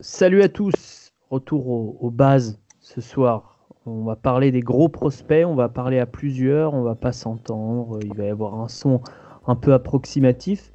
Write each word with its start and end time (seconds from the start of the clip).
Salut 0.00 0.42
à 0.42 0.50
tous, 0.50 1.14
retour 1.30 2.02
aux, 2.02 2.10
bases 2.10 2.60
ce 2.82 3.00
soir. 3.00 3.56
On 3.86 4.04
va 4.04 4.14
parler 4.14 4.52
des 4.52 4.60
gros 4.60 4.90
prospects, 4.90 5.46
on 5.46 5.54
va 5.54 5.70
parler 5.70 5.98
à 5.98 6.04
plusieurs, 6.04 6.74
on 6.74 6.82
va 6.82 6.94
pas 6.94 7.12
s'entendre, 7.12 8.00
il 8.02 8.12
va 8.12 8.24
y 8.24 8.28
avoir 8.28 8.60
un 8.60 8.68
son 8.68 9.00
un 9.46 9.54
peu 9.54 9.72
approximatif, 9.72 10.70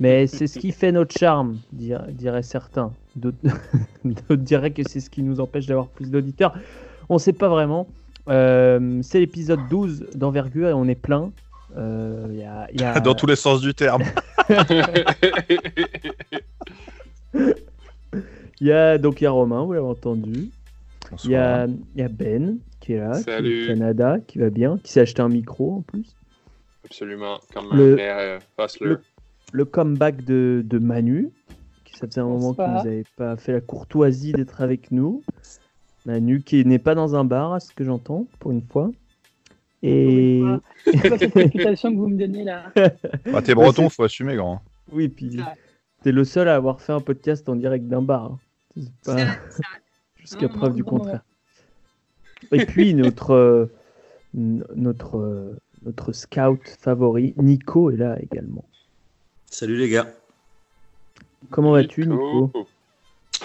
mais 0.00 0.26
c'est 0.26 0.48
ce 0.48 0.58
qui 0.58 0.72
fait 0.80 0.90
notre 0.90 1.16
charme, 1.16 1.58
diraient 1.70 2.42
certains. 2.42 2.92
D'autres 3.14 4.34
diraient 4.34 4.72
que 4.72 4.82
c'est 4.82 4.98
ce 4.98 5.08
qui 5.08 5.22
nous 5.22 5.38
empêche 5.38 5.66
d'avoir 5.66 5.86
plus 5.86 6.10
d'auditeurs. 6.10 6.52
On 7.08 7.14
ne 7.14 7.20
sait 7.20 7.32
pas 7.32 7.48
vraiment. 7.48 7.86
Euh, 8.28 8.98
c'est 9.02 9.20
l'épisode 9.20 9.60
12 9.70 10.08
d'envergure 10.16 10.70
et 10.70 10.72
on 10.72 10.88
est 10.88 10.96
plein. 10.96 11.30
Euh, 11.76 12.66
Dans 13.04 13.14
tous 13.14 13.26
les 13.26 13.36
sens 13.36 13.60
du 13.60 13.72
terme. 13.72 14.02
il 18.60 18.68
y 18.68 18.72
a, 18.72 18.98
donc 18.98 19.20
il 19.20 19.24
y 19.24 19.26
a 19.26 19.30
Romain, 19.30 19.64
vous 19.64 19.72
l'avez 19.72 19.86
entendu. 19.86 20.50
Il 21.24 21.30
y, 21.30 21.36
a, 21.36 21.66
il 21.66 22.00
y, 22.00 22.02
a, 22.02 22.08
Ben 22.08 22.58
qui 22.80 22.94
est 22.94 22.98
là, 22.98 23.12
Qui 23.22 23.66
Canada, 23.66 24.18
qui 24.26 24.38
va 24.38 24.50
bien, 24.50 24.78
qui 24.78 24.90
s'est 24.90 25.00
acheté 25.00 25.22
un 25.22 25.28
micro 25.28 25.76
en 25.76 25.82
plus. 25.82 26.16
Absolument, 26.84 27.38
comme 27.52 27.74
le, 27.74 27.96
euh, 28.00 28.38
le, 28.80 29.00
le, 29.52 29.64
comeback 29.64 30.24
de, 30.24 30.62
de 30.64 30.78
Manu, 30.78 31.30
qui 31.84 31.96
ça 31.96 32.06
faisait 32.06 32.20
un 32.20 32.26
moment 32.26 32.52
que 32.52 32.62
vous 32.62 32.84
n'avez 32.84 33.04
pas 33.16 33.36
fait 33.36 33.52
la 33.52 33.60
courtoisie 33.60 34.32
d'être 34.32 34.60
avec 34.60 34.90
nous. 34.90 35.22
Manu 36.06 36.42
qui 36.42 36.64
n'est 36.64 36.78
pas 36.78 36.94
dans 36.94 37.16
un 37.16 37.24
bar, 37.24 37.54
à 37.54 37.60
ce 37.60 37.72
que 37.72 37.84
j'entends, 37.84 38.26
pour 38.38 38.50
une 38.50 38.62
fois. 38.62 38.90
Et. 39.82 40.42
C'est 40.84 41.08
quoi 41.08 41.18
cette 41.18 41.34
réputation 41.34 41.90
que 41.92 41.96
vous 41.96 42.08
me 42.08 42.18
donnez 42.18 42.44
là? 42.44 42.72
Bah, 43.30 43.42
T'es 43.42 43.54
breton, 43.54 43.88
faut 43.88 44.04
assumer, 44.04 44.36
grand. 44.36 44.60
Oui, 44.92 45.08
puis 45.08 45.38
t'es 46.02 46.12
le 46.12 46.24
seul 46.24 46.48
à 46.48 46.54
avoir 46.54 46.80
fait 46.80 46.92
un 46.92 47.00
podcast 47.00 47.48
en 47.48 47.56
direct 47.56 47.86
d'un 47.86 48.02
bar. 48.02 48.24
Hein. 48.24 48.38
Pas... 49.04 49.16
Jusqu'à 50.18 50.48
preuve 50.48 50.74
du 50.74 50.84
contraire. 50.84 51.22
Et 52.52 52.66
puis 52.66 52.94
notre, 52.94 53.32
euh, 53.32 53.66
notre, 54.34 55.18
euh, 55.18 55.58
notre 55.84 56.12
scout 56.12 56.60
favori, 56.80 57.34
Nico, 57.36 57.90
est 57.90 57.96
là 57.96 58.16
également. 58.20 58.64
Salut 59.50 59.76
les 59.76 59.88
gars. 59.88 60.08
Comment 61.50 61.72
vas-tu, 61.72 62.06
Nico? 62.06 62.50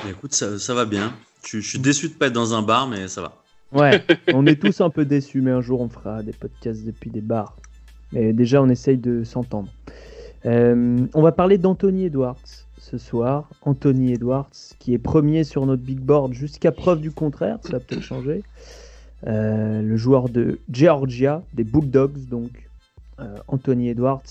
Écoute, 0.10 0.34
ça, 0.34 0.58
ça 0.58 0.74
va 0.74 0.86
bien. 0.86 1.14
Je, 1.46 1.60
suis 1.60 1.80
déçu 1.80 2.10
de 2.10 2.14
pas 2.14 2.28
être 2.28 2.34
dans 2.34 2.54
un 2.54 2.62
bar, 2.62 2.88
mais 2.88 3.08
ça 3.08 3.22
va. 3.22 3.34
Ouais, 3.72 4.04
on 4.34 4.46
est 4.46 4.60
tous 4.60 4.82
un 4.82 4.90
peu 4.90 5.06
déçus, 5.06 5.42
mais 5.42 5.52
un 5.52 5.62
jour 5.62 5.82
on 5.82 5.90
fera 5.90 6.24
des 6.24 6.34
podcasts 6.34 6.86
depuis 6.86 7.10
des 7.10 7.22
bars. 7.22 7.56
Mais 8.12 8.34
déjà, 8.34 8.62
on 8.62 8.70
essaye 8.70 8.98
de 8.98 9.24
s'entendre. 9.24 9.70
Euh, 10.46 11.06
on 11.14 11.22
va 11.22 11.32
parler 11.32 11.58
d'Anthony 11.58 12.06
Edwards 12.06 12.38
ce 12.80 12.98
soir. 12.98 13.50
Anthony 13.62 14.14
Edwards, 14.14 14.50
qui 14.80 14.94
est 14.94 14.98
premier 14.98 15.44
sur 15.44 15.66
notre 15.66 15.84
big 15.84 16.00
board 16.00 16.34
jusqu'à 16.34 16.72
preuve 16.72 17.02
du 17.02 17.12
contraire, 17.12 17.60
ça 17.62 17.74
va 17.74 17.80
peut-être 17.80 18.02
changer. 18.02 18.44
Euh, 19.28 19.82
le 19.82 19.98
joueur 19.98 20.30
de 20.30 20.60
Georgia, 20.72 21.44
des 21.54 21.66
Bulldogs, 21.66 22.28
donc 22.30 22.70
euh, 23.20 23.36
Anthony 23.48 23.90
Edwards, 23.90 24.24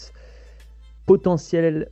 potentiel 1.07 1.89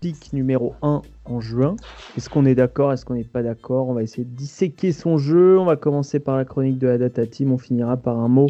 pick 0.00 0.32
numéro 0.32 0.74
1 0.82 1.02
en 1.24 1.40
juin. 1.40 1.76
Est-ce 2.16 2.28
qu'on 2.28 2.44
est 2.44 2.54
d'accord 2.54 2.92
Est-ce 2.92 3.04
qu'on 3.04 3.14
n'est 3.14 3.24
pas 3.24 3.42
d'accord? 3.42 3.88
On 3.88 3.94
va 3.94 4.02
essayer 4.02 4.24
de 4.24 4.34
disséquer 4.34 4.92
son 4.92 5.18
jeu. 5.18 5.58
On 5.58 5.64
va 5.64 5.76
commencer 5.76 6.20
par 6.20 6.36
la 6.36 6.44
chronique 6.44 6.78
de 6.78 6.88
la 6.88 6.98
Data 6.98 7.26
Team. 7.26 7.52
On 7.52 7.58
finira 7.58 7.96
par 7.96 8.18
un 8.18 8.28
mot 8.28 8.48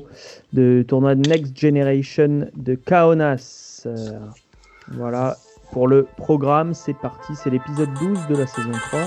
de 0.53 0.85
tournoi 0.87 1.15
Next 1.15 1.59
Generation 1.59 2.47
de 2.57 2.75
Kaonas. 2.75 3.83
Euh, 3.87 4.19
voilà 4.89 5.37
pour 5.73 5.89
le 5.89 6.07
programme. 6.17 6.75
C'est 6.75 6.95
parti. 6.95 7.35
C'est 7.35 7.51
l'épisode 7.51 7.93
12 7.95 8.29
de 8.29 8.37
la 8.37 8.47
saison 8.47 8.71
3 8.71 9.01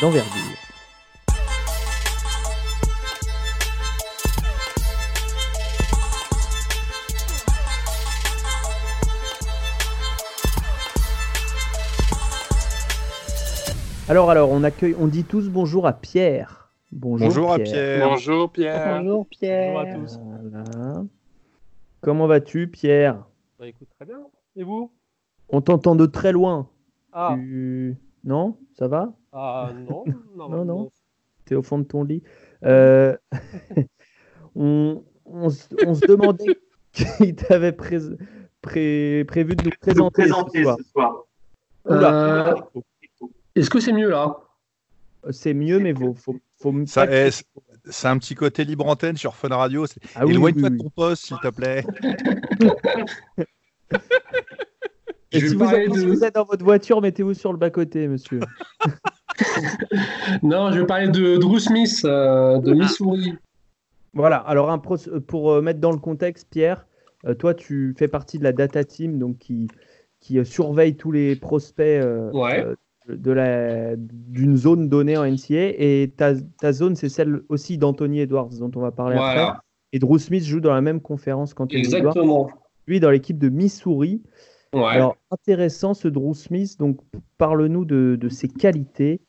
d'envergure. 0.00 0.58
Alors, 14.06 14.30
alors, 14.30 14.50
on 14.50 14.62
accueille, 14.64 14.94
on 14.98 15.06
dit 15.06 15.24
tous 15.24 15.48
bonjour 15.48 15.86
à 15.86 15.94
Pierre. 15.94 16.70
Bonjour, 16.92 17.52
à 17.52 17.58
Pierre. 17.58 18.06
Bonjour 18.06 18.52
Pierre. 18.52 19.02
Bonjour 19.02 19.26
Pierre. 19.26 19.72
Bonjour 19.72 19.80
à 19.80 19.94
tous. 19.94 21.08
Comment 22.02 22.26
vas-tu, 22.26 22.68
Pierre? 22.68 23.24
Bah, 23.58 23.66
Écoute, 23.66 23.88
très 23.96 24.04
bien. 24.04 24.18
Et 24.56 24.62
vous? 24.62 24.92
On 25.54 25.60
t'entend 25.60 25.94
de 25.94 26.06
très 26.06 26.32
loin. 26.32 26.68
Ah. 27.12 27.36
Non? 28.24 28.58
Ça 28.76 28.88
va? 28.88 29.12
Ah 29.32 29.70
non. 29.88 30.04
non, 30.36 30.64
non. 30.64 30.90
T'es 31.44 31.54
au 31.54 31.62
fond 31.62 31.78
de 31.78 31.84
ton 31.84 32.02
lit. 32.02 32.24
Euh, 32.64 33.16
on, 34.56 35.04
se 35.48 36.06
demandait 36.08 36.58
qui 36.92 37.36
t'avait 37.36 37.70
prévu 37.70 38.16
de 38.64 39.64
nous 39.64 40.10
présenter, 40.10 40.24
ce 40.26 40.82
soir. 40.90 41.22
Euh, 41.86 42.56
est-ce 43.54 43.70
que 43.70 43.78
c'est 43.78 43.92
mieux 43.92 44.10
là? 44.10 44.36
C'est 45.30 45.54
mieux, 45.54 45.78
mais 45.78 45.94
faut, 45.94 46.14
faut, 46.14 46.36
faut 46.60 46.74
ça, 46.86 47.06
c'est 47.84 48.08
un 48.08 48.18
petit 48.18 48.34
côté 48.34 48.64
libre 48.64 48.88
antenne 48.88 49.16
sur 49.16 49.36
Fun 49.36 49.50
Radio. 49.50 49.86
Ah, 50.16 50.24
Éloigne-toi 50.26 50.70
de 50.70 50.78
ton 50.78 50.90
poste, 50.90 51.26
s'il 51.26 51.38
te 51.38 51.48
plaît. 51.48 51.84
Et 55.34 55.40
si 55.40 55.54
vous, 55.54 56.24
êtes, 56.24 56.34
dans 56.34 56.44
votre 56.44 56.64
voiture, 56.64 57.00
mettez-vous 57.00 57.34
sur 57.34 57.52
le 57.52 57.58
bas-côté, 57.58 58.06
monsieur. 58.08 58.40
non, 60.42 60.70
je 60.70 60.80
vais 60.80 60.86
parler 60.86 61.08
de 61.08 61.36
Drew 61.36 61.58
Smith, 61.58 62.02
euh, 62.04 62.58
de 62.58 62.72
ah. 62.72 62.74
Missouri. 62.74 63.34
Voilà, 64.12 64.36
alors 64.36 64.70
un 64.70 64.78
pour 64.78 65.50
euh, 65.50 65.60
mettre 65.60 65.80
dans 65.80 65.90
le 65.90 65.98
contexte, 65.98 66.48
Pierre, 66.48 66.86
euh, 67.26 67.34
toi, 67.34 67.52
tu 67.52 67.94
fais 67.98 68.06
partie 68.06 68.38
de 68.38 68.44
la 68.44 68.52
data 68.52 68.84
team 68.84 69.18
donc 69.18 69.38
qui, 69.38 69.66
qui 70.20 70.44
surveille 70.44 70.96
tous 70.96 71.10
les 71.10 71.34
prospects 71.34 72.02
ouais 72.32 72.64
de 73.08 73.32
la, 73.32 73.96
d'une 73.96 74.56
zone 74.56 74.88
donnée 74.88 75.16
en 75.16 75.24
NCA. 75.24 75.74
Et 75.78 76.12
ta, 76.16 76.34
ta 76.34 76.72
zone, 76.72 76.96
c'est 76.96 77.08
celle 77.08 77.42
aussi 77.48 77.78
d'Anthony 77.78 78.20
Edwards, 78.20 78.50
dont 78.58 78.70
on 78.76 78.80
va 78.80 78.92
parler 78.92 79.16
après. 79.16 79.58
Et 79.92 79.98
Drew 79.98 80.18
Smith 80.18 80.44
joue 80.44 80.60
dans 80.60 80.72
la 80.72 80.80
même 80.80 81.00
conférence 81.00 81.54
qu'Anthony 81.54 81.80
Exactement. 81.80 82.50
Lui, 82.86 83.00
dans 83.00 83.10
l'équipe 83.10 83.38
de 83.38 83.48
Missouri. 83.48 84.22
Alors, 84.82 85.16
intéressant 85.30 85.94
ce 85.94 86.08
Drew 86.08 86.34
Smith. 86.34 86.78
Donc, 86.78 86.98
parle-nous 87.38 87.84
de, 87.84 88.16
de, 88.20 88.28
ses 88.28 88.48
qualités 88.48 89.20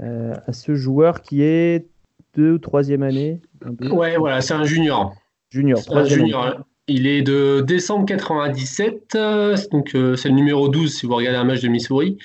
euh, 0.00 0.34
à 0.46 0.52
ce 0.52 0.74
joueur 0.74 1.22
qui 1.22 1.42
est 1.42 1.86
deux 2.34 2.52
ou 2.52 2.58
troisième 2.58 3.02
année. 3.02 3.40
ouais, 3.80 4.16
voilà, 4.16 4.40
c'est 4.40 4.54
un 4.54 4.64
junior. 4.64 5.14
Junior, 5.50 5.80
junior. 6.06 6.64
Il 6.88 7.06
est 7.06 7.22
de 7.22 7.60
décembre 7.60 8.06
97, 8.06 9.14
euh, 9.14 9.56
donc 9.70 9.94
euh, 9.94 10.16
c'est 10.16 10.28
le 10.28 10.34
numéro 10.34 10.68
12 10.68 10.92
si 10.92 11.06
vous 11.06 11.14
regardez 11.14 11.38
un 11.38 11.44
match 11.44 11.60
de 11.60 11.68
Missouri. 11.68 12.18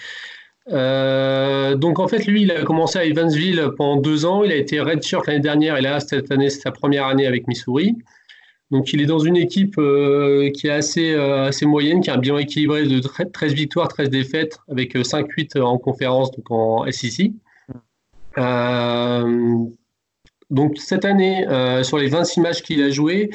Donc 0.69 1.99
en 1.99 2.07
fait, 2.07 2.25
lui, 2.25 2.43
il 2.43 2.51
a 2.51 2.63
commencé 2.63 2.97
à 2.97 3.05
Evansville 3.05 3.69
pendant 3.77 4.01
deux 4.01 4.25
ans. 4.25 4.43
Il 4.43 4.51
a 4.51 4.55
été 4.55 4.79
redshirt 4.79 5.27
l'année 5.27 5.39
dernière 5.39 5.77
et 5.77 5.81
là, 5.81 5.99
cette 5.99 6.31
année, 6.31 6.49
c'est 6.49 6.61
sa 6.61 6.71
première 6.71 7.05
année 7.05 7.27
avec 7.27 7.47
Missouri. 7.47 7.97
Donc 8.71 8.91
il 8.91 9.01
est 9.01 9.05
dans 9.05 9.19
une 9.19 9.37
équipe 9.37 9.77
euh, 9.77 10.51
qui 10.51 10.67
est 10.67 10.71
assez, 10.71 11.13
euh, 11.13 11.45
assez 11.45 11.65
moyenne, 11.65 12.01
qui 12.01 12.09
a 12.09 12.15
un 12.15 12.17
bilan 12.17 12.37
équilibré 12.37 12.85
de 12.85 12.99
13 12.99 13.53
victoires, 13.53 13.87
13 13.87 14.09
défaites, 14.09 14.59
avec 14.69 14.95
5-8 14.95 15.59
en 15.61 15.77
conférence, 15.77 16.31
donc 16.31 16.51
en 16.51 16.85
SEC. 16.91 17.31
donc 20.49 20.77
cette 20.77 21.05
année, 21.05 21.45
sur 21.83 21.97
les 21.97 22.09
26 22.09 22.41
matchs 22.41 22.61
qu'il 22.61 22.83
a 22.83 22.89
joués, 22.89 23.29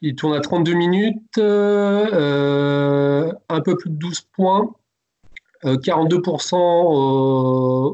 il 0.00 0.14
tourne 0.14 0.34
à 0.34 0.40
32 0.40 0.72
minutes, 0.72 1.38
un 1.38 1.50
peu 3.64 3.76
plus 3.76 3.90
de 3.90 3.96
12 3.96 4.22
points. 4.32 4.74
42% 5.64 6.54
euh, 6.54 6.58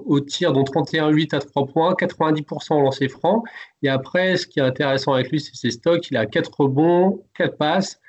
au, 0.06 0.20
tir, 0.20 0.52
dont 0.52 0.62
31,8 0.62 1.34
à 1.34 1.40
3 1.40 1.66
points, 1.66 1.92
90% 1.92 2.74
au 2.74 2.82
lancer 2.82 3.08
franc. 3.08 3.42
Et 3.82 3.88
après, 3.88 4.36
ce 4.36 4.46
qui 4.46 4.60
est 4.60 4.62
intéressant 4.62 5.12
avec 5.12 5.30
lui, 5.30 5.40
c'est 5.40 5.54
ses 5.54 5.70
stocks. 5.70 6.10
Il 6.10 6.16
a 6.16 6.26
4 6.26 6.50
rebonds, 6.60 7.22
4 7.34 7.56
passes, 7.56 8.00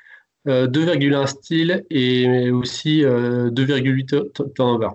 2,1 0.47 1.13
euh, 1.13 1.25
steals 1.25 1.85
et 1.89 2.49
aussi 2.51 3.01
2,8 3.01 4.15
euh, 4.15 4.49
turnover. 4.55 4.89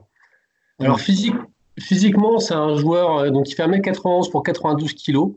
Alors 0.81 0.99
physiquement, 0.99 2.39
c'est 2.39 2.55
un 2.55 2.77
joueur 2.77 3.31
donc 3.31 3.49
il 3.51 3.55
fait 3.55 3.67
1m91 3.67 4.31
pour 4.31 4.43
92 4.43 4.95
kg. 4.95 5.35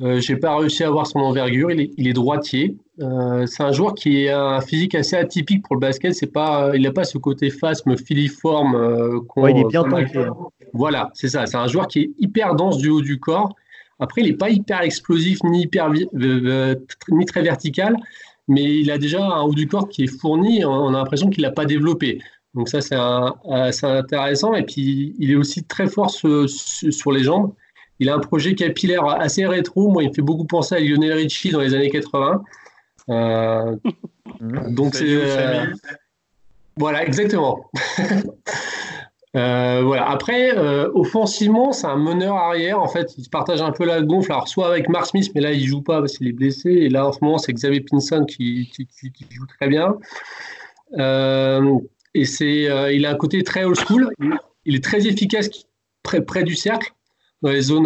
Euh, 0.00 0.20
j'ai 0.20 0.36
pas 0.36 0.56
réussi 0.56 0.82
à 0.84 0.88
avoir 0.88 1.06
son 1.06 1.20
envergure. 1.20 1.70
Il 1.70 1.80
est, 1.80 1.90
il 1.96 2.08
est 2.08 2.12
droitier. 2.12 2.76
Euh, 3.00 3.46
c'est 3.46 3.62
un 3.62 3.72
joueur 3.72 3.94
qui 3.94 4.28
a 4.28 4.40
un 4.40 4.60
physique 4.60 4.94
assez 4.94 5.16
atypique 5.16 5.62
pour 5.64 5.76
le 5.76 5.80
basket. 5.80 6.14
C'est 6.14 6.32
pas, 6.32 6.72
il 6.74 6.82
n'a 6.82 6.92
pas 6.92 7.04
ce 7.04 7.18
côté 7.18 7.50
phasme 7.50 7.96
filiforme. 7.96 8.74
Euh, 8.74 9.20
il 9.48 9.58
est 9.58 9.68
bien 9.68 9.84
tanké. 9.84 10.18
Hein. 10.18 10.34
Voilà, 10.72 11.10
c'est 11.14 11.28
ça. 11.28 11.46
C'est 11.46 11.56
un 11.56 11.68
joueur 11.68 11.86
qui 11.86 12.00
est 12.00 12.10
hyper 12.18 12.54
dense 12.54 12.78
du 12.78 12.88
haut 12.88 13.02
du 13.02 13.20
corps. 13.20 13.54
Après, 14.00 14.22
il 14.22 14.30
n'est 14.30 14.36
pas 14.36 14.50
hyper 14.50 14.80
explosif 14.82 15.38
ni 15.44 15.62
hyper 15.62 15.90
ni 15.90 17.24
très 17.26 17.42
vertical, 17.42 17.96
mais 18.48 18.80
il 18.80 18.90
a 18.90 18.98
déjà 18.98 19.24
un 19.24 19.42
haut 19.42 19.54
du 19.54 19.68
corps 19.68 19.88
qui 19.88 20.04
est 20.04 20.18
fourni. 20.20 20.64
On 20.64 20.88
a 20.88 20.98
l'impression 20.98 21.30
qu'il 21.30 21.42
l'a 21.42 21.52
pas 21.52 21.64
développé. 21.64 22.18
Donc 22.54 22.68
ça, 22.68 22.80
c'est 22.80 22.96
assez 23.50 23.86
intéressant. 23.86 24.54
Et 24.54 24.64
puis, 24.64 25.14
il 25.20 25.30
est 25.30 25.36
aussi 25.36 25.62
très 25.62 25.86
fort 25.86 26.10
sur 26.10 27.12
les 27.12 27.22
jambes. 27.22 27.52
Il 28.00 28.08
a 28.08 28.14
un 28.14 28.18
projet 28.18 28.54
capillaire 28.54 29.06
assez 29.06 29.46
rétro. 29.46 29.88
Moi, 29.88 30.02
il 30.02 30.08
me 30.08 30.14
fait 30.14 30.22
beaucoup 30.22 30.44
penser 30.44 30.74
à 30.74 30.80
Lionel 30.80 31.12
Richie 31.12 31.50
dans 31.50 31.60
les 31.60 31.74
années 31.74 31.90
80. 31.90 32.42
Euh, 33.10 33.76
donc 34.68 34.94
c'est 34.94 35.04
euh, 35.06 35.66
voilà 36.76 37.04
exactement. 37.04 37.70
Euh, 39.36 39.82
voilà. 39.82 40.08
Après, 40.08 40.56
offensivement, 40.94 41.72
c'est 41.72 41.88
un 41.88 41.96
meneur 41.96 42.36
arrière. 42.36 42.80
En 42.80 42.86
fait, 42.86 43.14
il 43.18 43.24
se 43.24 43.28
partage 43.28 43.60
un 43.60 43.72
peu 43.72 43.84
la 43.84 44.00
gonfle. 44.00 44.30
Alors, 44.30 44.46
soit 44.46 44.68
avec 44.68 44.88
Mark 44.88 45.06
Smith, 45.06 45.32
mais 45.34 45.40
là, 45.40 45.50
il 45.50 45.66
joue 45.66 45.82
pas 45.82 45.98
parce 45.98 46.18
qu'il 46.18 46.28
est 46.28 46.32
blessé. 46.32 46.70
Et 46.70 46.88
là, 46.88 47.08
en 47.08 47.12
ce 47.12 47.18
moment, 47.20 47.38
c'est 47.38 47.52
Xavier 47.52 47.80
Pinson 47.80 48.26
qui, 48.26 48.70
joue 49.30 49.46
très 49.58 49.66
bien. 49.66 49.96
et 52.14 52.24
c'est, 52.24 52.94
il 52.94 53.04
a 53.06 53.10
un 53.10 53.16
côté 53.16 53.42
très 53.42 53.64
old 53.64 53.76
school. 53.76 54.08
Il, 54.66 54.76
est 54.76 54.84
très 54.84 55.04
efficace 55.08 55.50
près, 56.04 56.20
près 56.24 56.44
du 56.44 56.54
cercle 56.54 56.92
dans 57.44 57.50
les 57.50 57.62
zones 57.62 57.84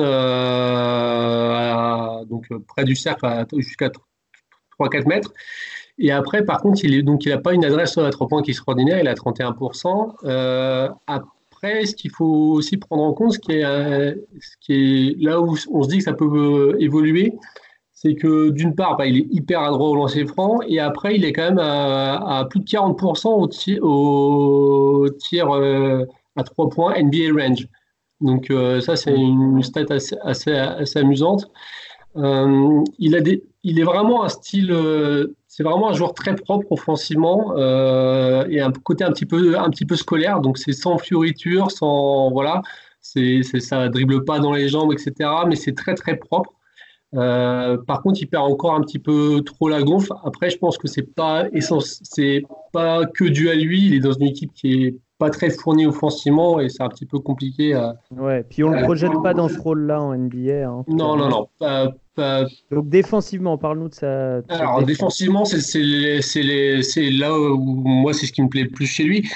donc 2.26 2.48
près 2.66 2.84
du 2.84 2.94
cercle 2.96 3.26
jusqu'à 3.58 3.90
3-4 4.80 5.08
mètres. 5.08 5.32
Et 5.98 6.12
après, 6.12 6.44
par 6.44 6.60
contre, 6.60 6.84
il 6.84 7.04
n'a 7.04 7.38
pas 7.38 7.54
une 7.54 7.64
adresse 7.64 7.98
à 7.98 8.08
3 8.10 8.28
points 8.28 8.42
qui 8.42 8.50
est 8.50 8.52
extraordinaire, 8.52 9.00
il 9.00 9.08
a 9.08 9.14
31%. 9.14 10.14
Euh, 10.24 10.88
après, 11.08 11.86
ce 11.86 11.94
qu'il 11.94 12.12
faut 12.12 12.52
aussi 12.52 12.76
prendre 12.76 13.02
en 13.02 13.12
compte, 13.12 13.32
ce 13.32 13.38
qui 13.40 13.52
est, 13.52 13.64
euh, 13.64 14.14
qui 14.60 14.74
est 15.18 15.22
là 15.22 15.40
où 15.40 15.56
on 15.72 15.82
se 15.82 15.88
dit 15.88 15.98
que 15.98 16.04
ça 16.04 16.12
peut 16.12 16.24
euh, 16.24 16.76
évoluer, 16.80 17.32
c'est 17.92 18.14
que 18.14 18.50
d'une 18.50 18.76
part, 18.76 18.96
bah, 18.96 19.06
il 19.06 19.16
est 19.16 19.26
hyper 19.32 19.60
adroit 19.60 19.88
au 19.88 19.96
lancer 19.96 20.24
franc, 20.24 20.60
et 20.68 20.78
après, 20.78 21.16
il 21.16 21.24
est 21.24 21.32
quand 21.32 21.42
même 21.42 21.58
à, 21.58 22.46
plus 22.48 22.60
de 22.60 22.64
40% 22.64 23.26
au 23.26 23.48
tir, 23.48 23.82
au 23.82 25.08
tir 25.18 25.48
à 25.50 26.42
3 26.44 26.70
points 26.70 26.94
NBA 27.02 27.32
range. 27.36 27.66
Donc 28.20 28.52
ça, 28.80 28.96
c'est 28.96 29.14
une 29.14 29.62
stat 29.62 29.86
assez, 29.90 30.16
assez, 30.22 30.52
assez 30.52 30.98
amusante. 30.98 31.50
il 32.16 33.14
a 33.16 33.20
des, 33.20 33.44
il 33.68 33.78
est 33.78 33.84
vraiment 33.84 34.24
un 34.24 34.28
style, 34.28 34.72
euh, 34.72 35.36
c'est 35.46 35.62
vraiment 35.62 35.90
un 35.90 35.92
joueur 35.92 36.14
très 36.14 36.34
propre 36.34 36.72
offensivement 36.72 37.52
euh, 37.56 38.46
et 38.48 38.60
un 38.60 38.72
côté 38.72 39.04
un 39.04 39.12
petit 39.12 39.26
peu, 39.26 39.58
un 39.58 39.68
petit 39.70 39.84
peu 39.84 39.96
scolaire. 39.96 40.40
Donc 40.40 40.58
c'est 40.58 40.72
sans 40.72 40.96
fioriture, 40.98 41.70
sans 41.70 42.30
voilà, 42.30 42.62
c'est, 43.00 43.42
ça 43.42 43.88
dribble 43.88 44.24
pas 44.24 44.38
dans 44.38 44.52
les 44.52 44.68
jambes, 44.68 44.92
etc. 44.92 45.30
Mais 45.46 45.56
c'est 45.56 45.74
très 45.74 45.94
très 45.94 46.16
propre. 46.16 46.52
Euh, 47.14 47.78
par 47.78 48.02
contre, 48.02 48.20
il 48.20 48.26
perd 48.26 48.44
encore 48.44 48.74
un 48.74 48.82
petit 48.82 48.98
peu 48.98 49.42
trop 49.44 49.68
la 49.68 49.82
gonfle. 49.82 50.12
Après, 50.24 50.50
je 50.50 50.58
pense 50.58 50.78
que 50.78 50.88
c'est 50.88 51.14
pas 51.14 51.46
c'est 52.04 52.42
pas 52.72 53.06
que 53.06 53.24
dû 53.24 53.50
à 53.50 53.54
lui. 53.54 53.86
Il 53.86 53.94
est 53.94 54.00
dans 54.00 54.12
une 54.12 54.28
équipe 54.28 54.52
qui 54.54 54.84
est 54.84 54.96
pas 55.18 55.30
très 55.30 55.50
fourni 55.50 55.86
offensivement 55.86 56.60
et 56.60 56.68
c'est 56.68 56.82
un 56.82 56.88
petit 56.88 57.06
peu 57.06 57.18
compliqué. 57.18 57.74
À, 57.74 57.96
ouais, 58.16 58.44
puis 58.48 58.62
on 58.62 58.70
le 58.70 58.82
projette 58.82 59.12
pas 59.22 59.34
dans 59.34 59.48
ce 59.48 59.58
rôle-là 59.58 60.00
en 60.00 60.16
NBA. 60.16 60.68
Hein. 60.68 60.84
non, 60.88 61.16
non, 61.16 61.28
non, 61.28 61.48
Donc 62.70 62.88
défensivement, 62.88 63.58
parle-nous 63.58 63.88
de 63.88 63.94
ça. 63.94 64.36
Alors 64.48 64.82
défensivement, 64.84 65.44
c'est 65.44 67.10
là 67.10 67.38
où 67.38 67.56
moi 67.56 68.14
c'est 68.14 68.26
ce 68.26 68.32
qui 68.32 68.42
me 68.42 68.48
plaît 68.48 68.64
le 68.64 68.70
plus 68.70 68.86
chez 68.86 69.04
lui. 69.04 69.28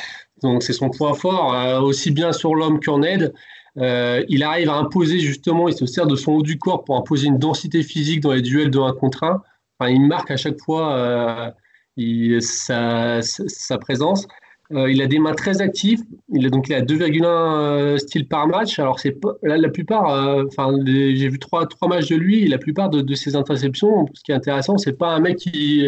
Donc 0.42 0.62
c'est 0.62 0.72
son 0.72 0.90
point 0.90 1.14
fort, 1.14 1.54
euh, 1.54 1.80
aussi 1.80 2.10
bien 2.10 2.32
sur 2.32 2.54
l'homme 2.54 2.80
qu'en 2.80 3.02
aide. 3.02 3.32
Euh, 3.78 4.22
il 4.28 4.42
arrive 4.42 4.68
à 4.68 4.74
imposer 4.74 5.18
justement, 5.18 5.68
il 5.68 5.74
se 5.74 5.86
sert 5.86 6.06
de 6.06 6.16
son 6.16 6.32
haut 6.32 6.42
du 6.42 6.58
corps 6.58 6.84
pour 6.84 6.96
imposer 6.96 7.28
une 7.28 7.38
densité 7.38 7.82
physique 7.82 8.20
dans 8.20 8.32
les 8.32 8.42
duels 8.42 8.70
de 8.70 8.78
1 8.78 8.92
contre 8.94 9.24
1. 9.24 9.42
Enfin, 9.78 9.90
il 9.90 10.06
marque 10.06 10.30
à 10.30 10.36
chaque 10.36 10.60
fois 10.60 10.94
euh, 10.94 11.50
il, 11.96 12.42
sa, 12.42 13.22
sa, 13.22 13.78
présence. 13.78 14.26
Euh, 14.74 14.90
il 14.90 15.02
a 15.02 15.06
des 15.06 15.18
mains 15.18 15.34
très 15.34 15.60
actives. 15.60 16.02
Il 16.32 16.46
a 16.46 16.50
donc 16.50 16.68
il 16.68 16.74
a 16.74 16.82
2,1 16.82 17.24
euh, 17.24 18.24
par 18.28 18.46
match. 18.46 18.78
Alors 18.78 18.98
c'est 18.98 19.16
la, 19.42 19.68
plupart. 19.68 20.10
Euh, 20.10 20.44
enfin, 20.46 20.74
j'ai 20.84 21.28
vu 21.28 21.38
trois, 21.38 21.66
trois 21.66 21.88
matchs 21.88 22.08
de 22.08 22.16
lui. 22.16 22.46
La 22.48 22.58
plupart 22.58 22.90
de, 22.90 23.14
ses 23.14 23.36
interceptions. 23.36 24.06
Ce 24.14 24.22
qui 24.22 24.32
est 24.32 24.34
intéressant, 24.34 24.78
c'est 24.78 24.96
pas 24.96 25.08
un 25.08 25.20
mec 25.20 25.36
qui, 25.36 25.84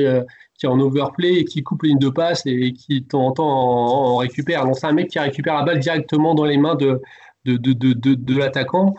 qui 0.58 0.66
est 0.66 0.69
en 0.69 0.78
overplay 0.81 1.34
et 1.40 1.44
qui 1.44 1.62
coupe 1.62 1.82
les 1.82 1.90
lignes 1.90 1.98
de 1.98 2.10
passe 2.10 2.42
et 2.46 2.72
qui 2.72 3.00
de 3.00 3.06
temps 3.06 3.26
en 3.26 3.32
temps 3.32 3.48
en, 3.48 4.16
récupère. 4.16 4.66
Non, 4.66 4.75
c'est 4.75 4.86
un 4.86 4.92
mec 4.92 5.08
qui 5.08 5.19
récupère 5.19 5.54
la 5.54 5.62
balle 5.62 5.78
directement 5.78 6.34
dans 6.34 6.44
les 6.44 6.58
mains 6.58 6.75
de 6.75 7.00
de, 7.44 7.56
de, 7.56 7.72
de, 7.75 8.14
de 8.14 8.38
l'attaquant. 8.38 8.94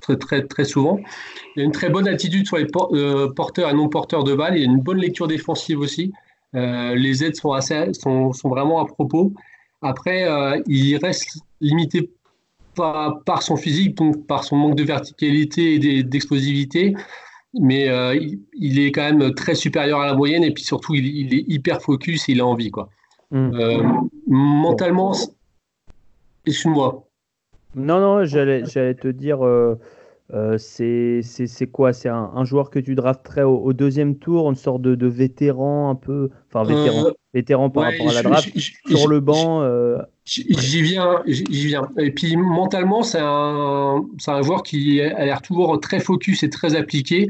Très, 0.00 0.16
très, 0.16 0.46
très, 0.46 0.64
souvent. 0.64 0.98
Il 1.54 1.62
a 1.62 1.64
une 1.64 1.72
très 1.72 1.90
bonne 1.90 2.08
attitude 2.08 2.46
sur 2.46 2.56
les 2.56 2.66
porteurs 2.66 3.68
et 3.68 3.74
non 3.74 3.88
porteurs 3.88 4.24
de 4.24 4.34
balles. 4.34 4.56
Il 4.56 4.62
a 4.62 4.64
une 4.64 4.80
bonne 4.80 4.98
lecture 4.98 5.28
défensive 5.28 5.78
aussi. 5.78 6.12
Euh, 6.54 6.94
les 6.94 7.24
aides 7.24 7.36
sont, 7.36 7.52
assez, 7.52 7.92
sont, 7.94 8.32
sont, 8.32 8.48
vraiment 8.48 8.80
à 8.80 8.86
propos. 8.86 9.32
Après, 9.82 10.28
euh, 10.28 10.60
il 10.66 10.96
reste 10.96 11.38
limité 11.60 12.10
par, 12.74 13.22
par, 13.24 13.42
son 13.42 13.56
physique, 13.56 13.96
donc 13.96 14.26
par 14.26 14.44
son 14.44 14.56
manque 14.56 14.74
de 14.74 14.84
verticalité 14.84 15.74
et 15.74 16.02
d'explosivité. 16.02 16.94
Mais 17.54 17.88
euh, 17.88 18.16
il, 18.54 18.78
est 18.78 18.92
quand 18.92 19.12
même 19.12 19.34
très 19.34 19.54
supérieur 19.54 20.00
à 20.00 20.06
la 20.06 20.14
moyenne 20.14 20.44
et 20.44 20.52
puis 20.52 20.62
surtout, 20.62 20.94
il, 20.94 21.34
est 21.34 21.44
hyper 21.48 21.82
focus 21.82 22.28
et 22.28 22.32
il 22.32 22.40
a 22.40 22.46
envie. 22.46 22.70
Quoi. 22.70 22.88
Mmh. 23.30 24.08
mentalement, 24.26 25.12
excuse-moi. 26.46 27.06
Non, 27.74 28.00
non, 28.00 28.24
j'allais 28.24 28.94
te 28.94 29.08
dire, 29.08 29.44
euh, 29.44 29.76
c'est 30.58 31.70
quoi? 31.72 31.92
C'est 31.92 32.08
un, 32.08 32.44
joueur 32.44 32.70
que 32.70 32.78
tu 32.78 32.94
drafterais 32.94 33.42
au, 33.42 33.56
au, 33.56 33.72
deuxième 33.72 34.16
tour, 34.16 34.48
une 34.48 34.56
sorte 34.56 34.82
de, 34.82 34.94
de 34.94 35.06
vétéran 35.06 35.90
un 35.90 35.94
peu, 35.94 36.30
enfin 36.48 36.64
vétéran, 36.64 37.06
euh, 37.06 37.10
vétéran 37.34 37.70
par 37.70 37.84
rapport 37.84 38.08
à 38.08 38.12
la 38.12 38.22
draft, 38.22 38.56
sur 38.86 39.08
le 39.08 39.20
banc. 39.20 39.62
Euh... 39.62 39.98
J'y 40.24 40.82
viens, 40.82 41.22
j'y 41.26 41.66
viens. 41.66 41.88
Et 41.98 42.12
puis 42.12 42.36
mentalement, 42.36 43.02
c'est 43.02 43.20
un, 43.20 44.04
un 44.26 44.42
joueur 44.42 44.62
qui 44.62 45.00
a 45.00 45.24
l'air 45.24 45.42
toujours 45.42 45.80
très 45.80 45.98
focus 45.98 46.42
et 46.42 46.50
très 46.50 46.76
appliqué. 46.76 47.28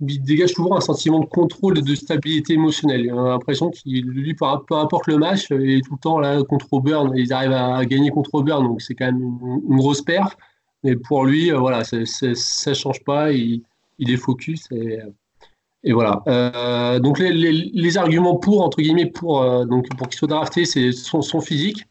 Il 0.00 0.22
dégage 0.22 0.54
toujours 0.54 0.76
un 0.76 0.80
sentiment 0.80 1.18
de 1.18 1.26
contrôle 1.26 1.78
et 1.78 1.82
de 1.82 1.94
stabilité 1.94 2.54
émotionnelle. 2.54 3.12
On 3.12 3.24
a 3.24 3.28
l'impression 3.30 3.68
qu'il, 3.70 4.06
lui, 4.06 4.32
peu 4.32 4.46
importe 4.76 5.08
le 5.08 5.18
match, 5.18 5.48
il 5.50 5.70
est 5.70 5.84
tout 5.84 5.94
le 5.94 5.98
temps 5.98 6.20
là 6.20 6.42
contre 6.44 6.72
Auburn. 6.72 7.12
Ils 7.16 7.32
arrivent 7.32 7.52
à 7.52 7.84
gagner 7.84 8.10
contre 8.10 8.34
Auburn, 8.34 8.64
donc 8.64 8.80
c'est 8.80 8.94
quand 8.94 9.06
même 9.06 9.20
une, 9.20 9.60
une 9.68 9.76
grosse 9.76 10.00
perf. 10.00 10.36
Mais 10.84 10.96
pour 10.96 11.24
lui, 11.24 11.50
euh, 11.50 11.58
voilà, 11.58 11.84
ça 11.84 11.96
ne 11.96 12.74
change 12.74 13.02
pas. 13.04 13.32
Il, 13.32 13.62
est 14.00 14.16
focus 14.16 14.68
et, 14.70 15.92
voilà. 15.92 16.22
Euh, 16.26 16.98
donc 16.98 17.18
les, 17.18 17.98
arguments 17.98 18.36
pour 18.36 18.62
entre 18.62 18.80
guillemets 18.82 19.06
pour 19.06 19.42
euh, 19.42 19.64
pour 19.96 20.08
qu'il 20.08 20.18
soit 20.18 20.28
drafté, 20.28 20.64
c'est 20.64 20.92
son, 20.92 21.22
son, 21.22 21.40
physique. 21.40 21.84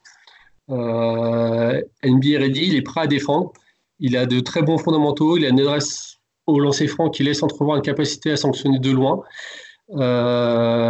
NBA 0.69 2.39
ready, 2.39 2.67
il 2.67 2.75
est 2.75 2.81
prêt 2.81 3.01
à 3.01 3.07
défendre. 3.07 3.51
Il 3.99 4.15
a 4.15 4.25
de 4.25 4.39
très 4.39 4.61
bons 4.61 4.77
fondamentaux. 4.77 5.37
Il 5.37 5.45
a 5.45 5.49
une 5.49 5.59
adresse 5.59 6.17
au 6.45 6.59
lancer 6.59 6.87
franc 6.87 7.09
qui 7.09 7.23
laisse 7.23 7.44
entrevoir 7.44 7.77
une 7.77 7.83
capacité 7.83 8.31
à 8.31 8.37
sanctionner 8.37 8.79
de 8.79 8.91
loin. 8.91 9.21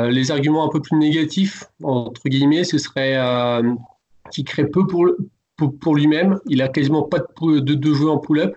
les 0.09 0.31
arguments 0.31 0.65
un 0.65 0.69
peu 0.69 0.81
plus 0.81 0.97
négatifs, 0.97 1.65
entre 1.83 2.21
guillemets, 2.25 2.63
ce 2.63 2.77
serait 2.77 3.17
qu'il 4.31 4.43
crée 4.43 4.67
peu 4.67 4.85
pour, 4.85 5.07
pour, 5.57 5.95
lui-même. 5.95 6.39
Il 6.45 6.61
a 6.61 6.67
quasiment 6.67 7.03
pas 7.03 7.19
de, 7.19 7.59
de, 7.59 7.73
de 7.73 7.93
jeu 7.93 8.09
en 8.09 8.17
pull-up. 8.17 8.55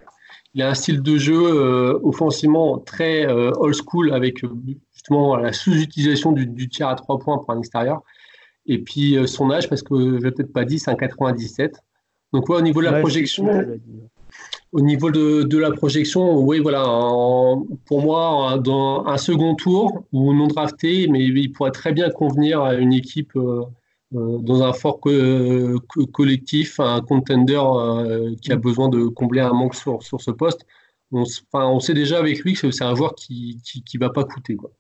Il 0.55 0.63
a 0.63 0.71
un 0.71 0.75
style 0.75 1.03
de 1.03 1.17
jeu 1.17 1.41
euh, 1.41 1.99
offensivement 2.03 2.79
très 2.79 3.27
euh, 3.27 3.53
old 3.59 3.75
school 3.75 4.13
avec 4.13 4.45
euh, 4.45 4.51
justement 4.93 5.37
la 5.37 5.53
sous-utilisation 5.53 6.33
du, 6.33 6.47
du, 6.47 6.69
tir 6.69 6.89
à 6.89 6.97
trois 6.97 7.19
points 7.19 7.39
pour 7.39 7.51
un 7.51 7.59
extérieur. 7.59 8.03
Et 8.67 8.79
puis 8.79 9.17
son 9.27 9.51
âge, 9.51 9.69
parce 9.69 9.83
que 9.83 10.19
je 10.19 10.25
l'ai 10.25 10.31
peut-être 10.31 10.53
pas 10.53 10.65
dit, 10.65 10.79
c'est 10.79 10.91
un 10.91 10.97
97. 10.97 11.81
Donc 12.33 12.49
ouais, 12.49 12.57
au 12.57 12.61
niveau 12.61 12.81
de 12.81 12.87
la 12.87 13.01
projection, 13.01 13.49
au 14.73 14.81
niveau 14.81 15.11
de, 15.11 15.43
de, 15.43 15.59
la 15.59 15.73
projection, 15.73 16.39
oui, 16.39 16.61
voilà, 16.61 16.85
pour 17.87 18.03
moi, 18.03 18.59
dans 18.63 19.05
un 19.07 19.17
second 19.17 19.57
tour 19.57 20.05
ou 20.13 20.33
non 20.35 20.47
drafté, 20.47 21.09
mais 21.09 21.25
il 21.25 21.53
pourrait 21.53 21.73
très 21.73 21.93
bien 21.93 22.11
convenir 22.11 22.63
à 22.63 22.75
une 22.75 22.93
équipe 22.93 23.33
dans 24.13 24.63
un 24.63 24.73
fort 24.73 25.01
collectif, 26.13 26.81
un 26.81 27.01
contender 27.01 27.61
euh, 27.63 28.35
qui 28.43 28.53
a 28.53 28.57
mm. 28.57 28.61
besoin 28.61 28.89
de 28.89 29.07
combler 29.07 29.41
un 29.41 29.53
manque 29.53 29.75
sur, 29.75 30.03
sur 30.03 30.21
ce 30.21 30.31
poste. 30.31 30.67
On, 31.13 31.25
on 31.53 31.81
sait 31.81 31.95
déjà 31.95 32.19
avec 32.19 32.41
lui 32.41 32.55
que 32.55 32.71
c'est 32.71 32.85
un 32.85 32.95
joueur 32.95 33.15
qui 33.15 33.61
ne 33.95 34.01
va 34.01 34.11
pas 34.11 34.25
coûter. 34.25 34.57
Quoi. 34.57 34.71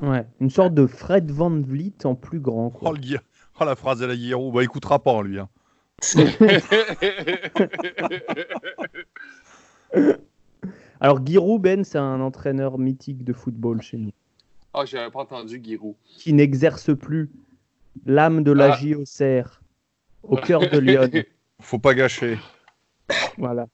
Ouais, 0.00 0.26
une 0.40 0.50
sorte 0.50 0.74
de 0.74 0.86
Fred 0.86 1.30
Van 1.30 1.50
Vliet 1.50 2.04
en 2.04 2.14
plus 2.14 2.40
grand. 2.40 2.72
Oh, 2.82 2.94
oh, 3.60 3.64
la 3.64 3.74
phrase 3.74 3.98
de 3.98 4.06
la 4.06 4.14
Guillaume, 4.14 4.52
bah, 4.52 4.62
il 4.62 4.68
coûtera 4.68 5.00
pas 5.00 5.20
lui. 5.22 5.40
Hein. 5.40 5.48
Alors 11.00 11.26
Giroud, 11.26 11.60
Ben, 11.60 11.84
c'est 11.84 11.98
un 11.98 12.20
entraîneur 12.20 12.78
mythique 12.78 13.24
de 13.24 13.32
football 13.32 13.82
chez 13.82 13.96
nous. 13.96 14.12
Ah, 14.72 14.82
oh, 14.82 14.86
j'avais 14.86 15.10
pas 15.10 15.18
entendu 15.20 15.60
Giroud. 15.62 15.96
Qui 16.04 16.32
n'exerce 16.32 16.96
plus 16.96 17.30
l'âme 18.06 18.42
de 18.42 18.52
la 18.52 18.74
ah. 18.74 19.44
au 20.22 20.36
cœur 20.36 20.68
de 20.68 20.78
Lyon. 20.78 21.10
Faut 21.60 21.78
pas 21.78 21.94
gâcher. 21.94 22.38
Voilà. 23.36 23.66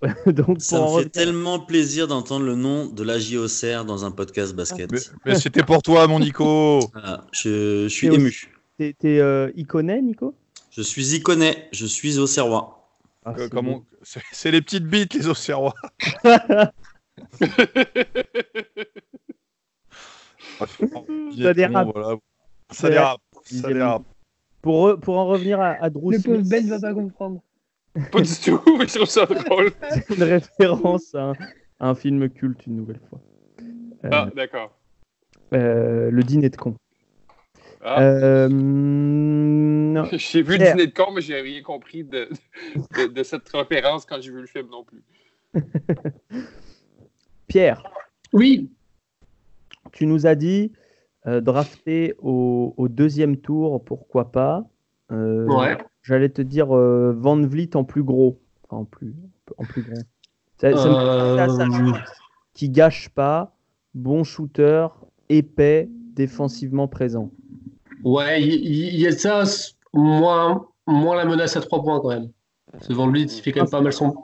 Donc, 0.26 0.60
ça 0.60 0.80
me 0.80 1.02
fait 1.02 1.08
tellement 1.08 1.58
plaisir 1.58 2.06
d'entendre 2.06 2.44
le 2.44 2.54
nom 2.54 2.86
de 2.86 3.02
la 3.02 3.18
JOCR 3.18 3.84
dans 3.84 4.04
un 4.04 4.12
podcast 4.12 4.54
basket. 4.54 4.90
Mais, 5.24 5.34
c'était 5.34 5.64
pour 5.64 5.82
toi, 5.82 6.06
mon 6.06 6.20
Nico. 6.20 6.80
je, 7.32 7.88
suis 7.88 8.06
ému. 8.06 8.52
T'es 8.78 8.94
euh, 9.04 9.50
Iconet, 9.56 10.00
Nico? 10.02 10.34
Je 10.70 10.82
suis 10.82 11.16
Iconet, 11.16 11.68
je 11.72 11.86
suis 11.86 12.18
Auxerrois. 12.18 12.74
Ah, 13.24 13.34
c'est 14.32 14.52
les 14.52 14.62
petites 14.62 14.84
bites, 14.84 15.14
les 15.14 15.26
Auxerrois. 15.26 15.74
ça 16.22 16.72
dérape. 21.54 21.88
Ça 22.70 22.90
dérape. 22.90 23.20
Ça 23.44 23.72
dérape. 23.72 24.04
Pour, 24.62 24.98
pour 25.00 25.18
en 25.18 25.26
revenir 25.26 25.60
à, 25.60 25.72
à 25.82 25.90
Drew 25.90 26.12
Le 26.12 26.22
pauvre 26.22 26.42
Ben 26.42 26.66
va 26.68 26.80
pas 26.80 26.94
comprendre. 26.94 27.40
Pas 28.12 28.20
du 28.20 28.34
tout, 28.34 28.60
je 28.66 28.94
trouve 28.94 29.08
ça 29.08 29.26
drôle. 29.46 29.72
C'est 29.90 30.16
une 30.16 30.22
référence 30.22 31.14
à 31.14 31.30
un, 31.30 31.32
à 31.80 31.88
un, 31.88 31.94
film 31.94 32.28
culte 32.28 32.66
une 32.66 32.76
nouvelle 32.76 33.00
fois. 33.08 33.20
Euh, 34.04 34.10
ah, 34.12 34.28
d'accord. 34.36 34.78
Euh, 35.54 36.10
le 36.10 36.22
dîner 36.22 36.50
de 36.50 36.56
con. 36.56 36.76
Ah. 37.80 38.02
Euh, 38.02 38.48
j'ai 40.12 40.42
vu 40.42 40.58
le 40.58 40.70
dîner 40.70 40.86
de 40.86 40.92
con, 40.92 41.12
mais 41.12 41.22
j'ai 41.22 41.40
rien 41.40 41.62
compris 41.62 42.04
de, 42.04 42.28
de, 42.96 43.06
de, 43.06 43.22
cette 43.22 43.48
référence 43.48 44.04
quand 44.04 44.20
j'ai 44.20 44.30
vu 44.30 44.40
le 44.40 44.46
film 44.46 44.68
non 44.70 44.84
plus. 44.84 45.02
Pierre. 47.48 47.82
Oui. 48.32 48.70
Tu 49.92 50.06
nous 50.06 50.26
as 50.26 50.34
dit 50.34 50.72
euh, 51.28 51.40
drafter 51.40 52.14
au, 52.22 52.74
au, 52.76 52.88
deuxième 52.88 53.36
tour, 53.36 53.84
pourquoi 53.84 54.32
pas. 54.32 54.64
Euh, 55.12 55.46
ouais. 55.46 55.76
J'allais 56.02 56.30
te 56.30 56.42
dire 56.42 56.74
euh, 56.74 57.14
Van 57.16 57.36
Vliet 57.36 57.76
en 57.76 57.84
plus 57.84 58.02
gros. 58.02 58.40
Enfin, 58.64 58.82
en 58.82 58.84
plus, 58.84 59.14
en 59.58 59.64
plus 59.64 59.82
grand. 59.82 60.00
Ça, 60.60 60.74
ça 60.76 60.88
me 60.88 60.94
ça, 60.94 61.64
Euh, 61.64 61.92
qui 62.54 62.70
gâche 62.70 63.10
pas, 63.10 63.54
bon 63.94 64.24
shooter, 64.24 64.88
épais, 65.28 65.88
défensivement 66.14 66.88
présent. 66.88 67.30
Ouais, 68.04 68.42
il 68.42 68.66
y, 68.66 69.00
y, 69.00 69.06
a 69.06 69.12
ça, 69.12 69.44
moins, 69.92 70.66
moins 70.86 71.16
la 71.16 71.24
menace 71.24 71.56
à 71.56 71.60
trois 71.60 71.82
points 71.82 72.00
quand 72.00 72.08
même. 72.08 72.30
Ce 72.80 72.92
Van 72.92 73.08
Vliet, 73.08 73.24
il 73.26 73.42
fait 73.42 73.52
quand 73.52 73.60
même 73.62 73.70
pas 73.70 73.80
mal 73.80 73.92
son, 73.92 74.14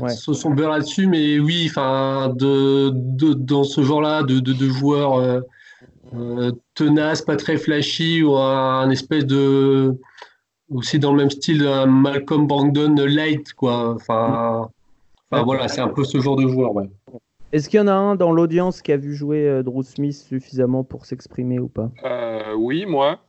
Ouais. 0.00 0.10
son, 0.10 0.34
son 0.34 0.50
beurre 0.50 0.70
là-dessus, 0.70 1.06
mais 1.06 1.38
oui, 1.38 1.66
enfin, 1.70 2.32
de, 2.36 2.90
de, 2.90 3.32
dans 3.32 3.62
ce 3.64 3.82
genre-là, 3.82 4.22
de, 4.24 4.40
de, 4.40 4.52
de 4.52 4.68
joueurs 4.68 5.20
euh, 6.14 6.52
tenaces, 6.74 7.22
pas 7.22 7.36
très 7.36 7.56
flashy, 7.56 8.22
ou 8.22 8.36
un, 8.36 8.88
espèce 8.90 9.26
de. 9.26 9.98
aussi 10.70 10.98
dans 10.98 11.12
le 11.12 11.18
même 11.18 11.30
style 11.30 11.62
d'un 11.62 11.86
Malcolm 11.86 12.46
Brogdon 12.46 12.94
light, 12.94 13.52
quoi. 13.54 13.94
Enfin, 13.94 14.70
enfin 15.30 15.42
voilà, 15.42 15.68
c'est 15.68 15.80
un 15.80 15.88
peu 15.88 16.04
ce 16.04 16.18
genre 16.18 16.36
de 16.36 16.48
joueur, 16.48 16.74
ouais. 16.74 16.90
Est-ce 17.50 17.70
qu'il 17.70 17.78
y 17.78 17.82
en 17.82 17.88
a 17.88 17.92
un 17.92 18.14
dans 18.14 18.30
l'audience 18.30 18.82
qui 18.82 18.92
a 18.92 18.98
vu 18.98 19.14
jouer 19.14 19.48
euh, 19.48 19.62
Drew 19.62 19.82
Smith 19.82 20.14
suffisamment 20.14 20.84
pour 20.84 21.06
s'exprimer 21.06 21.58
ou 21.58 21.68
pas? 21.68 21.90
Euh, 22.04 22.54
Oui, 22.54 22.84
moi. 22.84 23.20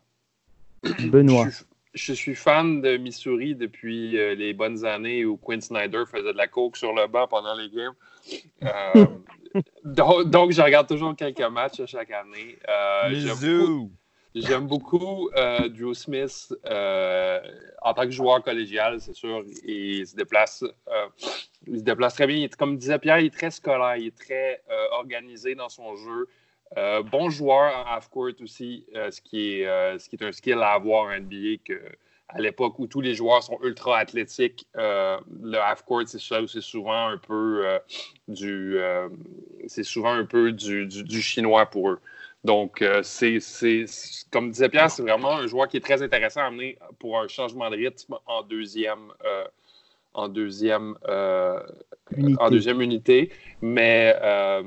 Benoît. 1.09 1.47
Je, 1.49 1.63
je, 1.93 2.13
suis 2.13 2.35
fan 2.35 2.81
de 2.81 2.97
Missouri 2.97 3.55
depuis 3.55 4.17
euh, 4.17 4.35
les 4.35 4.53
bonnes 4.53 4.85
années 4.85 5.25
où 5.25 5.37
Quinn 5.37 5.61
Snyder 5.61 6.03
faisait 6.09 6.33
de 6.33 6.37
la 6.37 6.47
coke 6.47 6.77
sur 6.77 6.93
le 6.93 7.07
banc 7.07 7.27
pendant 7.27 7.55
les 7.55 7.69
games. 7.69 7.93
Euh, 8.63 9.05
donc, 9.83 10.29
donc, 10.29 10.51
je 10.51 10.61
regarde 10.61 10.87
toujours 10.87 11.15
quelques 11.15 11.41
matchs 11.41 11.85
chaque 11.85 12.11
année. 12.11 12.57
Euh, 12.67 13.09
J'aime 14.35 14.67
beaucoup 14.67 15.31
Drew 15.69 15.95
Smith 15.95 16.53
en 16.63 17.93
tant 17.95 18.03
que 18.03 18.11
joueur 18.11 18.43
collégial, 18.43 19.01
c'est 19.01 19.15
sûr. 19.15 19.43
Il 19.65 20.05
se 20.05 20.15
déplace, 20.15 20.63
il 21.65 21.79
se 21.79 21.83
déplace 21.83 22.13
très 22.13 22.27
bien. 22.27 22.37
Il 22.37 22.49
comme 22.49 22.77
disait 22.77 22.99
Pierre, 22.99 23.19
il 23.19 23.25
est 23.25 23.33
très 23.35 23.49
scolaire, 23.49 23.95
il 23.95 24.07
est 24.07 24.17
très 24.17 24.61
organisé 24.91 25.55
dans 25.55 25.69
son 25.69 25.95
jeu. 25.95 26.27
Euh, 26.77 27.01
bon 27.01 27.29
joueur 27.29 27.75
en 27.75 27.95
half-court 27.95 28.31
aussi, 28.41 28.85
euh, 28.95 29.09
ce, 29.11 29.21
qui 29.21 29.61
est, 29.61 29.99
ce 29.99 30.07
qui 30.09 30.15
est 30.15 30.23
un 30.23 30.31
skill 30.31 30.59
à 30.59 30.73
avoir 30.73 31.05
en 31.05 31.19
NBA 31.19 31.57
que, 31.65 31.81
à 32.29 32.39
l'époque 32.39 32.77
où 32.77 32.85
tous 32.85 33.01
les 33.01 33.15
joueurs 33.15 33.41
sont 33.41 33.57
ultra 33.63 33.97
athlétiques, 33.97 34.67
le 34.75 35.57
half-court, 35.57 36.03
c'est 36.05 36.61
souvent 36.61 37.07
un 37.07 37.17
peu 37.17 37.79
du 38.27 38.77
c'est 39.67 39.83
souvent 39.83 40.13
un 40.13 40.25
peu 40.25 40.51
du, 40.51 40.85
du, 40.85 41.03
du 41.03 41.21
chinois 41.21 41.65
pour 41.65 41.89
eux. 41.89 41.99
Donc, 42.43 42.81
euh, 42.81 43.01
c'est, 43.03 43.39
comme 44.31 44.51
disait 44.51 44.69
Pierre, 44.69 44.89
c'est 44.89 45.01
vraiment 45.01 45.37
un 45.37 45.47
joueur 45.47 45.67
qui 45.67 45.77
est 45.77 45.81
très 45.81 46.01
intéressant 46.01 46.41
à 46.41 46.45
amener 46.45 46.77
pour 46.97 47.19
un 47.19 47.27
changement 47.27 47.69
de 47.69 47.75
rythme 47.75 48.15
en 48.25 48.43
deuxième, 48.43 49.11
euh, 49.25 49.43
en 50.13 50.29
deuxième, 50.29 50.95
euh, 51.07 51.59
unité. 52.15 52.41
en 52.41 52.49
deuxième 52.49 52.81
unité. 52.81 53.31
Mais, 53.61 54.15
euh, 54.21 54.63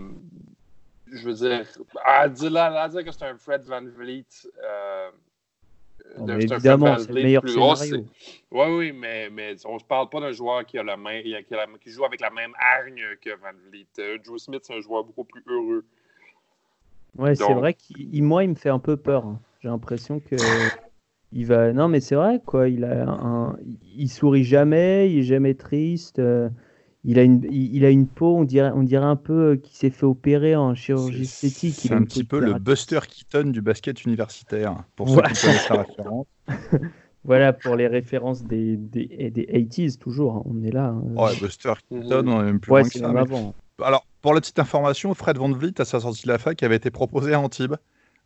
je 1.13 1.29
veux 1.29 1.35
dire, 1.35 1.67
à 2.05 2.29
dire, 2.29 2.57
à 2.57 2.89
dire 2.89 3.05
que 3.05 3.13
c'est 3.13 3.25
un 3.25 3.37
Fred 3.37 3.63
Van 3.63 3.83
Vliet. 3.83 4.25
Non, 6.19 6.37
mais 6.37 6.45
évidemment, 6.45 6.99
c'est 6.99 7.09
le 7.09 7.23
meilleur 7.23 7.49
scénario. 7.49 8.07
Oui, 8.51 8.67
oui, 8.69 8.93
mais, 8.93 9.31
mais 9.31 9.55
on 9.67 9.75
ne 9.75 9.79
se 9.79 9.85
parle 9.85 10.09
pas 10.09 10.21
d'un 10.21 10.33
joueur 10.33 10.65
qui, 10.67 10.79
a 10.79 10.83
la 10.83 10.97
main, 10.97 11.23
qui, 11.23 11.35
a 11.35 11.41
la, 11.51 11.67
qui 11.81 11.91
joue 11.91 12.05
avec 12.05 12.21
la 12.21 12.31
même 12.31 12.53
hargne 12.59 13.03
que 13.21 13.31
Van 13.31 13.57
Vliet. 13.71 14.19
Drew 14.25 14.39
Smith, 14.39 14.63
c'est 14.63 14.75
un 14.75 14.81
joueur 14.81 15.05
beaucoup 15.05 15.25
plus 15.25 15.43
heureux. 15.47 15.85
Ouais, 17.17 17.35
c'est 17.35 17.53
vrai 17.53 17.75
qu'il, 17.75 18.23
moi, 18.23 18.45
il 18.45 18.51
me 18.51 18.55
fait 18.55 18.71
un 18.71 18.79
peu 18.79 18.97
peur. 18.97 19.27
Hein. 19.27 19.41
J'ai 19.61 19.69
l'impression 19.69 20.21
que 20.21 20.37
il 21.33 21.47
va. 21.47 21.73
Non, 21.73 21.89
mais 21.89 22.01
c'est 22.01 22.15
vrai, 22.15 22.41
quoi. 22.45 22.69
Il 22.69 22.85
a 22.85 23.09
un, 23.09 23.57
il 23.97 24.09
sourit 24.09 24.45
jamais, 24.45 25.11
il 25.11 25.21
est 25.21 25.25
jamais 25.25 25.55
triste. 25.55 26.19
Euh, 26.19 26.49
il 27.05 27.19
a 27.19 27.23
une, 27.23 27.45
il, 27.51 27.85
a 27.85 27.91
une 27.91 28.07
peau, 28.07 28.37
on 28.37 28.45
dirait, 28.45 28.71
on 28.75 28.85
dirait 28.85 29.05
un 29.05 29.17
peu 29.17 29.57
qu'il 29.57 29.77
s'est 29.77 29.91
fait 29.91 30.07
opérer 30.07 30.55
en 30.55 30.75
chirurgie 30.75 31.23
esthétique. 31.23 31.75
C'est 31.75 31.93
un 31.93 32.05
petit 32.05 32.23
peu 32.23 32.39
le 32.39 32.55
Buster 32.55 33.01
Keaton 33.09 33.51
du 33.51 33.61
basket 33.61 34.05
universitaire, 34.05 34.77
pour 34.95 35.09
ceux 35.09 35.17
ouais. 35.17 35.33
qui 35.33 35.43
connaissent 35.43 35.69
la 35.69 35.83
référence. 35.83 36.27
voilà, 37.25 37.53
pour 37.53 37.75
les 37.75 37.89
références 37.89 38.45
des, 38.45 38.77
des, 38.77 39.31
des 39.31 39.47
80s, 39.47 39.99
toujours. 39.99 40.37
Hein. 40.37 40.43
On 40.45 40.63
est 40.63 40.71
là. 40.71 40.89
Hein. 40.89 41.03
Ouais, 41.17 41.35
Buster 41.41 41.73
Keaton, 41.89 42.29
on 42.29 42.41
est 42.41 42.45
même 42.45 42.61
plus 42.61 42.71
ouais, 42.71 42.83
loin 42.83 42.89
que 42.89 42.99
ça. 42.99 43.11
Avant. 43.11 43.55
Alors, 43.83 44.07
pour 44.21 44.35
la 44.35 44.41
petite 44.41 44.61
information, 44.61 45.13
Fred 45.15 45.39
Van 45.39 45.51
Vliet, 45.51 45.81
à 45.81 45.85
sa 45.85 45.99
sortie 45.99 46.23
de 46.23 46.29
la 46.29 46.39
fac, 46.39 46.63
avait 46.63 46.77
été 46.77 46.91
proposé 46.93 47.35
à 47.35 47.41
Antibes 47.41 47.75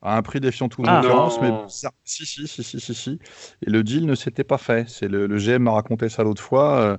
à 0.06 0.16
un 0.16 0.22
prix 0.22 0.38
défiant 0.38 0.68
toute 0.68 0.84
ah, 0.88 1.00
concurrence, 1.02 1.40
mais 1.40 1.50
ça, 1.66 1.90
si, 2.04 2.24
si, 2.24 2.46
si, 2.46 2.62
si, 2.62 2.78
si, 2.78 2.94
si, 2.94 3.18
et 3.66 3.68
le 3.68 3.82
deal 3.82 4.06
ne 4.06 4.14
s'était 4.14 4.44
pas 4.44 4.56
fait. 4.56 4.88
C'est 4.88 5.08
le, 5.08 5.26
le, 5.26 5.36
GM 5.36 5.64
m'a 5.64 5.72
raconté 5.72 6.08
ça 6.08 6.22
l'autre 6.22 6.42
fois. 6.42 6.78
Euh, 6.78 6.96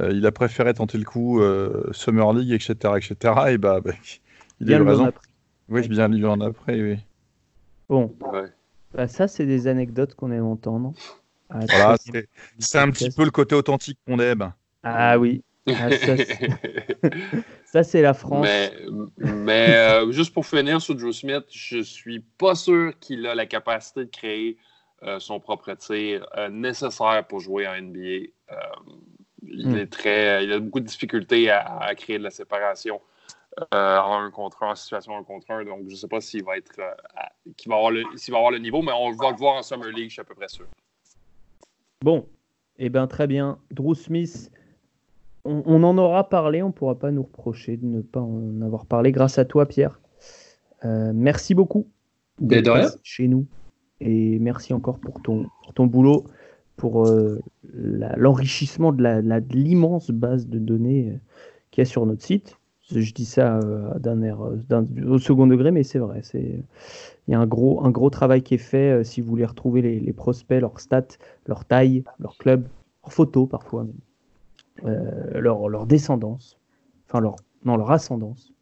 euh, 0.00 0.10
il 0.12 0.26
a 0.26 0.32
préféré 0.32 0.74
tenter 0.74 0.98
le 0.98 1.04
coup 1.04 1.40
euh, 1.40 1.88
Summer 1.92 2.32
League, 2.32 2.50
etc., 2.50 2.94
etc. 2.96 3.34
Et 3.50 3.58
bah, 3.58 3.80
bah 3.80 3.92
il 4.60 4.66
bien 4.66 4.78
a 4.78 4.80
eu 4.80 4.88
raison. 4.88 5.12
Oui, 5.68 5.86
bien 5.86 6.08
lui 6.08 6.26
en 6.26 6.40
après, 6.40 6.80
oui. 6.82 6.98
Bon, 7.88 8.12
ouais. 8.32 8.48
bah, 8.92 9.06
ça 9.06 9.28
c'est 9.28 9.46
des 9.46 9.68
anecdotes 9.68 10.16
qu'on 10.16 10.32
aime 10.32 10.46
entendre. 10.46 10.94
Ah, 11.50 11.60
voilà, 11.70 11.96
c'est 12.58 12.78
un 12.78 12.90
petit 12.90 13.10
peu 13.10 13.24
le 13.24 13.30
côté 13.30 13.54
authentique 13.54 13.98
qu'on 14.04 14.18
aime. 14.18 14.52
Ah 14.82 15.16
oui, 15.16 15.44
ah, 15.68 15.90
ça, 15.92 16.14
c'est 17.82 18.02
la 18.02 18.14
France. 18.14 18.42
Mais, 18.42 18.72
mais 19.18 19.74
euh, 19.74 20.10
juste 20.12 20.32
pour 20.32 20.46
finir 20.46 20.80
sur 20.80 20.98
Joe 20.98 21.16
Smith, 21.16 21.44
je 21.50 21.78
suis 21.78 22.20
pas 22.20 22.54
sûr 22.54 22.98
qu'il 22.98 23.26
a 23.26 23.34
la 23.34 23.46
capacité 23.46 24.04
de 24.04 24.10
créer 24.10 24.56
euh, 25.02 25.18
son 25.20 25.40
propre 25.40 25.74
tir 25.74 26.26
euh, 26.36 26.48
nécessaire 26.48 27.24
pour 27.28 27.40
jouer 27.40 27.66
en 27.68 27.80
NBA. 27.80 28.30
il, 29.46 29.68
mm. 29.68 29.76
est 29.76 29.86
très, 29.86 30.44
il 30.44 30.52
a 30.52 30.58
beaucoup 30.58 30.80
de 30.80 30.86
difficultés 30.86 31.50
à, 31.50 31.78
à 31.78 31.94
créer 31.94 32.18
de 32.18 32.24
la 32.24 32.30
séparation 32.30 33.00
en 33.72 34.20
un 34.22 34.30
contre 34.30 34.62
un, 34.62 34.70
en 34.70 34.74
situation 34.76 35.16
un 35.16 35.24
contre 35.24 35.50
un. 35.50 35.64
Donc, 35.64 35.84
je 35.86 35.92
ne 35.92 35.96
sais 35.96 36.08
pas 36.08 36.20
s'il 36.20 36.44
va 36.44 36.56
être, 36.56 36.76
va 36.76 37.74
avoir 37.74 37.90
le, 37.90 38.04
s'il 38.14 38.32
va 38.32 38.38
avoir 38.38 38.52
le 38.52 38.58
niveau, 38.58 38.82
mais 38.82 38.92
on 38.92 39.10
va 39.10 39.30
le 39.30 39.36
voir 39.36 39.56
en 39.56 39.62
Summer 39.62 39.88
League, 39.88 40.08
je 40.08 40.14
suis 40.14 40.20
à 40.20 40.24
peu 40.24 40.34
près 40.34 40.48
sûr. 40.48 40.66
Bon, 42.02 42.28
eh 42.78 42.88
bien 42.88 43.08
très 43.08 43.26
bien. 43.26 43.58
Drew 43.72 43.94
Smith 43.94 44.50
on, 45.44 45.62
on, 45.66 45.82
en 45.82 45.98
aura 45.98 46.28
parlé, 46.28 46.62
on 46.62 46.68
ne 46.68 46.72
pourra 46.72 46.98
pas 46.98 47.10
nous 47.10 47.22
reprocher 47.22 47.76
de 47.76 47.86
ne 47.86 48.00
pas 48.00 48.20
en 48.20 48.60
avoir 48.62 48.86
parlé 48.86 49.12
grâce 49.12 49.38
à 49.38 49.44
toi, 49.44 49.66
Pierre. 49.66 50.00
Euh, 50.84 51.12
merci 51.14 51.54
beaucoup 51.54 51.88
d'être 52.40 52.98
chez 53.02 53.28
nous 53.28 53.46
et 54.00 54.38
merci 54.38 54.72
encore 54.72 54.98
pour 54.98 55.20
ton, 55.22 55.46
pour 55.62 55.74
ton 55.74 55.86
boulot, 55.86 56.24
pour 56.76 57.06
euh, 57.06 57.40
l'enrichissement 57.64 58.92
de 58.92 59.54
l'immense 59.54 60.10
base 60.10 60.46
de 60.46 60.58
données 60.58 61.10
euh, 61.10 61.18
qu'il 61.70 61.82
y 61.82 61.82
a 61.82 61.84
sur 61.84 62.06
notre 62.06 62.22
site. 62.22 62.56
Je 62.90 63.12
dis 63.12 63.26
ça 63.26 63.58
euh, 63.58 63.98
d'un 63.98 64.22
air 64.22 64.38
au 64.40 65.18
second 65.18 65.46
degré, 65.46 65.72
mais 65.72 65.82
c'est 65.82 65.98
vrai. 65.98 66.22
Il 66.32 66.62
y 67.28 67.34
a 67.34 67.40
un 67.40 67.46
gros, 67.46 67.84
un 67.84 67.90
gros 67.90 68.08
travail 68.08 68.42
qui 68.42 68.54
est 68.54 68.58
fait 68.58 69.04
si 69.04 69.20
vous 69.20 69.28
voulez 69.28 69.44
retrouver 69.44 69.82
les, 69.82 70.00
les 70.00 70.12
prospects, 70.14 70.60
leurs 70.60 70.80
stats, 70.80 71.18
leur 71.46 71.66
taille, 71.66 72.04
leur 72.18 72.38
club, 72.38 72.66
leurs 73.02 73.12
photos 73.12 73.46
parfois 73.48 73.84
même. 73.84 73.92
Euh, 74.84 75.40
leur, 75.40 75.68
leur, 75.68 75.86
descendance, 75.86 76.58
enfin 77.08 77.20
leur, 77.20 77.36
non, 77.64 77.76
leur 77.76 77.90
ascendance 77.90 78.52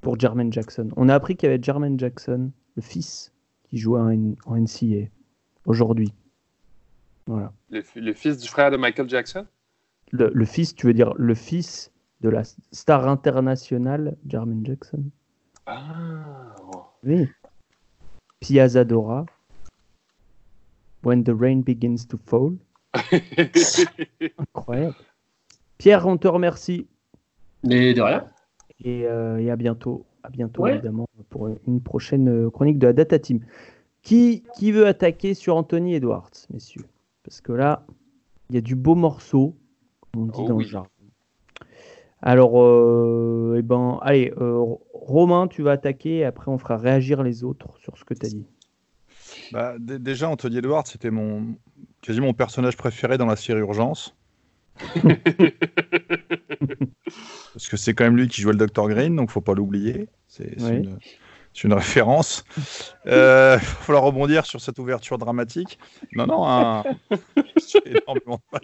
pour 0.00 0.18
Jermaine 0.18 0.52
Jackson. 0.52 0.88
On 0.96 1.08
a 1.08 1.14
appris 1.14 1.36
qu'il 1.36 1.48
y 1.48 1.52
avait 1.52 1.62
Jermaine 1.62 1.98
Jackson, 1.98 2.50
le 2.74 2.82
fils, 2.82 3.32
qui 3.64 3.78
jouait 3.78 4.00
en, 4.00 4.34
en 4.46 4.56
NCA 4.56 5.08
aujourd'hui. 5.66 6.12
Voilà. 7.26 7.52
Le, 7.70 7.82
le, 7.94 8.12
fils 8.12 8.38
du 8.38 8.48
frère 8.48 8.70
de 8.72 8.76
Michael 8.76 9.08
Jackson? 9.08 9.46
Le, 10.10 10.30
le, 10.34 10.44
fils, 10.44 10.74
tu 10.74 10.86
veux 10.86 10.94
dire 10.94 11.14
le 11.16 11.34
fils 11.34 11.92
de 12.20 12.28
la 12.28 12.42
star 12.72 13.06
internationale 13.06 14.16
Jermaine 14.26 14.66
Jackson? 14.66 15.04
Ah 15.66 16.56
Oui. 17.04 17.28
Piazzadora. 18.40 19.26
When 21.02 21.22
the 21.22 21.34
rain 21.34 21.62
begins 21.62 22.06
to 22.08 22.18
fall. 22.26 22.56
Incroyable. 24.38 24.96
Pierre, 25.80 26.06
on 26.06 26.18
te 26.18 26.28
remercie. 26.28 26.86
Mais 27.64 27.94
de 27.94 28.02
rien. 28.02 28.26
Et, 28.84 29.06
euh, 29.06 29.38
et 29.38 29.50
à 29.50 29.56
bientôt. 29.56 30.04
À 30.22 30.28
bientôt, 30.28 30.64
Ouais. 30.64 30.74
évidemment, 30.74 31.06
pour 31.30 31.48
une 31.66 31.80
prochaine 31.80 32.28
euh, 32.28 32.50
chronique 32.50 32.78
de 32.78 32.86
la 32.86 32.92
Data 32.92 33.18
Team. 33.18 33.40
Qui, 34.02 34.42
qui 34.54 34.72
veut 34.72 34.86
attaquer 34.86 35.32
sur 35.32 35.56
Anthony 35.56 35.94
Edwards, 35.94 36.30
messieurs? 36.52 36.84
Parce 37.24 37.40
que 37.40 37.52
là, 37.52 37.86
il 38.50 38.56
y 38.56 38.58
a 38.58 38.60
du 38.60 38.74
beau 38.74 38.94
morceau, 38.94 39.56
comme 40.12 40.24
on 40.24 40.26
dit 40.26 40.32
Oh 40.42 40.48
dans 40.48 40.56
oui. 40.56 40.64
le 40.64 40.70
jargon. 40.70 40.88
Alors, 42.20 42.60
euh, 42.62 43.56
eh 43.58 43.62
ben, 43.62 43.98
allez, 44.02 44.34
euh, 44.38 44.62
Romain, 44.92 45.48
tu 45.48 45.62
vas 45.62 45.72
attaquer 45.72 46.18
et 46.18 46.24
après 46.24 46.50
on 46.50 46.58
fera 46.58 46.76
réagir 46.76 47.22
les 47.22 47.42
autres 47.42 47.78
sur 47.78 47.96
ce 47.96 48.04
que 48.04 48.12
tu 48.12 48.26
as 48.26 48.28
dit. 48.28 48.46
Bah, 49.52 49.76
dé- 49.78 49.98
déjà, 49.98 50.28
Anthony 50.28 50.58
Edwards, 50.58 50.86
c'était 50.86 51.10
mon 51.10 51.54
quasiment 52.02 52.26
mon 52.26 52.34
personnage 52.34 52.76
préféré 52.76 53.16
dans 53.16 53.24
la 53.24 53.36
série 53.36 53.60
Urgence. 53.60 54.14
Parce 57.52 57.68
que 57.68 57.76
c'est 57.76 57.94
quand 57.94 58.04
même 58.04 58.16
lui 58.16 58.28
qui 58.28 58.40
jouait 58.42 58.52
le 58.52 58.66
Dr 58.66 58.88
Green, 58.88 59.16
donc 59.16 59.30
faut 59.30 59.40
pas 59.40 59.54
l'oublier. 59.54 60.08
C'est 60.28 60.54
une, 61.64 61.72
référence. 61.72 62.44
Euh, 63.06 63.58
Il 63.60 63.66
va 63.66 63.74
falloir 63.74 64.04
rebondir 64.04 64.46
sur 64.46 64.60
cette 64.60 64.78
ouverture 64.78 65.18
dramatique. 65.18 65.78
Non, 66.12 66.26
non, 66.26 66.46
un... 66.48 66.84
j'ai 67.56 67.80
énormément 67.86 68.40
mal. 68.52 68.62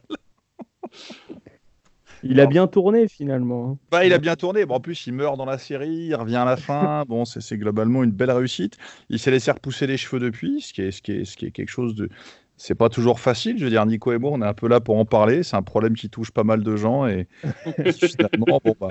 Il 2.23 2.40
a 2.40 2.46
bien 2.46 2.66
tourné 2.66 3.08
finalement. 3.08 3.70
hein. 3.73 3.78
Bah, 3.90 4.04
il 4.04 4.12
a 4.12 4.18
bien 4.18 4.37
tourné. 4.37 4.64
Bon, 4.66 4.76
en 4.76 4.80
plus, 4.80 5.06
il 5.06 5.12
meurt 5.12 5.37
dans 5.37 5.44
la 5.44 5.58
série, 5.58 6.06
il 6.08 6.14
revient 6.14 6.37
à 6.37 6.44
la 6.44 6.56
fin. 6.56 7.04
Bon, 7.08 7.25
c'est 7.25 7.40
c'est 7.40 7.58
globalement 7.58 8.02
une 8.02 8.11
belle 8.11 8.30
réussite. 8.30 8.76
Il 9.11 9.18
s'est 9.18 9.30
laissé 9.30 9.50
repousser 9.50 9.87
les 9.87 9.96
cheveux 9.96 10.20
depuis, 10.20 10.61
ce 10.61 10.73
qui 10.73 10.82
est, 10.82 10.90
ce 10.90 11.02
qui 11.02 11.12
est, 11.12 11.25
ce 11.25 11.37
qui 11.37 11.46
est 11.46 11.50
quelque 11.50 11.70
chose 11.70 11.94
de. 11.94 12.08
C'est 12.56 12.75
pas 12.75 12.88
toujours 12.88 13.20
facile. 13.20 13.58
Je 13.58 13.64
veux 13.64 13.70
dire, 13.70 13.84
Nico 13.84 14.12
et 14.12 14.18
moi, 14.18 14.30
on 14.32 14.40
est 14.40 14.46
un 14.46 14.54
peu 14.54 14.68
là 14.68 14.80
pour 14.80 14.96
en 14.96 15.04
parler. 15.04 15.42
C'est 15.42 15.56
un 15.56 15.62
problème 15.62 15.94
qui 15.94 16.08
touche 16.08 16.30
pas 16.30 16.44
mal 16.44 16.62
de 16.62 16.76
gens 16.76 17.06
et 17.06 17.28
finalement, 17.92 18.60
bon, 18.64 18.75
bah, 18.80 18.88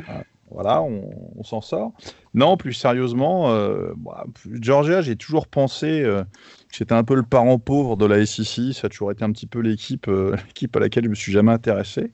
voilà, 0.51 0.81
on, 0.81 1.09
on 1.35 1.43
s'en 1.43 1.61
sort. 1.61 1.93
Non, 2.33 2.57
plus 2.57 2.73
sérieusement, 2.73 3.51
euh, 3.51 3.93
bah, 3.97 4.25
Georgia, 4.61 5.01
j'ai 5.01 5.15
toujours 5.15 5.47
pensé 5.47 6.01
euh, 6.03 6.23
que 6.69 6.75
c'était 6.75 6.93
un 6.93 7.03
peu 7.03 7.15
le 7.15 7.23
parent 7.23 7.57
pauvre 7.57 7.97
de 7.97 8.05
la 8.05 8.25
SEC. 8.25 8.73
Ça 8.73 8.87
a 8.87 8.89
toujours 8.89 9.11
été 9.11 9.23
un 9.23 9.31
petit 9.31 9.47
peu 9.47 9.59
l'équipe, 9.59 10.07
euh, 10.07 10.35
l'équipe 10.47 10.75
à 10.75 10.79
laquelle 10.79 11.05
je 11.05 11.09
me 11.09 11.15
suis 11.15 11.31
jamais 11.31 11.51
intéressé. 11.51 12.13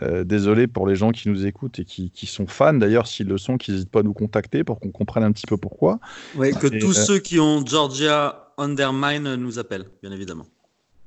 Euh, 0.00 0.24
désolé 0.24 0.68
pour 0.68 0.86
les 0.86 0.94
gens 0.94 1.10
qui 1.10 1.28
nous 1.28 1.44
écoutent 1.44 1.78
et 1.78 1.84
qui, 1.84 2.10
qui 2.10 2.26
sont 2.26 2.46
fans. 2.46 2.72
D'ailleurs, 2.72 3.06
s'ils 3.06 3.26
le 3.26 3.36
sont, 3.36 3.58
qu'ils 3.58 3.74
n'hésitent 3.74 3.90
pas 3.90 4.00
à 4.00 4.02
nous 4.02 4.14
contacter 4.14 4.64
pour 4.64 4.80
qu'on 4.80 4.90
comprenne 4.90 5.22
un 5.22 5.32
petit 5.32 5.46
peu 5.46 5.58
pourquoi. 5.58 6.00
Ouais, 6.34 6.52
que 6.52 6.74
Et, 6.74 6.78
tous 6.78 6.98
euh, 6.98 7.04
ceux 7.04 7.18
qui 7.18 7.38
ont 7.38 7.64
Georgia 7.64 8.54
Undermine 8.56 9.34
nous 9.34 9.58
appellent, 9.58 9.90
bien 10.02 10.10
évidemment. 10.10 10.46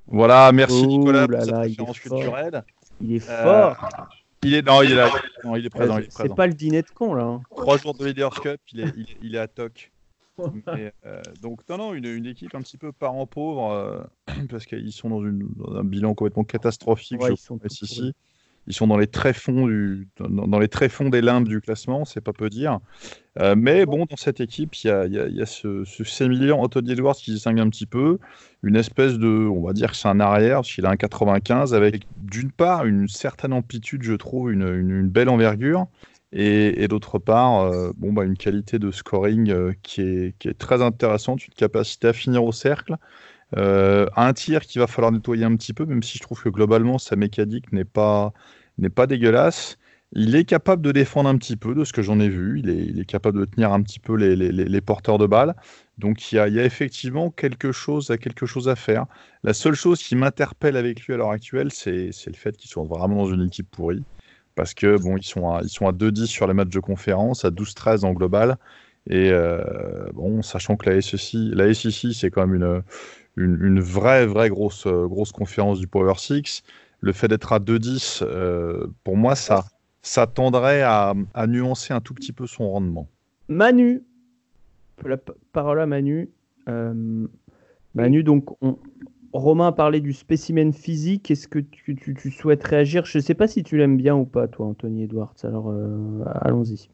Voilà, 0.08 0.52
merci 0.52 0.82
Oh 0.84 0.88
Nicolas 0.88 1.28
pour 1.28 1.42
cette 1.42 1.56
référence 1.56 2.00
culturelle. 2.00 2.64
Il 3.02 3.14
est 3.16 3.30
Euh, 3.30 3.44
fort. 3.74 4.08
Il 4.44 4.54
est, 4.54 4.62
non, 4.62 4.82
il 4.84 4.92
est 4.92 4.96
là. 4.96 5.10
Non, 5.44 5.56
il 5.56 5.66
est 5.66 5.70
présent. 5.70 5.98
est 5.98 6.12
c'est 6.12 6.36
pas 6.36 6.46
le 6.48 6.54
dîner 6.54 6.82
de 6.84 6.90
con 6.94 7.14
là. 7.16 7.24
hein. 7.24 7.42
Trois 7.50 7.78
jours 7.78 7.96
de 7.96 8.06
Leaders 8.06 8.30
Cup, 8.42 8.62
il 8.74 8.82
est, 8.82 8.92
il 8.96 9.04
est, 9.10 9.18
il 9.24 9.36
est 9.36 9.40
à 9.40 9.48
toc. 9.48 9.92
Mais, 10.68 10.94
euh, 11.06 11.22
donc, 11.42 11.62
non, 11.70 11.78
non, 11.78 11.94
une, 11.94 12.06
une 12.06 12.26
équipe 12.26 12.54
un 12.56 12.62
petit 12.62 12.78
peu 12.78 12.92
parent 12.92 13.26
pauvre, 13.26 13.72
euh, 13.72 14.04
parce 14.50 14.66
qu'ils 14.66 14.92
sont 14.92 15.10
dans, 15.10 15.24
une, 15.24 15.48
dans 15.56 15.76
un 15.78 15.84
bilan 15.84 16.14
complètement 16.14 16.44
catastrophique. 16.44 17.22
Ouais, 17.22 17.30
je 17.30 17.34
ils 17.34 17.38
sont 17.38 17.60
ici. 17.70 18.14
Ils 18.68 18.74
sont 18.74 18.88
dans 18.88 18.98
les 18.98 19.08
les 20.60 20.68
tréfonds 20.68 21.10
des 21.10 21.22
limbes 21.22 21.48
du 21.48 21.62
classement, 21.62 22.06
c'est 22.06 22.22
pas 22.22 22.34
peu 22.34 22.50
dire. 22.50 22.80
Euh, 23.40 23.56
mais 23.58 23.86
bon, 23.86 24.06
dans 24.06 24.16
cette 24.16 24.40
équipe, 24.40 24.76
il 24.84 24.88
y 24.88 24.90
a, 24.90 25.06
y 25.08 25.42
a- 25.42 25.46
ce, 25.46 25.84
ce 25.84 26.04
sémillant 26.04 26.60
Anthony 26.62 26.94
Edwards 26.94 27.16
qui 27.16 27.32
distingue 27.32 27.60
un 27.60 27.70
petit 27.70 27.86
peu, 27.86 28.18
une 28.64 28.76
espèce 28.76 29.18
de, 29.20 29.28
on 29.28 29.64
va 29.66 29.74
dire 29.74 29.92
que 29.92 29.98
c'est 29.98 30.08
un 30.08 30.20
arrière, 30.20 30.58
parce 30.58 30.80
a 30.80 30.90
un 30.90 30.96
95, 30.96 31.74
avec 31.74 32.08
d'une 32.18 32.52
part 32.52 32.86
une 32.86 33.08
certaine 33.08 33.54
amplitude, 33.54 34.04
je 34.04 34.14
trouve, 34.14 34.52
une, 34.52 35.10
belle 35.10 35.30
envergure, 35.30 35.88
et, 36.32 36.88
d'autre 36.88 37.20
part, 37.20 37.62
euh, 37.62 37.92
bon, 37.98 38.12
bah, 38.14 38.24
une 38.24 38.38
qualité 38.38 38.80
de 38.80 38.92
scoring 38.92 39.52
euh, 39.52 39.74
qui 39.84 40.02
est 40.02 40.58
très 40.58 40.82
intéressante, 40.82 41.46
une 41.48 41.54
capacité 41.54 42.08
à 42.08 42.14
finir 42.14 42.44
au 42.44 42.52
cercle. 42.52 42.96
Euh, 43.58 44.08
un 44.16 44.34
tir 44.34 44.62
qu'il 44.62 44.80
va 44.82 44.88
falloir 44.88 45.12
nettoyer 45.12 45.46
un 45.46 45.56
petit 45.56 45.74
peu, 45.74 45.86
même 45.86 46.04
si 46.04 46.18
je 46.18 46.24
trouve 46.24 46.42
que 46.42 46.50
globalement 46.50 46.98
sa 46.98 47.16
mécanique 47.16 47.72
n'est 47.72 47.86
pas, 47.86 48.34
n'est 48.78 48.90
pas 48.90 49.08
dégueulasse. 49.08 49.78
Il 50.14 50.36
est 50.36 50.46
capable 50.46 50.82
de 50.82 50.92
défendre 50.92 51.30
un 51.30 51.38
petit 51.38 51.56
peu 51.58 51.74
de 51.76 51.84
ce 51.84 51.92
que 51.94 52.02
j'en 52.02 52.20
ai 52.20 52.30
vu. 52.30 52.60
Il 52.60 53.00
est, 53.00 53.06
capable 53.06 53.40
de 53.40 53.46
tenir 53.46 53.74
un 53.74 53.82
petit 53.82 54.00
peu 54.00 54.16
les, 54.16 54.36
les- 54.36 54.52
les- 54.52 54.82
porteurs 54.82 55.18
de 55.18 55.26
balles. 55.28 55.56
Donc 55.98 56.32
il 56.32 56.36
y 56.36 56.40
a, 56.40 56.48
il 56.48 56.54
y 56.54 56.60
a 56.60 56.66
effectivement 56.66 57.32
quelque 57.32 57.72
chose, 57.72 58.12
à 58.12 58.18
quelque 58.18 58.46
chose 58.46 58.70
à 58.70 58.76
faire. 58.76 59.06
La 59.44 59.54
seule 59.54 59.76
chose 59.76 60.02
qui 60.04 60.16
m'interpelle 60.16 60.78
avec 60.78 61.02
lui 61.02 61.14
à 61.14 61.18
l'heure 61.18 61.32
actuelle, 61.32 61.72
c'est 61.72 62.12
le 62.28 62.34
fait 62.34 62.56
qu'il 62.58 62.70
soit 62.70 62.84
vraiment 62.86 63.26
dans 63.26 63.34
une 63.34 63.44
équipe 63.48 63.70
pourrie. 63.72 64.06
Parce 64.56 64.74
que 64.74 64.98
bon, 64.98 65.18
ils 65.18 65.24
sont 65.26 65.50
à, 65.52 65.62
ils 65.64 65.70
sont 65.70 65.88
à 65.88 65.92
2-10 65.92 66.28
sur 66.28 66.48
les 66.48 66.54
matchs 66.54 66.70
de 66.70 66.80
conférence, 66.80 67.44
à 67.46 67.52
12-13 67.52 68.06
en 68.06 68.14
global. 68.14 68.58
Et 69.10 69.30
euh, 69.32 69.64
bon, 70.14 70.42
sachant 70.42 70.78
que 70.78 70.90
la 70.90 70.96
SEC, 70.98 71.34
la 71.54 71.74
c'est 71.74 72.32
quand 72.32 72.48
même 72.48 72.56
une, 72.56 72.84
une, 73.38 73.58
une 73.62 73.80
vraie, 73.80 74.26
vraie 74.26 74.50
grosse, 74.50 74.86
euh, 74.88 75.08
grosse 75.08 75.32
conférence 75.32 75.80
du 75.80 75.88
Power 75.88 76.14
6. 76.18 76.64
Le 77.02 77.12
fait 77.14 77.28
d'être 77.28 77.52
à 77.54 77.60
2-10, 77.60 78.22
euh, 78.24 78.88
pour 79.04 79.18
moi, 79.18 79.36
ça, 79.36 79.66
ça 80.02 80.26
tendrait 80.28 80.82
à, 80.82 81.14
à 81.34 81.48
nuancer 81.48 81.94
un 81.94 82.02
tout 82.02 82.14
petit 82.14 82.32
peu 82.34 82.48
son 82.48 82.70
rendement. 82.70 83.08
Manu, 83.50 84.04
la 85.06 85.18
parole 85.52 85.80
à 85.82 85.86
Manu. 85.86 86.30
Euh, 86.70 87.28
Manu, 87.94 88.24
donc, 88.24 88.56
on- 88.62 88.78
Romain 89.34 89.68
a 89.68 89.72
parlé 89.74 90.00
du 90.00 90.14
spécimen 90.14 90.72
physique. 90.72 91.30
Est-ce 91.30 91.50
que 91.50 91.60
tu, 91.60 91.96
tu- 91.96 92.16
tu 92.16 92.32
souhaites 92.32 92.64
réagir? 92.64 93.06
Je 93.06 93.18
ne 93.18 93.22
sais 93.22 93.34
pas 93.34 93.48
si 93.50 93.64
tu 93.64 93.78
l'aimes 93.78 93.98
bien 93.98 94.16
ou 94.16 94.24
pas, 94.26 94.48
toi, 94.48 94.68
Anthony 94.68 95.04
Edwards. 95.04 95.36
Alors, 95.44 95.70
euh, 95.72 96.24
allons-y. 96.42 96.90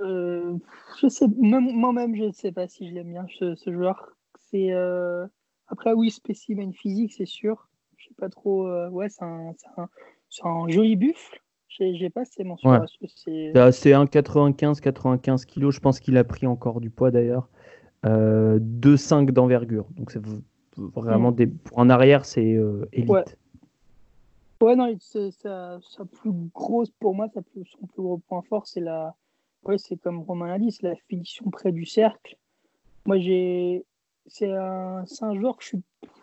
Euh, 0.00 0.54
je 1.00 1.08
sais, 1.08 1.26
même- 1.40 1.72
moi-même, 1.72 2.16
je 2.16 2.24
ne 2.24 2.32
sais 2.32 2.50
pas 2.52 2.66
si 2.66 2.88
je 2.88 2.94
l'aime 2.94 3.10
bien, 3.10 3.26
ce, 3.38 3.54
ce 3.54 3.72
joueur. 3.72 4.08
C'est 4.54 4.70
euh, 4.70 5.26
Après, 5.66 5.92
oui, 5.94 6.12
spécimen 6.12 6.72
physique, 6.72 7.12
c'est 7.12 7.26
sûr. 7.26 7.68
Je 7.96 8.06
sais 8.06 8.14
pas 8.14 8.28
trop. 8.28 8.68
euh, 8.68 8.88
Ouais, 8.90 9.08
c'est 9.08 9.24
un, 9.24 9.52
c'est 9.56 9.80
un, 9.80 9.88
c'est 10.30 10.44
un 10.46 10.68
joli 10.68 10.94
buffle. 10.94 11.40
J'ai 11.68 11.96
j'ai 11.96 12.08
pas 12.08 12.24
ces 12.24 12.44
mentions. 12.44 12.70
Ouais. 12.70 12.78
c'est- 13.00 13.50
C'est 13.52 13.58
assez 13.58 13.92
1,95, 13.92 14.80
95 14.80 15.44
kilos. 15.44 15.74
Je 15.74 15.80
pense 15.80 15.98
qu'il 15.98 16.16
a 16.18 16.22
pris 16.22 16.46
encore 16.46 16.80
du 16.80 16.88
poids 16.88 17.10
d'ailleurs. 17.10 17.48
Euh, 18.06 18.58
2,5 18.60 19.32
d'envergure. 19.32 19.86
Donc, 19.96 20.12
c'est 20.12 20.22
vraiment 20.76 21.32
des... 21.32 21.48
pour 21.48 21.80
un 21.80 21.90
arrière, 21.90 22.24
c'est 22.24 22.54
euh, 22.54 22.88
élite. 22.92 23.10
Ouais. 23.10 23.24
Ouais, 24.60 24.76
non, 24.76 24.94
c'est- 25.00 25.32
sa, 25.32 25.80
sa 25.82 26.04
plus 26.04 26.30
grosse, 26.54 26.90
pour 27.00 27.14
moi, 27.14 27.28
sa 27.34 27.42
plus, 27.42 27.64
son 27.64 27.86
plus 27.88 28.02
gros 28.02 28.18
point 28.18 28.42
fort, 28.42 28.68
c'est 28.68 28.80
la. 28.80 29.16
Ouais, 29.64 29.78
c'est 29.78 29.96
comme 29.96 30.20
Romain 30.20 30.46
l'a 30.46 30.58
dit, 30.60 30.70
c'est 30.70 30.86
la 30.86 30.94
finition 31.08 31.50
près 31.50 31.72
du 31.72 31.86
cercle. 31.86 32.36
Moi, 33.06 33.18
j'ai. 33.18 33.84
C'est 34.26 34.52
un, 34.52 35.04
un 35.20 35.34
joueur 35.34 35.56
que. 35.58 35.76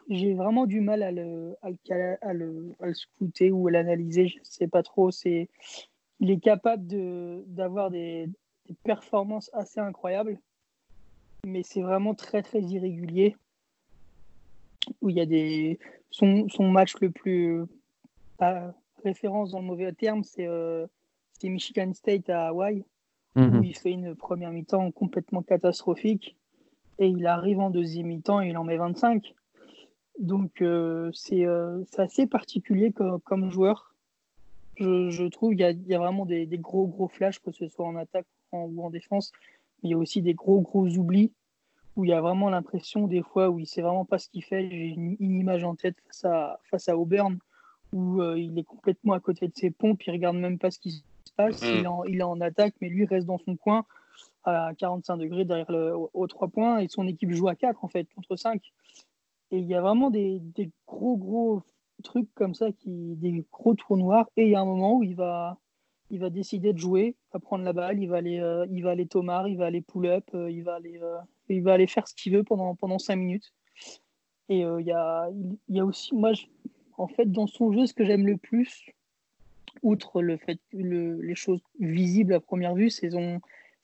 J'ai 0.09 0.33
vraiment 0.33 0.65
du 0.65 0.81
mal 0.81 1.03
à 1.03 1.11
le, 1.11 1.55
à 1.61 1.69
le, 1.69 2.17
à 2.21 2.33
le, 2.33 2.75
à 2.81 2.87
le 2.87 2.93
scouter 2.93 3.51
ou 3.51 3.67
à 3.67 3.71
l'analyser, 3.71 4.27
je 4.27 4.39
sais 4.43 4.67
pas 4.67 4.83
trop. 4.83 5.09
C'est, 5.09 5.47
il 6.19 6.31
est 6.31 6.39
capable 6.39 6.85
de, 6.85 7.43
d'avoir 7.47 7.91
des, 7.91 8.27
des 8.67 8.75
performances 8.83 9.49
assez 9.53 9.79
incroyables, 9.79 10.37
mais 11.45 11.63
c'est 11.63 11.81
vraiment 11.81 12.13
très 12.13 12.41
très 12.41 12.61
irrégulier. 12.61 13.37
Où 15.01 15.09
il 15.09 15.15
y 15.15 15.21
a 15.21 15.25
des. 15.25 15.79
Son, 16.09 16.49
son 16.49 16.67
match 16.67 16.95
le 16.99 17.11
plus 17.11 17.63
pas 18.37 18.73
référence 19.03 19.51
dans 19.51 19.59
le 19.59 19.65
mauvais 19.65 19.93
terme, 19.93 20.23
c'est 20.23 20.47
euh, 20.47 20.87
Michigan 21.43 21.93
State 21.93 22.29
à 22.29 22.47
Hawaï, 22.47 22.83
où 23.35 23.39
Mhm. 23.39 23.63
il 23.63 23.77
fait 23.77 23.91
une 23.91 24.15
première 24.15 24.51
mi-temps 24.51 24.91
complètement 24.91 25.41
catastrophique 25.41 26.35
et 26.99 27.07
il 27.07 27.25
arrive 27.27 27.59
en 27.59 27.69
deuxième 27.69 28.07
mi-temps 28.07 28.41
et 28.41 28.49
il 28.49 28.57
en 28.57 28.63
met 28.63 28.77
25. 28.77 29.33
Donc 30.19 30.61
euh, 30.61 31.09
c'est 31.13 31.45
euh, 31.45 31.81
c'est 31.91 32.01
assez 32.01 32.27
particulier 32.27 32.91
comme, 32.91 33.19
comme 33.21 33.49
joueur. 33.49 33.95
Je, 34.75 35.09
je 35.09 35.25
trouve 35.25 35.51
qu'il 35.51 35.59
y 35.61 35.63
a, 35.63 35.71
il 35.71 35.87
y 35.87 35.95
a 35.95 35.99
vraiment 35.99 36.25
des, 36.25 36.45
des 36.45 36.57
gros 36.57 36.87
gros 36.87 37.07
flashs, 37.07 37.39
que 37.39 37.51
ce 37.51 37.67
soit 37.67 37.85
en 37.85 37.95
attaque 37.95 38.27
en- 38.51 38.65
ou 38.65 38.83
en 38.83 38.89
défense. 38.89 39.31
Mais 39.81 39.89
il 39.89 39.91
y 39.91 39.95
a 39.95 39.97
aussi 39.97 40.21
des 40.21 40.33
gros 40.33 40.61
gros 40.61 40.87
oublis 40.87 41.31
où 41.95 42.05
il 42.05 42.09
y 42.09 42.13
a 42.13 42.21
vraiment 42.21 42.49
l'impression 42.49 43.07
des 43.07 43.21
fois 43.21 43.49
où 43.49 43.59
il 43.59 43.65
sait 43.67 43.81
vraiment 43.81 44.05
pas 44.05 44.17
ce 44.17 44.29
qu'il 44.29 44.43
fait. 44.43 44.69
J'ai 44.69 44.87
une, 44.87 45.17
une 45.19 45.35
image 45.39 45.63
en 45.63 45.75
tête 45.75 45.95
face 46.07 46.25
à, 46.25 46.59
face 46.69 46.87
à 46.89 46.97
Auburn 46.97 47.37
où 47.91 48.21
euh, 48.21 48.39
il 48.39 48.57
est 48.57 48.63
complètement 48.63 49.13
à 49.13 49.19
côté 49.19 49.47
de 49.47 49.53
ses 49.55 49.69
pompes, 49.71 50.01
il 50.07 50.11
regarde 50.11 50.37
même 50.37 50.57
pas 50.57 50.71
ce 50.71 50.79
qui 50.79 50.91
se 50.91 51.01
passe, 51.35 51.61
Mm. 51.61 51.65
il, 51.75 51.83
est 51.83 51.87
en, 51.87 52.03
il 52.05 52.19
est 52.19 52.23
en 52.23 52.39
attaque, 52.39 52.75
mais 52.79 52.87
lui 52.89 53.05
reste 53.05 53.27
dans 53.27 53.37
son 53.39 53.57
coin 53.57 53.85
à 54.43 54.71
45 54.77 55.17
degrés 55.17 55.45
derrière 55.45 55.71
le, 55.71 55.95
au- 55.95 56.09
aux 56.13 56.27
trois 56.27 56.47
points 56.47 56.79
et 56.79 56.87
son 56.87 57.07
équipe 57.07 57.31
joue 57.31 57.47
à 57.47 57.55
4 57.55 57.83
en 57.83 57.87
fait, 57.87 58.07
contre 58.15 58.35
5. 58.35 58.61
Et 59.51 59.57
il 59.59 59.65
y 59.65 59.75
a 59.75 59.81
vraiment 59.81 60.09
des, 60.09 60.39
des 60.39 60.69
gros 60.87 61.17
gros 61.17 61.61
trucs 62.03 62.33
comme 62.33 62.55
ça, 62.55 62.71
qui, 62.71 63.15
des 63.17 63.43
gros 63.51 63.75
trous 63.75 63.97
noirs, 63.97 64.27
et 64.37 64.43
il 64.45 64.49
y 64.49 64.55
a 64.55 64.61
un 64.61 64.65
moment 64.65 64.97
où 64.97 65.03
il 65.03 65.15
va, 65.15 65.57
il 66.09 66.19
va 66.19 66.29
décider 66.29 66.73
de 66.73 66.77
jouer, 66.79 67.15
il 67.19 67.33
va 67.33 67.39
prendre 67.39 67.63
la 67.63 67.73
balle, 67.73 67.99
il 67.99 68.07
va 68.07 68.17
aller, 68.17 68.39
euh, 68.39 68.65
il 68.71 68.81
va 68.83 68.91
aller 68.91 69.05
tomar, 69.07 69.47
il 69.47 69.57
va 69.57 69.65
aller 69.67 69.81
pull-up, 69.81 70.23
euh, 70.33 70.49
il, 70.49 70.63
va 70.63 70.75
aller, 70.75 70.97
euh, 71.01 71.17
il 71.49 71.61
va 71.61 71.73
aller 71.73 71.85
faire 71.87 72.07
ce 72.07 72.15
qu'il 72.15 72.33
veut 72.33 72.43
pendant, 72.43 72.73
pendant 72.75 72.97
5 72.97 73.15
minutes. 73.17 73.53
Et 74.49 74.59
il 74.61 74.85
y, 74.85 74.91
a, 74.91 75.29
il 75.69 75.75
y 75.75 75.79
a 75.79 75.85
aussi, 75.85 76.13
moi, 76.15 76.31
en 76.97 77.07
fait, 77.07 77.31
dans 77.31 77.47
son 77.47 77.71
jeu, 77.71 77.85
ce 77.85 77.93
que 77.93 78.03
j'aime 78.03 78.25
le 78.27 78.35
plus, 78.37 78.89
outre 79.83 80.21
le 80.21 80.37
fait 80.37 80.59
le- 80.73 81.21
les 81.21 81.35
choses 81.35 81.61
visibles 81.79 82.33
à 82.33 82.39
première 82.39 82.73
vue, 82.75 82.89
c'est 82.89 83.11
son- 83.11 83.39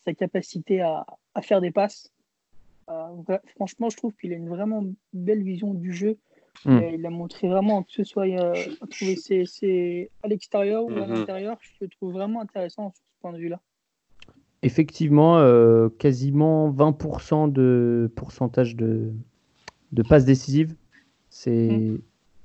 sa 0.07 0.13
capacité 0.13 0.79
à, 0.79 1.05
à 1.35 1.41
faire 1.41 1.59
des 1.59 1.71
passes. 1.71 2.11
Euh, 2.89 3.37
franchement, 3.55 3.89
je 3.89 3.97
trouve 3.97 4.13
qu'il 4.15 4.31
a 4.31 4.37
une 4.37 4.47
vraiment 4.47 4.85
belle 5.11 5.43
vision 5.43 5.73
du 5.73 5.91
jeu. 5.91 6.17
Mm. 6.65 6.77
Et 6.79 6.95
il 6.95 7.05
a 7.05 7.09
montré 7.09 7.49
vraiment 7.49 7.83
que 7.83 7.91
ce 7.91 8.05
soit 8.05 8.25
euh, 8.27 8.53
à 8.81 8.87
trouver 8.87 9.17
ses- 9.17 9.45
ses- 9.45 10.09
à 10.23 10.27
l'extérieur 10.29 10.85
ou 10.85 10.91
à 10.91 11.05
Mhm. 11.05 11.13
l'intérieur, 11.13 11.57
je 11.61 11.71
le 11.85 11.89
trouve 11.89 12.13
vraiment 12.13 12.39
intéressant 12.41 12.91
sur 12.91 13.03
ce 13.03 13.21
point 13.21 13.33
de 13.33 13.37
vue-là. 13.37 13.59
Effectivement, 14.63 15.37
euh, 15.39 15.89
quasiment 15.89 16.69
20% 16.71 17.47
de 17.51 18.09
pourcentage 18.15 18.75
de, 18.77 19.11
de 19.91 20.03
passes 20.03 20.25
décisives. 20.25 20.73
C'est 21.29 21.91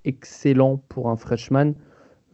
excellent 0.04 0.76
pour 0.88 1.08
un 1.08 1.16
freshman. 1.16 1.74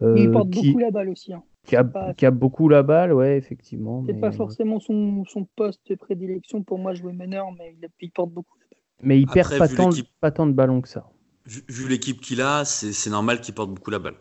euh, 0.01 0.15
il 0.17 0.31
porte 0.31 0.51
qui, 0.51 0.69
beaucoup 0.69 0.79
la 0.79 0.91
balle 0.91 1.11
aussi. 1.11 1.33
hein. 1.35 1.43
Qui 1.65 1.77
a, 1.77 1.85
pas- 1.85 2.15
qui 2.15 2.25
a 2.27 2.31
beaucoup 2.31 2.69
la 2.69 2.83
balle, 2.83 3.13
ouais, 3.13 3.37
effectivement. 3.37 4.03
C'est 4.07 4.15
mais- 4.15 4.21
pas 4.21 4.33
forcément 4.33 4.81
son, 4.81 5.25
son 5.27 5.45
poste 5.45 5.81
de 5.91 5.95
prédilection 5.97 6.63
pour 6.63 6.79
moi 6.79 6.95
jouer 6.95 7.13
meneur, 7.13 7.53
mais 7.53 7.77
il, 7.81 7.89
il 8.01 8.11
porte 8.11 8.31
beaucoup 8.31 8.57
la 8.59 8.67
balle. 8.71 8.79
Mais 9.03 9.21
il 9.21 9.27
perd 9.27 9.47
Après, 9.47 9.59
pas 9.59 9.67
vu 9.67 9.77
tant, 9.77 9.91
l'équipe- 9.91 10.09
pas 10.21 10.31
tant 10.31 10.47
de 10.47 10.53
ballons 10.53 10.81
que 10.81 10.89
ça. 10.89 11.11
Vu, 11.47 11.63
vu 11.69 11.89
l'équipe 11.89 12.21
qu'il 12.21 12.41
a, 12.43 12.65
c'est 12.65 12.93
c'est 12.93 13.11
normal 13.11 13.41
qu'il 13.41 13.55
porte 13.55 13.71
beaucoup 13.71 13.91
la 13.91 13.99
balle. 13.99 14.17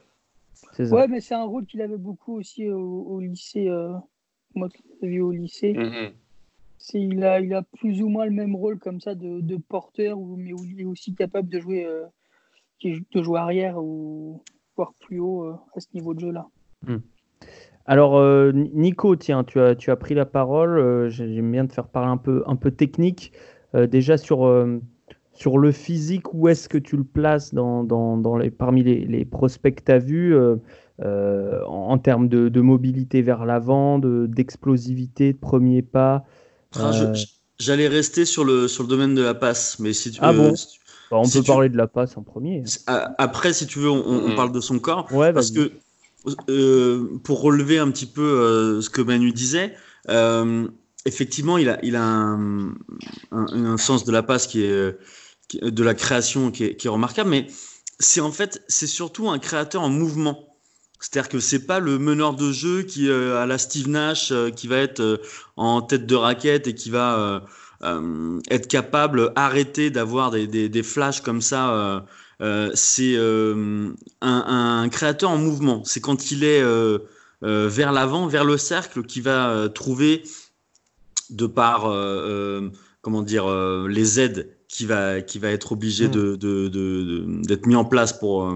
Ouais, 0.79 1.07
mais 1.07 1.21
c'est 1.21 1.33
un 1.35 1.43
rôle 1.43 1.65
qu'il 1.65 1.81
avait 1.81 1.97
beaucoup 1.97 2.35
aussi 2.35 2.69
au, 2.69 2.79
au 3.03 3.19
lycée. 3.19 3.67
euh, 3.67 3.93
moi, 4.55 4.69
qui 4.69 4.83
l'ai 5.01 5.07
vu 5.09 5.21
au 5.21 5.31
lycée, 5.31 5.73
c'est 6.77 7.01
il 7.01 7.23
a, 7.23 7.39
il 7.41 7.53
a 7.53 7.63
plus 7.63 8.01
ou 8.01 8.09
moins 8.09 8.25
le 8.25 8.31
même 8.31 8.55
rôle 8.55 8.79
comme 8.79 8.99
ça 9.01 9.15
de, 9.15 9.41
de 9.41 9.57
porteur, 9.57 10.17
mais 10.19 10.53
où 10.53 10.63
il 10.63 10.81
est 10.81 10.85
aussi 10.85 11.13
capable 11.15 11.49
de 11.49 11.59
jouer, 11.59 11.85
euh, 11.85 12.05
de 12.83 13.23
jouer 13.23 13.39
arrière 13.39 13.77
ou 13.77 14.43
voire 14.75 14.93
plus 15.01 15.19
haut 15.19 15.43
euh, 15.45 15.55
à 15.75 15.79
ce 15.79 15.87
niveau 15.93 16.13
de 16.13 16.19
jeu-là. 16.19 16.47
Alors, 17.85 18.17
euh, 18.17 18.51
Nico, 18.53 19.15
tiens, 19.15 19.43
tu 19.43 19.59
as, 19.61 19.75
tu 19.75 19.91
as 19.91 19.95
pris 19.95 20.13
la 20.13 20.25
parole. 20.25 20.77
euh, 20.77 21.09
j'ai- 21.09 21.33
J'aime 21.33 21.51
bien 21.51 21.65
te 21.65 21.73
faire 21.73 21.87
parler 21.87 22.09
un 22.11 22.17
peu, 22.17 22.43
un 22.45 22.55
peu 22.55 22.71
technique. 22.71 23.31
Euh, 23.75 23.87
déjà 23.87 24.17
sur, 24.17 24.45
euh, 24.45 24.81
sur 25.33 25.57
le 25.57 25.71
physique, 25.71 26.33
où 26.33 26.47
est-ce 26.49 26.67
que 26.67 26.77
tu 26.77 26.97
le 26.97 27.03
places 27.03 27.53
dans, 27.53 27.83
dans, 27.83 28.17
dans 28.17 28.37
les, 28.37 28.49
parmi 28.49 28.83
les, 28.83 29.05
les 29.05 29.23
prospects 29.25 29.75
que 29.75 29.83
tu 29.83 29.91
as 29.91 29.99
vus 29.99 30.35
euh, 30.35 30.55
euh, 31.03 31.61
en, 31.65 31.91
en 31.91 31.97
termes 31.97 32.27
de, 32.27 32.49
de 32.49 32.61
mobilité 32.61 33.21
vers 33.21 33.45
l'avant, 33.45 33.99
de- 33.99 34.25
d'explosivité, 34.27 35.33
de, 35.33 35.37
premier 35.37 35.81
pas 35.81 36.25
Ah, 36.75 36.91
Euh. 36.93 37.13
J'allais 37.59 37.87
rester 37.87 38.25
sur 38.25 38.43
le, 38.45 38.67
sur 38.67 38.83
le 38.83 38.89
domaine 38.89 39.15
de 39.15 39.23
la 39.23 39.33
passe, 39.33 39.79
mais 39.79 39.91
si 39.93 40.11
tu 40.11 40.19
Ah 40.21 40.31
veux- 40.31 40.49
bon 40.49 40.55
si 40.55 40.67
tu- 40.67 40.79
Bah, 41.09 41.17
On 41.17 41.23
Si 41.23 41.37
peut 41.39 41.43
tu- 41.43 41.47
parler 41.51 41.69
de 41.69 41.77
la 41.77 41.87
passe 41.87 42.17
en 42.17 42.21
premier. 42.21 42.63
a- 42.85 43.15
après, 43.17 43.53
si 43.53 43.65
tu 43.65 43.79
veux, 43.79 43.89
on, 43.89 44.03
on 44.31 44.35
parle 44.35 44.51
de 44.51 44.59
son 44.59 44.77
corps. 44.77 45.07
Ouais, 45.13 45.31
Parce 45.33 45.51
que, 45.51 45.71
euh, 46.49 47.19
pour 47.23 47.41
relever 47.41 47.79
un 47.79 47.89
petit 47.91 48.05
peu 48.05 48.21
euh, 48.21 48.81
ce 48.81 48.89
que 48.89 49.01
Manu 49.01 49.31
disait, 49.31 49.75
euh, 50.09 50.67
effectivement, 51.05 51.57
il 51.57 51.69
a, 51.69 51.79
un, 52.01 53.77
sens 53.77 54.03
de 54.03 54.11
la 54.11 54.23
passe 54.23 54.47
qui 54.47 54.63
est, 54.63 54.97
de 55.61 55.83
la 55.83 55.93
création 55.93 56.51
qui 56.51 56.65
est, 56.65 56.87
remarquable, 56.87 57.29
mais 57.29 57.47
c'est 57.99 58.21
en 58.21 58.31
fait, 58.31 58.63
c'est 58.67 58.87
surtout 58.87 59.29
un 59.29 59.39
créateur 59.39 59.81
en 59.81 59.89
mouvement. 59.89 60.43
C'est-à-dire 60.99 61.29
que 61.29 61.39
c'est 61.39 61.65
pas 61.67 61.79
le 61.79 61.99
meneur 61.99 62.33
de 62.33 62.51
jeu 62.51 62.81
qui, 62.81 63.09
à 63.09 63.45
la 63.45 63.57
Steve 63.57 63.87
Nash, 63.87 64.33
qui 64.55 64.67
va 64.67 64.77
être 64.77 65.21
en 65.55 65.81
tête 65.81 66.07
de 66.07 66.15
raquette 66.15 66.67
et 66.67 66.73
qui 66.73 66.89
va 66.89 67.43
être 68.49 68.67
capable, 68.67 69.31
arrêter 69.35 69.91
d'avoir 69.91 70.31
des 70.31 70.83
flashs 70.83 71.21
comme 71.21 71.41
ça. 71.41 72.03
Euh, 72.41 72.71
c'est 72.75 73.15
euh, 73.15 73.89
un, 74.21 74.81
un 74.83 74.89
créateur 74.89 75.29
en 75.31 75.37
mouvement. 75.37 75.83
C'est 75.85 76.01
quand 76.01 76.31
il 76.31 76.43
est 76.43 76.61
euh, 76.61 76.99
vers 77.41 77.91
l'avant, 77.91 78.27
vers 78.27 78.45
le 78.45 78.57
cercle, 78.57 79.03
qui 79.03 79.21
va 79.21 79.69
trouver, 79.69 80.23
de 81.29 81.45
par 81.45 81.81
comment 83.01 83.21
dire 83.21 83.47
les 83.87 84.19
aides 84.19 84.49
qui 84.69 84.85
va 84.85 85.21
qui 85.21 85.39
va 85.39 85.49
être 85.49 85.71
obligé 85.73 86.07
Mm. 86.07 86.11
de 86.11 86.35
de- 86.35 86.67
de- 86.67 87.01
de- 87.03 87.41
d'être 87.45 87.65
mis 87.65 87.75
en 87.75 87.85
place 87.85 88.13
pour 88.17 88.53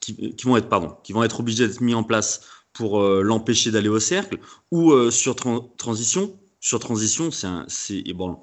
qui, 0.00 0.34
qui 0.34 0.46
vont 0.46 0.56
être 0.56 0.68
pardon 0.68 0.96
qui 1.04 1.12
vont 1.12 1.22
être 1.24 1.40
obligés 1.40 1.66
d'être 1.66 1.80
mis 1.80 1.94
en 1.94 2.02
place 2.04 2.40
pour 2.72 3.00
l'empêcher 3.02 3.70
d'aller 3.70 3.88
au 3.88 3.98
cercle 4.00 4.38
ou 4.70 5.10
sur 5.10 5.34
tran- 5.34 5.68
transition 5.76 6.32
sur 6.60 6.78
transition 6.78 7.30
c'est 7.30 7.46
un- 7.46 7.64
c'est 7.68 8.02
bon 8.14 8.38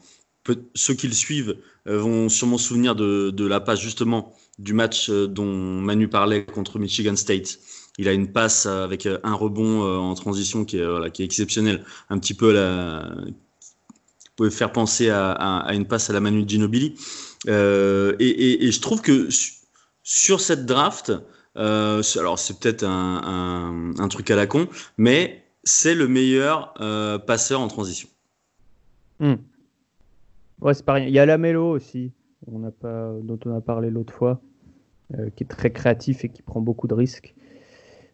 ceux 0.74 0.94
qui 0.94 1.08
le 1.08 1.14
suivent 1.14 1.58
euh, 1.88 2.00
vont 2.00 2.30
sûrement 2.30 2.58
se 2.58 2.68
souvenir 2.68 2.96
de, 2.96 3.46
la 3.46 3.60
passe 3.60 3.80
justement 3.80 4.34
du 4.60 4.74
match 4.74 5.10
euh, 5.10 5.28
dont 5.28 5.46
Manu 5.46 6.08
parlait 6.08 6.46
contre 6.46 6.80
Michigan 6.80 7.16
State. 7.16 7.60
Il 7.98 8.08
a 8.08 8.14
une 8.14 8.32
passe 8.32 8.66
avec 8.66 9.06
euh, 9.06 9.20
un 9.24 9.34
rebond 9.34 9.84
en 9.84 10.14
transition 10.16 10.66
qui 10.66 10.78
est, 10.78 11.20
exceptionnel, 11.20 11.84
un 12.10 12.20
petit 12.20 12.34
peu 12.34 12.54
la, 12.54 13.16
pouvait 14.36 14.52
faire 14.52 14.72
penser 14.72 15.10
à, 15.10 15.70
une 15.74 15.86
passe 15.86 16.10
à 16.10 16.14
la 16.14 16.20
Manu 16.20 16.44
Ginobili. 16.46 16.96
Et, 17.48 18.72
je 18.72 18.82
trouve 18.82 19.02
que 19.02 19.30
su- 19.30 19.54
sur 20.04 20.42
cette 20.42 20.66
draft, 20.66 21.14
alors 21.56 22.38
c'est 22.38 22.60
peut-être 22.60 22.84
un, 22.84 24.08
truc 24.10 24.30
à 24.32 24.36
la 24.36 24.46
con, 24.46 24.68
mais 24.98 25.46
c'est 25.64 25.96
le 25.96 26.10
meilleur 26.10 26.74
passeur 27.26 27.62
en 27.62 27.70
transition. 27.70 28.10
Hmm. 29.22 29.36
Ouais, 30.62 30.74
c'est 30.74 30.86
pas 30.86 30.94
rien. 30.94 31.08
Il 31.08 31.14
y 31.14 31.20
a 31.20 31.26
Lamelo 31.26 31.70
aussi, 31.70 32.12
on 32.48 32.60
n'a 32.60 32.72
pas, 32.72 33.14
dont 33.24 33.40
on 33.46 33.56
a 33.56 33.62
parlé 33.62 33.90
l'autre 33.90 34.14
fois, 34.14 34.42
euh, 35.18 35.30
qui 35.36 35.44
est 35.44 35.48
très 35.48 35.72
créatif 35.72 36.24
et 36.26 36.30
qui 36.30 36.42
prend 36.42 36.62
beaucoup 36.62 36.88
de 36.88 36.94
risques. 36.94 37.36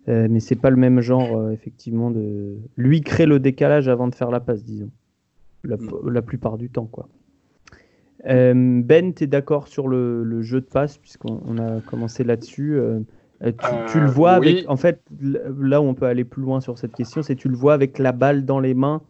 Euh, 0.09 0.27
mais 0.29 0.39
c'est 0.39 0.55
pas 0.55 0.71
le 0.71 0.77
même 0.77 0.99
genre, 0.99 1.37
euh, 1.37 1.51
effectivement. 1.51 2.09
De... 2.09 2.57
Lui 2.75 3.01
crée 3.01 3.27
le 3.27 3.39
décalage 3.39 3.87
avant 3.87 4.07
de 4.07 4.15
faire 4.15 4.31
la 4.31 4.39
passe, 4.39 4.63
disons. 4.63 4.89
La, 5.63 5.77
Mm. 5.77 6.09
la 6.09 6.21
plupart 6.23 6.57
du 6.57 6.69
temps, 6.69 6.87
quoi. 6.87 7.07
Euh, 8.27 8.81
ben, 8.83 9.13
tu 9.13 9.23
es 9.23 9.27
d'accord 9.27 9.67
sur 9.67 9.87
le, 9.87 10.23
le 10.23 10.41
jeu 10.41 10.61
de 10.61 10.65
passe, 10.65 10.97
puisqu'on 10.97 11.39
on 11.45 11.57
a 11.59 11.81
commencé 11.81 12.23
là-dessus. 12.23 12.79
tu, 13.43 13.53
tu 13.91 13.99
le 13.99 14.07
vois 14.07 14.39
oui. 14.39 14.49
avec. 14.49 14.69
En 14.69 14.75
fait, 14.75 15.01
là 15.19 15.81
où 15.81 15.85
on 15.85 15.93
peut 15.93 16.05
aller 16.05 16.23
plus 16.23 16.41
loin 16.41 16.61
sur 16.61 16.77
cette 16.77 16.93
question, 16.93 17.21
c'est 17.21 17.35
tu 17.35 17.47
le 17.49 17.55
vois 17.55 17.73
avec 17.73 17.99
la 17.99 18.11
balle 18.11 18.45
dans 18.45 18.59
les 18.59 18.73
mains. 18.73 19.01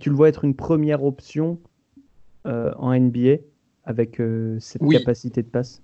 Tu 0.00 0.10
le 0.10 0.16
vois 0.16 0.28
être 0.28 0.44
une 0.44 0.54
première 0.54 1.04
option 1.04 1.58
euh, 2.46 2.72
en 2.78 2.92
NBA 2.98 3.36
avec 3.84 4.20
euh, 4.20 4.58
cette 4.60 4.82
Oui. 4.82 4.96
capacité 4.98 5.42
de 5.42 5.48
passe? 5.48 5.82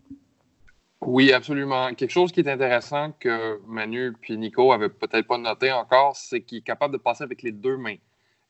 Oui, 1.01 1.33
absolument. 1.33 1.93
Quelque 1.95 2.11
chose 2.11 2.31
qui 2.31 2.41
est 2.41 2.49
intéressant 2.49 3.13
que 3.19 3.61
Manu 3.67 4.13
puis 4.21 4.37
Nico 4.39 4.73
avaient 4.73 4.89
peut-être 4.89 5.27
pas 5.27 5.39
noté 5.39 5.73
encore, 5.73 6.17
c'est 6.17 6.43
qu'il 6.43 6.59
est 6.59 6.63
capable 6.63 6.93
de 6.93 6.99
passer 6.99 7.25
avec 7.25 7.43
les 7.43 7.51
deux 7.51 7.77
mains. 7.77 7.97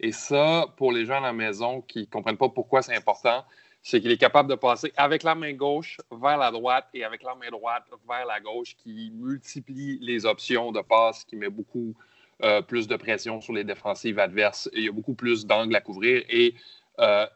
Et 0.01 0.13
ça, 0.13 0.67
pour 0.77 0.93
les 0.93 1.07
gens 1.07 1.17
à 1.19 1.21
la 1.21 1.33
maison 1.33 1.81
qui 1.81 2.01
ne 2.01 2.05
comprennent 2.07 2.37
pas 2.37 2.49
pourquoi 2.51 2.83
c'est 2.83 2.95
important, 2.95 3.45
c'est 3.83 4.01
qu'il 4.01 4.11
est 4.11 4.19
capable 4.19 4.51
de 4.51 4.55
passer 4.55 4.93
avec 4.97 5.23
la 5.23 5.35
main 5.35 5.53
gauche 5.55 5.99
vers 6.11 6.37
la 6.37 6.51
droite 6.51 6.87
et 6.93 7.05
avec 7.05 7.23
la 7.23 7.35
main 7.35 7.51
droite 7.51 7.85
vers 8.09 8.27
la 8.27 8.39
gauche, 8.41 8.77
qui 8.77 9.11
multiplie 9.15 9.99
les 10.01 10.27
options 10.27 10.73
de 10.73 10.81
passe, 10.83 11.25
qui 11.25 11.37
met 11.37 11.49
beaucoup 11.49 11.95
euh, 12.43 12.61
plus 12.63 12.87
de 12.87 12.97
pression 12.97 13.41
sur 13.41 13.53
les 13.55 13.65
défensives 13.65 14.19
adverses. 14.19 14.69
Il 14.75 14.85
y 14.85 14.89
a 14.89 14.93
beaucoup 14.93 15.15
plus 15.15 15.47
d'angles 15.47 15.75
à 15.75 15.81
couvrir. 15.81 16.23
Et 16.29 16.55
euh, 16.99 17.27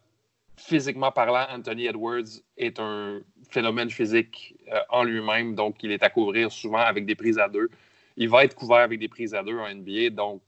physiquement 0.57 1.13
parlant, 1.13 1.47
Anthony 1.51 1.87
Edwards 1.87 2.41
est 2.57 2.81
un 2.81 3.21
phénomène 3.51 3.91
physique 3.91 4.57
euh, 4.73 4.79
en 4.91 5.05
lui-même, 5.05 5.55
donc 5.55 5.83
il 5.83 5.93
est 5.93 6.03
à 6.03 6.11
couvrir 6.11 6.51
souvent 6.51 6.79
avec 6.79 7.07
des 7.07 7.15
prises 7.15 7.39
à 7.39 7.49
deux. 7.49 7.69
Il 8.17 8.29
va 8.31 8.45
être 8.45 8.55
couvert 8.55 8.79
avec 8.79 8.99
des 8.99 9.09
prises 9.09 9.35
à 9.35 9.43
deux 9.43 9.59
en 9.59 9.69
NBA, 9.69 10.11
donc 10.11 10.41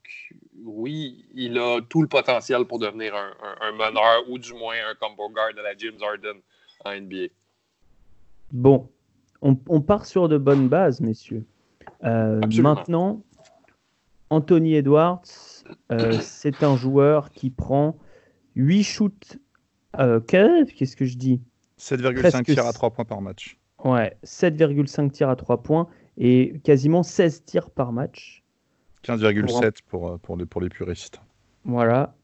oui, 0.64 1.26
il 1.34 1.58
a 1.58 1.80
tout 1.88 2.00
le 2.02 2.08
potentiel 2.08 2.64
pour 2.64 2.78
devenir 2.78 3.14
un, 3.14 3.32
un- 3.42 3.68
un 3.68 3.72
meneur 3.72 4.24
ou 4.28 4.38
du 4.38 4.54
moins 4.54 4.74
un 4.90 4.94
combo 4.94 5.28
guard 5.28 5.52
de 5.54 5.60
la 5.60 5.76
James 5.76 5.98
Harden 6.02 6.40
en 6.84 6.92
NBA. 7.00 7.26
Bon, 8.52 8.88
on, 9.42 9.56
on 9.68 9.80
part 9.82 10.06
sur 10.06 10.28
de 10.28 10.38
bonnes 10.38 10.68
bases, 10.68 11.00
messieurs. 11.02 11.44
Euh, 12.04 12.40
maintenant, 12.62 13.22
Anthony 14.30 14.74
Edwards, 14.74 15.22
euh, 15.92 16.12
c'est 16.20 16.62
un 16.62 16.76
joueur 16.76 17.30
qui 17.30 17.50
prend 17.50 17.96
8 18.56 18.82
shoots. 18.82 19.38
Euh, 19.98 20.20
que- 20.20 20.64
Qu'est-ce 20.72 20.96
que 20.96 21.04
je 21.04 21.16
dis? 21.16 21.40
7,5 21.78 22.14
Presque 22.20 22.44
tirs 22.44 22.64
à 22.66 22.70
s- 22.70 22.74
3 22.74 22.90
points 22.90 23.04
par 23.04 23.20
match. 23.20 23.58
Ouais, 23.84 24.16
7,5 24.24 25.10
tirs 25.12 25.28
à 25.28 25.36
3 25.36 25.62
points 25.62 25.88
et 26.16 26.60
quasiment 26.64 27.02
16 27.02 27.44
tirs 27.44 27.70
par 27.70 27.92
match. 27.92 28.42
15,7 29.02 29.82
pour, 29.86 30.08
euh, 30.08 30.16
pour, 30.18 30.36
les, 30.36 30.46
pour 30.46 30.60
les 30.60 30.68
puristes. 30.68 31.20
Voilà, 31.64 32.14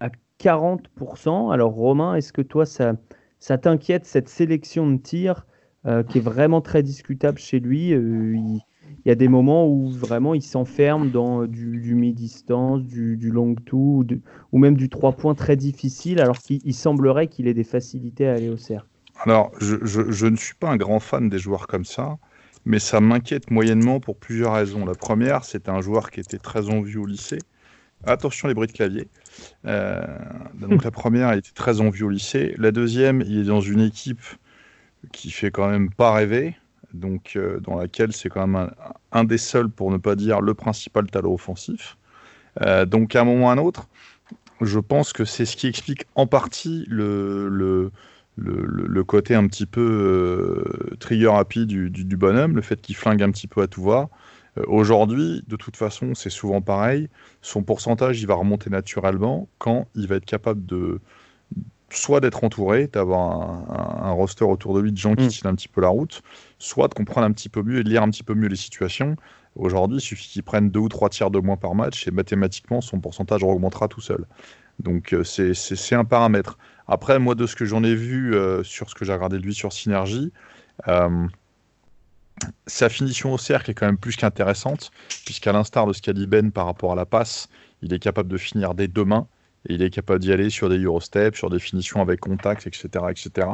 à 0.00 0.08
40%. 0.38 1.50
Alors 1.52 1.72
Romain, 1.72 2.14
est-ce 2.14 2.32
que 2.32 2.42
toi, 2.42 2.64
ça, 2.66 2.94
ça 3.38 3.58
t'inquiète, 3.58 4.06
cette 4.06 4.28
sélection 4.28 4.90
de 4.90 4.96
tirs 4.96 5.46
euh, 5.86 6.02
qui 6.02 6.18
est 6.18 6.22
vraiment 6.22 6.60
très 6.62 6.82
discutable 6.82 7.38
chez 7.38 7.60
lui? 7.60 7.92
Euh, 7.92 8.34
il, 8.36 8.60
il 9.04 9.08
y 9.08 9.12
a 9.12 9.14
des 9.16 9.28
moments 9.28 9.68
où 9.68 9.88
vraiment 9.90 10.34
il 10.34 10.42
s'enferme 10.42 11.10
dans 11.10 11.42
euh, 11.42 11.48
du, 11.48 11.78
du 11.80 11.94
mi-distance, 11.94 12.82
du, 12.84 13.16
du 13.16 13.30
long 13.30 13.54
two, 13.54 13.98
ou, 13.98 14.04
de- 14.04 14.20
ou 14.52 14.58
même 14.58 14.76
du 14.76 14.88
3 14.88 15.12
points 15.16 15.34
très 15.34 15.56
difficile, 15.56 16.20
alors 16.20 16.40
qu'il 16.40 16.60
il 16.64 16.74
semblerait 16.74 17.28
qu'il 17.28 17.46
ait 17.48 17.54
des 17.54 17.64
facilités 17.64 18.26
à 18.28 18.34
aller 18.34 18.48
au 18.48 18.56
cercle. 18.56 18.88
Alors, 19.16 19.52
je, 19.60 19.76
je- 19.84 20.10
je 20.10 20.26
ne 20.26 20.36
suis 20.36 20.54
pas 20.54 20.70
un 20.70 20.76
grand 20.76 21.00
fan 21.00 21.28
des 21.28 21.38
joueurs 21.38 21.66
comme 21.66 21.84
ça, 21.84 22.16
mais 22.64 22.78
ça 22.78 23.00
m'inquiète 23.00 23.50
moyennement 23.50 24.00
pour 24.00 24.16
plusieurs 24.18 24.54
raisons. 24.54 24.84
La 24.84 24.94
première, 24.94 25.44
c'est 25.44 25.68
un 25.68 25.80
joueur 25.80 26.10
qui 26.10 26.20
était 26.20 26.38
très 26.38 26.68
en 26.68 26.80
vue 26.80 26.98
au 26.98 27.06
lycée. 27.06 27.44
Attention 28.04 28.48
les 28.48 28.54
bruits 28.54 28.68
de 28.68 28.72
clavier. 28.72 29.08
Euh, 29.66 30.02
donc 30.54 30.84
la 30.84 30.90
première, 30.92 31.32
il 31.34 31.38
était 31.40 31.52
très 31.54 31.80
en 31.80 31.90
vue 31.90 32.04
au 32.04 32.10
lycée. 32.10 32.54
La 32.58 32.72
deuxième, 32.72 33.22
il 33.22 33.38
est 33.40 33.44
dans 33.44 33.60
une 33.60 33.80
équipe 33.80 34.22
qui 35.12 35.30
fait 35.30 35.50
quand 35.50 35.68
même 35.70 35.90
pas 35.90 36.12
rêver, 36.12 36.56
donc 36.94 37.32
euh, 37.36 37.60
dans 37.60 37.76
laquelle 37.76 38.12
c'est 38.12 38.28
quand 38.28 38.46
même 38.46 38.56
un, 38.56 38.70
un 39.12 39.24
des 39.24 39.38
seuls, 39.38 39.68
pour 39.68 39.90
ne 39.90 39.98
pas 39.98 40.16
dire 40.16 40.40
le 40.40 40.54
principal 40.54 41.10
talent 41.10 41.32
offensif. 41.32 41.96
Euh, 42.62 42.86
donc 42.86 43.14
à 43.16 43.22
un 43.22 43.24
moment 43.24 43.46
ou 43.46 43.48
à 43.48 43.52
un 43.52 43.58
autre, 43.58 43.88
je 44.60 44.78
pense 44.78 45.12
que 45.12 45.24
c'est 45.24 45.44
ce 45.44 45.56
qui 45.56 45.66
explique 45.66 46.06
en 46.14 46.26
partie 46.26 46.86
le, 46.88 47.48
le, 47.48 47.90
le, 48.36 49.04
côté 49.04 49.34
un 49.34 49.46
petit 49.48 49.66
peu 49.66 49.80
euh, 49.80 50.96
trigger 51.00 51.32
happy 51.34 51.66
du, 51.66 51.90
du, 51.90 52.04
du 52.04 52.16
bonhomme, 52.16 52.56
le 52.56 52.62
fait 52.62 52.80
qu'il 52.80 52.96
flingue 52.96 53.22
un 53.22 53.30
petit 53.30 53.48
peu 53.48 53.62
à 53.62 53.66
tout 53.66 53.82
va. 53.82 54.08
Aujourd'hui, 54.68 55.42
de 55.48 55.56
toute 55.56 55.76
façon, 55.76 56.14
c'est 56.14 56.30
souvent 56.30 56.60
pareil. 56.60 57.08
Son 57.42 57.64
pourcentage, 57.64 58.20
il 58.22 58.28
va 58.28 58.34
remonter 58.34 58.70
naturellement 58.70 59.48
quand 59.58 59.88
il 59.96 60.06
va 60.06 60.14
être 60.14 60.24
capable 60.24 60.64
de 60.64 61.00
soit 61.90 62.20
d'être 62.20 62.44
entouré, 62.44 62.86
d'avoir 62.86 64.02
un, 64.04 64.10
roster 64.12 64.44
autour 64.44 64.74
de 64.74 64.80
lui 64.80 64.92
de 64.92 64.96
gens 64.96 65.14
qui 65.14 65.26
Mm. 65.26 65.28
tiennent 65.28 65.52
un 65.52 65.56
petit 65.56 65.68
peu 65.68 65.80
la 65.80 65.88
route, 65.88 66.22
soit 66.58 66.88
de 66.88 66.94
comprendre 66.94 67.26
un 67.26 67.32
petit 67.32 67.48
peu 67.48 67.62
mieux 67.62 67.80
et 67.80 67.84
de 67.84 67.88
lire 67.88 68.02
un 68.02 68.10
petit 68.10 68.22
peu 68.22 68.34
mieux 68.34 68.48
les 68.48 68.56
situations. 68.56 69.16
Aujourd'hui, 69.56 69.98
il 69.98 70.00
suffit 70.00 70.28
qu'il 70.28 70.42
prenne 70.42 70.70
deux 70.70 70.80
ou 70.80 70.88
trois 70.88 71.08
tiers 71.08 71.30
de 71.30 71.38
moins 71.38 71.56
par 71.56 71.74
match 71.74 72.08
et 72.08 72.10
mathématiquement, 72.10 72.80
son 72.80 73.00
pourcentage 73.00 73.42
augmentera 73.44 73.88
tout 73.88 74.00
seul. 74.00 74.26
Donc, 74.80 75.12
euh, 75.12 75.22
c'est 75.22 75.94
un 75.94 76.04
paramètre. 76.04 76.58
Après, 76.88 77.18
moi, 77.18 77.34
de 77.34 77.46
ce 77.46 77.54
que 77.54 77.64
j'en 77.64 77.84
ai 77.84 77.94
vu 77.94 78.34
euh, 78.34 78.62
sur 78.64 78.90
ce 78.90 78.94
que 78.94 79.04
j'ai 79.04 79.12
regardé 79.12 79.38
de 79.38 79.42
lui 79.42 79.54
sur 79.54 79.72
Synergie, 79.72 80.32
euh, 80.88 81.26
sa 82.66 82.88
finition 82.88 83.32
au 83.32 83.38
cercle 83.38 83.70
est 83.70 83.74
quand 83.74 83.86
même 83.86 83.96
plus 83.96 84.16
qu'intéressante, 84.16 84.90
puisqu'à 85.24 85.52
l'instar 85.52 85.86
de 85.86 85.92
ce 85.92 86.02
qu'a 86.02 86.12
dit 86.12 86.26
Ben 86.26 86.50
par 86.50 86.66
rapport 86.66 86.92
à 86.92 86.96
la 86.96 87.06
passe, 87.06 87.48
il 87.82 87.92
est 87.92 88.00
capable 88.00 88.28
de 88.28 88.36
finir 88.36 88.74
des 88.74 88.88
deux 88.88 89.04
mains 89.04 89.28
et 89.68 89.74
il 89.74 89.82
est 89.82 89.90
capable 89.90 90.20
d'y 90.20 90.32
aller 90.32 90.50
sur 90.50 90.68
des 90.68 90.78
Eurosteps, 90.78 91.36
sur 91.38 91.50
des 91.50 91.58
finitions 91.58 92.00
avec 92.02 92.20
contact, 92.20 92.66
etc. 92.66 92.86
etc. 93.10 93.48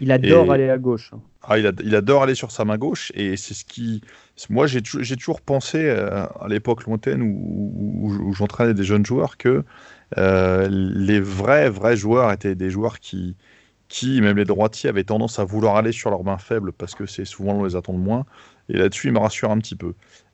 Il 0.00 0.10
adore 0.12 0.46
Et- 0.46 0.50
aller 0.50 0.70
à 0.70 0.78
gauche. 0.78 1.10
hein. 1.14 1.20
Ah, 1.44 1.58
il, 1.58 1.66
ad- 1.66 1.80
il 1.84 1.94
adore 1.96 2.22
aller 2.22 2.36
sur 2.36 2.52
sa 2.52 2.64
main 2.64 2.78
gauche 2.78 3.10
et 3.16 3.36
c'est 3.36 3.54
ce 3.54 3.64
qui. 3.64 4.00
Moi, 4.48 4.68
j'ai 4.68 4.80
tou- 4.80 5.02
j'ai 5.02 5.16
toujours 5.16 5.40
pensé 5.40 5.78
euh, 5.88 6.24
à 6.40 6.46
l'époque 6.48 6.84
lointaine 6.84 7.20
où, 7.22 7.72
où- 8.00 8.28
où 8.28 8.32
j'entraînais 8.32 8.74
des 8.74 8.84
jeunes 8.84 9.04
joueurs 9.04 9.36
que 9.38 9.64
euh, 10.18 10.68
les 10.70 11.20
vrais, 11.20 11.68
vrais 11.70 11.96
joueurs 11.96 12.30
étaient 12.32 12.54
des 12.54 12.70
joueurs 12.70 13.00
qui, 13.00 13.36
qui, 13.92 14.22
même 14.22 14.38
les 14.38 14.46
droitiers, 14.46 14.88
avaient 14.88 15.04
tendance 15.04 15.38
à 15.38 15.44
vouloir 15.44 15.76
aller 15.76 15.92
sur 15.92 16.08
leurs 16.08 16.24
mains 16.24 16.38
faibles 16.38 16.72
parce 16.72 16.94
que 16.94 17.04
c'est 17.04 17.26
souvent 17.26 17.56
on 17.56 17.64
les 17.64 17.76
attend 17.76 17.92
de 17.92 17.98
moins. 17.98 18.24
Et 18.70 18.78
là-dessus, 18.78 19.08
il 19.08 19.12
me 19.12 19.18
rassure 19.18 19.50
un 19.50 19.58
petit 19.58 19.76
peu. 19.76 19.92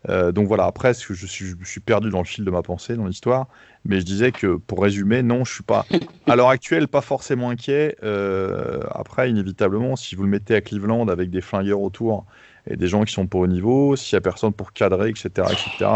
Euh, 0.08 0.30
donc 0.30 0.46
voilà, 0.46 0.64
après, 0.66 0.94
je 0.94 1.26
suis, 1.26 1.56
je 1.60 1.68
suis 1.68 1.80
perdu 1.80 2.08
dans 2.08 2.20
le 2.20 2.24
fil 2.24 2.44
de 2.44 2.50
ma 2.52 2.62
pensée, 2.62 2.94
dans 2.94 3.06
l'histoire, 3.06 3.48
mais 3.84 3.98
je 3.98 4.04
disais 4.04 4.30
que 4.30 4.54
pour 4.54 4.80
résumer, 4.80 5.24
non, 5.24 5.44
je 5.44 5.52
suis 5.54 5.64
pas, 5.64 5.88
à 6.28 6.36
l'heure 6.36 6.50
actuelle, 6.50 6.86
pas 6.86 7.00
forcément 7.00 7.50
inquiet. 7.50 7.96
Euh, 8.04 8.80
après, 8.92 9.28
inévitablement, 9.28 9.96
si 9.96 10.14
vous 10.14 10.22
le 10.22 10.28
mettez 10.28 10.54
à 10.54 10.60
Cleveland 10.60 11.08
avec 11.08 11.28
des 11.28 11.40
flingueurs 11.40 11.80
autour 11.80 12.26
et 12.70 12.76
des 12.76 12.86
gens 12.86 13.02
qui 13.02 13.12
sont 13.12 13.26
pas 13.26 13.38
au 13.38 13.48
niveau, 13.48 13.96
s'il 13.96 14.14
y 14.14 14.18
a 14.18 14.20
personne 14.20 14.52
pour 14.52 14.72
cadrer, 14.72 15.08
etc., 15.10 15.48
etc., 15.50 15.90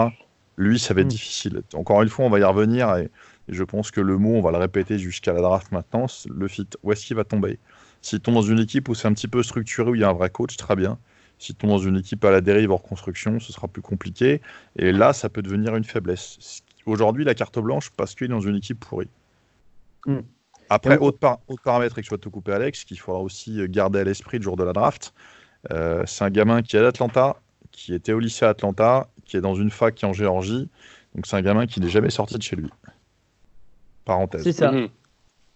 lui, 0.56 0.78
ça 0.80 0.94
va 0.94 1.02
être 1.02 1.06
Mm. 1.06 1.10
difficile. 1.10 1.62
Encore 1.74 2.02
une 2.02 2.08
fois, 2.08 2.24
on 2.26 2.30
va 2.30 2.40
y 2.40 2.44
revenir 2.44 2.94
et, 2.96 3.08
et 3.48 3.54
je 3.54 3.64
pense 3.64 3.90
que 3.90 4.00
le 4.00 4.18
mot, 4.18 4.34
on 4.34 4.40
va 4.40 4.50
le 4.50 4.58
répéter 4.58 4.98
jusqu'à 4.98 5.32
la 5.32 5.40
draft 5.40 5.72
maintenant, 5.72 6.06
le 6.28 6.48
fit. 6.48 6.68
Où 6.82 6.92
est-ce 6.92 7.04
qu'il 7.04 7.16
va 7.16 7.24
tomber? 7.24 7.58
S'il 8.00 8.20
tombe 8.20 8.34
dans 8.34 8.42
une 8.42 8.58
équipe 8.58 8.88
où 8.88 8.94
c'est 8.94 9.08
un 9.08 9.12
petit 9.12 9.28
peu 9.28 9.42
structuré, 9.42 9.90
où 9.90 9.94
il 9.94 10.00
y 10.00 10.04
a 10.04 10.08
un 10.08 10.12
vrai 10.12 10.30
coach, 10.30 10.56
très 10.56 10.76
bien. 10.76 10.98
S'il 11.38 11.54
tombe 11.56 11.70
dans 11.70 11.78
une 11.78 11.96
équipe 11.96 12.24
à 12.24 12.30
la 12.30 12.40
dérive 12.40 12.70
hors 12.70 12.82
construction, 12.82 13.40
ce 13.40 13.52
sera 13.52 13.68
plus 13.68 13.82
compliqué. 13.82 14.40
Et 14.76 14.92
là, 14.92 15.12
ça 15.12 15.28
peut 15.28 15.42
devenir 15.42 15.74
une 15.76 15.84
faiblesse. 15.84 16.62
Aujourd'hui, 16.86 17.24
la 17.24 17.34
carte 17.34 17.58
blanche 17.58 17.90
parce 17.96 18.14
qu'il 18.14 18.26
est 18.26 18.28
dans 18.28 18.40
une 18.40 18.56
équipe 18.56 18.80
pourrie. 18.80 19.08
Mm. 20.06 20.18
Après, 20.70 20.98
autre, 20.98 21.18
par- 21.18 21.40
autre 21.48 21.62
paramètre, 21.62 21.98
et 21.98 22.00
que 22.00 22.06
je 22.06 22.10
dois 22.10 22.18
te 22.18 22.28
couper, 22.28 22.52
Alex, 22.52 22.84
qu'il 22.84 22.98
faudra 22.98 23.20
aussi 23.20 23.60
garder 23.68 24.00
à 24.00 24.04
l'esprit 24.04 24.38
le 24.38 24.44
jour 24.44 24.56
de 24.56 24.64
la 24.64 24.72
draft, 24.72 25.12
euh, 25.70 26.02
c'est 26.06 26.24
un 26.24 26.30
gamin 26.30 26.62
qui 26.62 26.76
est 26.76 26.80
d'Atlanta, 26.80 27.36
qui 27.72 27.92
était 27.92 28.12
au 28.12 28.18
lycée 28.18 28.44
à 28.44 28.50
Atlanta, 28.50 29.08
qui 29.24 29.36
est 29.36 29.40
dans 29.40 29.54
une 29.54 29.70
fac 29.70 29.94
qui 29.94 30.04
est 30.04 30.08
en 30.08 30.12
Géorgie. 30.12 30.68
Donc, 31.14 31.26
c'est 31.26 31.36
un 31.36 31.42
gamin 31.42 31.66
qui 31.66 31.80
n'est 31.80 31.90
jamais 31.90 32.10
sorti 32.10 32.36
de 32.38 32.42
chez 32.42 32.56
lui. 32.56 32.70
Parenthèse. 34.04 34.42
C'est 34.42 34.52
ça. 34.52 34.72
Mhm. 34.72 34.88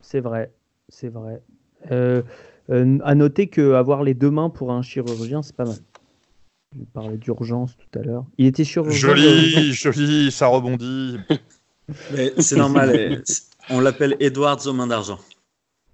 C'est 0.00 0.20
vrai, 0.20 0.52
c'est 0.88 1.08
vrai. 1.08 1.42
Euh, 1.90 2.22
euh, 2.70 2.98
à 3.04 3.14
noter 3.14 3.48
que 3.48 3.74
avoir 3.74 4.02
les 4.02 4.14
deux 4.14 4.30
mains 4.30 4.50
pour 4.50 4.72
un 4.72 4.82
chirurgien, 4.82 5.42
c'est 5.42 5.56
pas 5.56 5.64
mal. 5.64 5.76
Je 6.76 6.84
parlais 6.92 7.16
d'urgence 7.16 7.76
tout 7.76 7.98
à 7.98 8.02
l'heure. 8.02 8.24
Il 8.38 8.46
était 8.46 8.64
chirurgien. 8.64 9.14
Joli, 9.14 9.72
joli, 9.72 10.30
ça 10.30 10.46
rebondit. 10.46 11.18
Mais 12.12 12.32
c'est 12.38 12.56
normal. 12.56 13.22
On 13.70 13.80
l'appelle 13.80 14.16
Edwards 14.20 14.66
aux 14.66 14.72
mains 14.72 14.86
d'argent. 14.86 15.18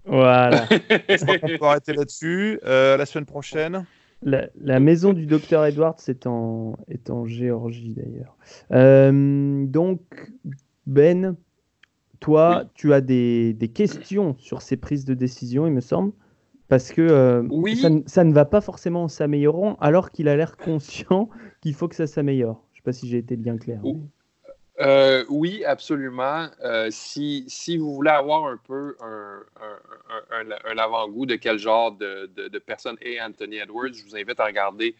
Voilà. 0.05 0.67
Je 0.71 1.23
crois 1.23 1.38
qu'on 1.38 1.59
peut 1.59 1.65
arrêter 1.65 1.93
là-dessus. 1.93 2.59
Euh, 2.65 2.97
la 2.97 3.07
semaine 3.07 3.27
prochaine. 3.27 3.85
La, 4.23 4.49
la 4.61 4.79
maison 4.81 5.12
du 5.12 5.27
docteur 5.27 5.65
Edwards 5.65 5.97
est 6.07 6.27
en, 6.27 6.77
est 6.88 7.11
en 7.11 7.27
Géorgie 7.27 7.95
d'ailleurs. 7.95 8.37
Euh, 8.73 9.67
donc, 9.67 10.01
Ben, 10.87 11.37
toi, 12.23 12.65
tu 12.75 12.93
as 12.95 13.01
des, 13.01 13.53
des 13.53 13.69
questions 13.69 14.35
sur 14.39 14.63
ces 14.63 14.77
prises 14.77 15.05
de 15.05 15.15
décision, 15.15 15.67
il 15.67 15.73
me 15.73 15.81
semble, 15.81 16.13
parce 16.69 16.91
que 16.93 17.03
euh, 17.03 17.43
Oui. 17.51 17.77
ça, 17.77 17.91
ne- 17.91 18.03
ça 18.07 18.25
ne 18.25 18.33
va 18.33 18.45
pas 18.45 18.61
forcément 18.61 19.05
en 19.05 19.09
s'améliorant, 19.09 19.77
alors 19.81 20.11
qu'il 20.11 20.29
a 20.29 20.37
l'air 20.37 20.57
conscient 20.57 21.29
qu'il 21.61 21.75
faut 21.75 21.89
que 21.89 21.97
ça 21.97 22.07
s'améliore. 22.07 22.65
Je 22.73 22.77
ne 22.77 22.77
sais 22.77 22.83
pas 22.85 22.93
si 22.93 23.09
j'ai 23.09 23.19
été 23.19 23.37
bien 23.37 23.59
clair. 23.59 23.81
Oh. 23.85 23.99
Euh, 24.81 25.25
oui, 25.29 25.65
absolument. 25.65 26.47
Euh, 26.65 26.89
si, 26.91 27.45
si 27.47 27.77
vous 27.77 27.95
voulez 27.95 28.11
avoir 28.11 28.47
un 28.47 28.57
peu 28.67 28.97
un, 29.03 29.41
un- 29.61 30.41
un- 30.41 30.51
un- 30.51 30.73
un 30.73 30.79
avant-goût 30.79 31.27
de 31.27 31.35
quel 31.37 31.59
genre 31.59 31.93
de, 31.93 32.31
de- 32.35 32.49
de 32.49 32.59
personne 32.59 32.97
est 33.03 33.21
Anthony 33.21 33.57
Edwards, 33.57 33.93
je 33.93 34.03
vous 34.05 34.17
invite 34.17 34.41
à 34.41 34.47
regarder 34.47 34.95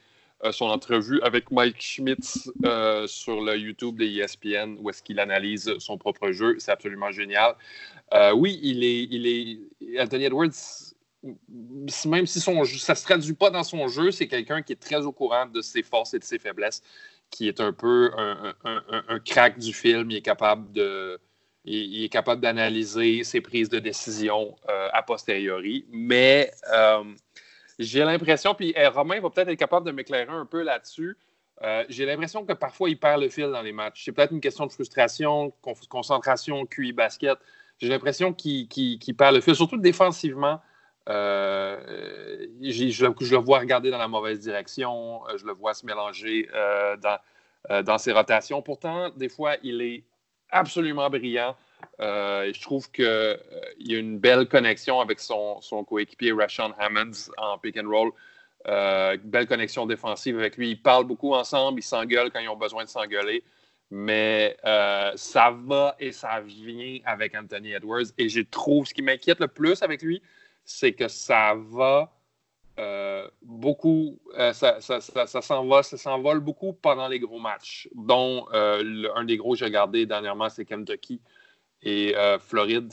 son 0.51 0.67
entrevue 0.67 1.21
avec 1.23 1.51
Mike 1.51 1.81
Schmitz 1.81 2.51
euh, 2.65 3.07
sur 3.07 3.41
le 3.41 3.57
YouTube 3.57 3.97
de 3.99 4.05
ESPN 4.05 4.77
où 4.81 4.91
est-ce 4.91 5.03
qu'il 5.03 5.21
analyse 5.21 5.73
son 5.79 5.99
propre 5.99 6.33
jeu. 6.33 6.57
C'est 6.59 6.73
absolument 6.73 7.13
génial. 7.13 7.55
Euh, 8.13 8.33
oui, 8.33 8.59
il 8.63 8.83
est, 8.83 9.05
il 9.11 9.27
est 9.27 10.01
Anthony 10.01 10.25
Edwards. 10.25 10.51
Même 12.07 12.27
si 12.27 12.41
son 12.41 12.65
jeu, 12.65 12.79
ça 12.79 12.95
ne 12.95 12.99
se 12.99 13.05
traduit 13.05 13.35
pas 13.35 13.51
dans 13.51 13.63
son 13.63 13.87
jeu, 13.87 14.11
c'est 14.11 14.27
quelqu'un 14.27 14.61
qui 14.63 14.73
est 14.73 14.81
très 14.81 15.07
au 15.07 15.13
courant 15.13 15.47
de 15.47 15.61
ses 15.61 15.85
forces 15.85 16.15
et 16.15 16.19
de 16.19 16.25
ses 16.25 16.41
faiblesses 16.41 16.83
qui 17.33 17.49
est 17.49 17.61
un 17.61 17.73
peu 17.73 18.13
un, 18.17 18.55
un, 19.09 19.19
crack 19.19 19.59
du 19.59 19.73
film. 19.73 20.11
Il 20.11 20.19
est 20.19 20.23
capable 20.23 20.71
de. 20.73 21.19
Il, 21.65 22.05
est 22.05 22.09
capable 22.09 22.41
d'analyser 22.41 23.25
ses 23.25 23.41
prises 23.41 23.69
de 23.69 23.79
décision 23.79 24.57
euh, 24.69 24.89
a 24.93 25.03
posteriori. 25.03 25.87
Mais 25.91 26.53
euh, 26.73 27.05
j'ai 27.83 28.05
l'impression, 28.05 28.55
puis 28.55 28.73
eh, 28.77 28.87
Romain 28.87 29.21
va 29.21 29.31
peut-être 29.31 29.49
être 29.49 29.59
capable 29.59 29.87
de 29.87 29.93
m'éclairer 29.93 30.33
un 30.33 30.47
peu 30.47 30.63
là-dessus. 30.63 31.17
Euh, 31.63 31.85
j'ai 31.89 32.07
l'impression 32.07 32.45
que 32.45 32.53
parfois 32.55 32.89
il 32.89 32.99
perd 32.99 33.21
le 33.21 33.29
fil 33.29 33.51
dans 33.51 33.63
les 33.63 33.73
matchs. 33.73 34.05
C'est 34.05 34.13
peut-être 34.13 34.33
une 34.33 34.41
question 34.41 34.67
de 34.67 34.73
frustration, 34.73 35.53
con 35.63 35.75
concentration, 35.89 36.67
QI 36.67 36.93
basket. 36.93 37.39
J'ai 37.79 37.89
l'impression 37.89 38.33
qu'il 38.33 38.69
qu 38.69 38.99
qu 38.99 39.15
perd 39.15 39.35
le 39.35 39.41
fil, 39.41 39.55
surtout 39.55 39.77
défensivement. 39.77 40.61
Euh, 41.09 42.47
je, 42.61 43.05
le 43.05 43.37
vois 43.39 43.59
regarder 43.59 43.91
dans 43.91 43.99
la 43.99 44.09
mauvaise 44.09 44.39
direction, 44.41 45.27
euh, 45.29 45.37
je 45.37 45.45
le 45.45 45.53
vois 45.53 45.75
se 45.75 45.85
mélanger 45.85 46.49
dans 47.85 47.99
ses 47.99 48.13
rotations. 48.13 48.63
Pourtant, 48.63 49.11
des 49.11 49.29
fois, 49.29 49.57
il 49.63 49.83
est 49.83 50.05
absolument 50.51 51.09
brillant. 51.11 51.57
Euh, 52.01 52.51
je 52.53 52.61
trouve 52.61 52.91
qu'il 52.91 53.05
euh, 53.05 53.37
y 53.79 53.95
a 53.95 53.99
une 53.99 54.19
belle 54.19 54.47
connexion 54.49 55.01
avec 55.01 55.21
son, 55.21 55.61
coéquipier 55.87 56.33
Rashawn 56.33 56.75
Hammonds 56.79 57.31
en 57.39 57.59
pick 57.59 57.77
and 57.79 57.89
roll. 57.89 58.11
Euh, 58.69 59.17
belle 59.23 59.47
connexion 59.47 59.87
défensive 59.87 60.39
avec 60.39 60.57
lui. 60.57 60.71
Ils 60.71 60.83
parlent 60.83 61.07
beaucoup 61.07 61.35
ensemble, 61.35 61.81
ils 61.81 61.85
s'engueulent 61.85 62.31
quand 62.31 62.41
ils 62.41 62.49
ont 62.49 62.57
besoin 62.57 62.85
de 62.85 62.89
s'engueuler. 62.89 63.43
Mais 63.91 64.57
ça 65.17 65.55
va 65.67 65.97
et 66.01 66.13
ça 66.13 66.41
vient 66.41 66.99
avec 67.05 67.35
Anthony 67.35 67.73
Edwards. 67.73 68.07
Et 68.17 68.31
je 68.31 68.41
trouve 68.41 68.87
ce 68.87 68.95
qui 68.95 69.03
m'inquiète 69.03 69.39
le 69.39 69.49
plus 69.49 69.83
avec 69.83 70.01
lui, 70.01 70.23
c'est 70.65 70.93
que 70.93 71.09
ça 71.09 71.55
va 71.55 72.11
beaucoup, 73.43 74.19
ça, 74.55 74.81
ça, 74.81 75.43
s'envole, 75.43 76.41
beaucoup 76.41 76.73
pendant 76.73 77.07
les 77.07 77.21
gros 77.21 77.39
matchs, 77.39 77.87
dont 77.95 78.47
un 78.51 79.25
des 79.25 79.37
gros 79.37 79.53
que 79.53 79.59
j'ai 79.59 79.67
regardé 79.67 80.07
dernièrement, 80.07 80.49
c'est 80.49 80.65
Kentucky 80.65 81.21
et 81.83 82.17
euh, 82.17 82.39
Floride. 82.39 82.93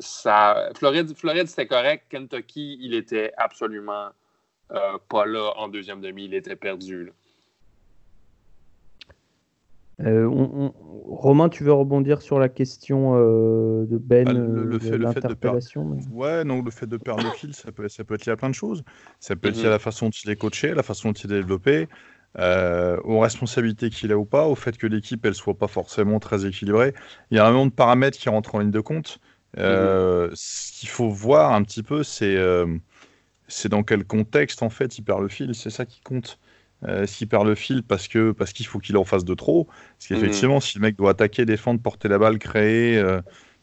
ça, 0.00 0.70
Floride, 0.76 1.14
Floride 1.16 1.46
c'était 1.48 1.66
correct. 1.66 2.04
Kentucky, 2.08 2.78
il 2.80 2.94
était 2.94 3.32
absolument 3.36 4.08
euh, 4.72 4.98
pas 5.08 5.26
là 5.26 5.52
en 5.56 5.68
deuxième 5.68 6.00
demi, 6.00 6.24
il 6.26 6.34
était 6.34 6.56
perdu. 6.56 7.06
Là. 7.06 7.12
Euh, 10.02 10.24
on- 10.26 10.50
on- 10.66 10.74
Romain, 11.14 11.50
tu 11.50 11.62
veux 11.62 11.72
rebondir 11.74 12.22
sur 12.22 12.38
la 12.38 12.48
question 12.48 13.16
euh, 13.16 13.84
de 13.84 13.98
Ben, 13.98 14.26
Ah, 14.28 14.32
le- 14.32 14.38
euh, 14.40 14.64
de 14.72 14.78
fait- 14.78 14.96
le 14.96 15.12
fait 15.12 15.20
de 15.20 15.36
mais- 15.84 16.06
Ouais, 16.10 16.42
non, 16.44 16.62
le 16.62 16.70
fait 16.70 16.86
de 16.86 16.96
perdre 16.96 17.22
le 17.24 17.30
fil, 17.32 17.52
ça 17.52 17.70
peut, 17.70 17.86
ça 17.88 18.02
peut 18.04 18.14
être 18.14 18.24
lié 18.24 18.32
à 18.32 18.36
plein 18.36 18.48
de 18.48 18.54
choses. 18.54 18.82
Ça 19.18 19.36
peut 19.36 19.48
être 19.48 19.56
lié 19.56 19.62
Mhm. 19.64 19.68
à 19.68 19.72
la 19.72 19.78
façon 19.78 20.06
dont 20.06 20.12
il 20.24 20.30
est 20.30 20.36
coaché, 20.36 20.72
la 20.72 20.82
façon 20.82 21.08
dont 21.08 21.12
il 21.12 21.26
est 21.30 21.34
développé, 21.36 21.86
euh, 22.38 22.98
aux 23.04 23.18
responsabilités 23.20 23.90
qu'il 23.90 24.12
a 24.12 24.16
ou 24.18 24.24
pas, 24.24 24.46
au 24.46 24.54
fait 24.54 24.76
que 24.78 24.86
l'équipe, 24.86 25.24
elle 25.26 25.34
soit 25.34 25.58
pas 25.58 25.68
forcément 25.68 26.20
très 26.20 26.46
équilibrée. 26.46 26.94
Il 27.30 27.36
y 27.36 27.40
a 27.40 27.46
un 27.46 27.52
nombre 27.52 27.70
de 27.70 27.76
paramètres 27.76 28.18
qui 28.18 28.28
rentrent 28.28 28.54
en 28.54 28.60
ligne 28.60 28.70
de 28.70 28.80
compte. 28.80 29.20
Euh, 29.58 30.30
Ce 30.34 30.72
qu'il 30.78 30.88
faut 30.88 31.10
voir 31.10 31.52
un 31.52 31.62
petit 31.62 31.82
peu, 31.82 32.02
c'est 32.02 32.36
euh, 32.36 32.66
c'est 33.48 33.68
dans 33.68 33.82
quel 33.82 34.04
contexte, 34.04 34.62
en 34.62 34.70
fait, 34.70 34.98
il 34.98 35.02
perd 35.02 35.22
le 35.22 35.28
fil. 35.28 35.54
C'est 35.54 35.70
ça 35.70 35.86
qui 35.86 36.00
compte. 36.00 36.38
S'il 37.04 37.28
perd 37.28 37.46
le 37.46 37.54
fil 37.54 37.82
parce 37.82 38.08
que 38.08 38.32
parce 38.32 38.54
qu'il 38.54 38.64
faut 38.64 38.78
qu'il 38.78 38.96
en 38.96 39.04
fasse 39.04 39.26
de 39.26 39.34
trop, 39.34 39.64
parce 39.66 40.06
qu'effectivement, 40.08 40.60
si 40.60 40.78
le 40.78 40.82
mec 40.82 40.96
doit 40.96 41.10
attaquer, 41.10 41.44
défendre, 41.44 41.78
porter 41.82 42.08
la 42.08 42.16
balle, 42.16 42.38
créer, 42.38 42.98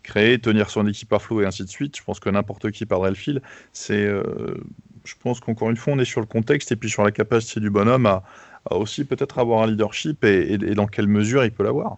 créer, 0.07 0.39
tenir 0.39 0.69
son 0.69 0.87
équipe 0.87 1.11
à 1.13 1.19
flot 1.19 1.41
et 1.41 1.45
ainsi 1.45 1.63
de 1.63 1.69
suite, 1.69 1.97
je 1.97 2.03
pense 2.03 2.19
que 2.19 2.29
n'importe 2.29 2.71
qui 2.71 2.85
perdrait 2.85 3.09
le 3.09 3.15
fil. 3.15 3.41
C'est, 3.73 4.05
euh, 4.05 4.55
je 5.03 5.13
pense 5.19 5.39
qu'encore 5.39 5.69
une 5.69 5.77
fois, 5.77 5.93
on 5.93 5.99
est 5.99 6.05
sur 6.05 6.21
le 6.21 6.27
contexte 6.27 6.71
et 6.71 6.75
puis 6.75 6.89
sur 6.89 7.03
la 7.03 7.11
capacité 7.11 7.59
du 7.59 7.69
bonhomme 7.69 8.05
à 8.05 8.23
aussi 8.71 9.05
peut-être 9.05 9.39
avoir 9.39 9.63
un 9.63 9.67
leadership 9.67 10.23
et, 10.23 10.57
dans 10.57 10.87
quelle 10.87 11.07
mesure 11.07 11.43
il 11.43 11.51
peut 11.51 11.63
l'avoir. 11.63 11.97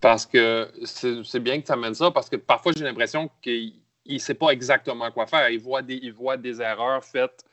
Parce 0.00 0.26
que 0.26 0.70
c'est 0.84 1.40
bien 1.40 1.60
que 1.60 1.66
tu 1.66 1.72
amènes 1.72 1.94
ça, 1.94 2.10
parce 2.10 2.28
que 2.28 2.36
parfois 2.36 2.72
j'ai 2.76 2.84
l'impression 2.84 3.30
qu'il 3.42 3.74
ne 4.06 4.18
sait 4.18 4.34
pas 4.34 4.50
exactement 4.50 5.10
quoi 5.10 5.26
faire. 5.26 5.48
Il 5.48 5.60
voit 5.60 5.82
des, 5.82 5.98
il 6.02 6.12
voit 6.12 6.36
des 6.36 6.60
erreurs 6.60 7.02
faites 7.02 7.44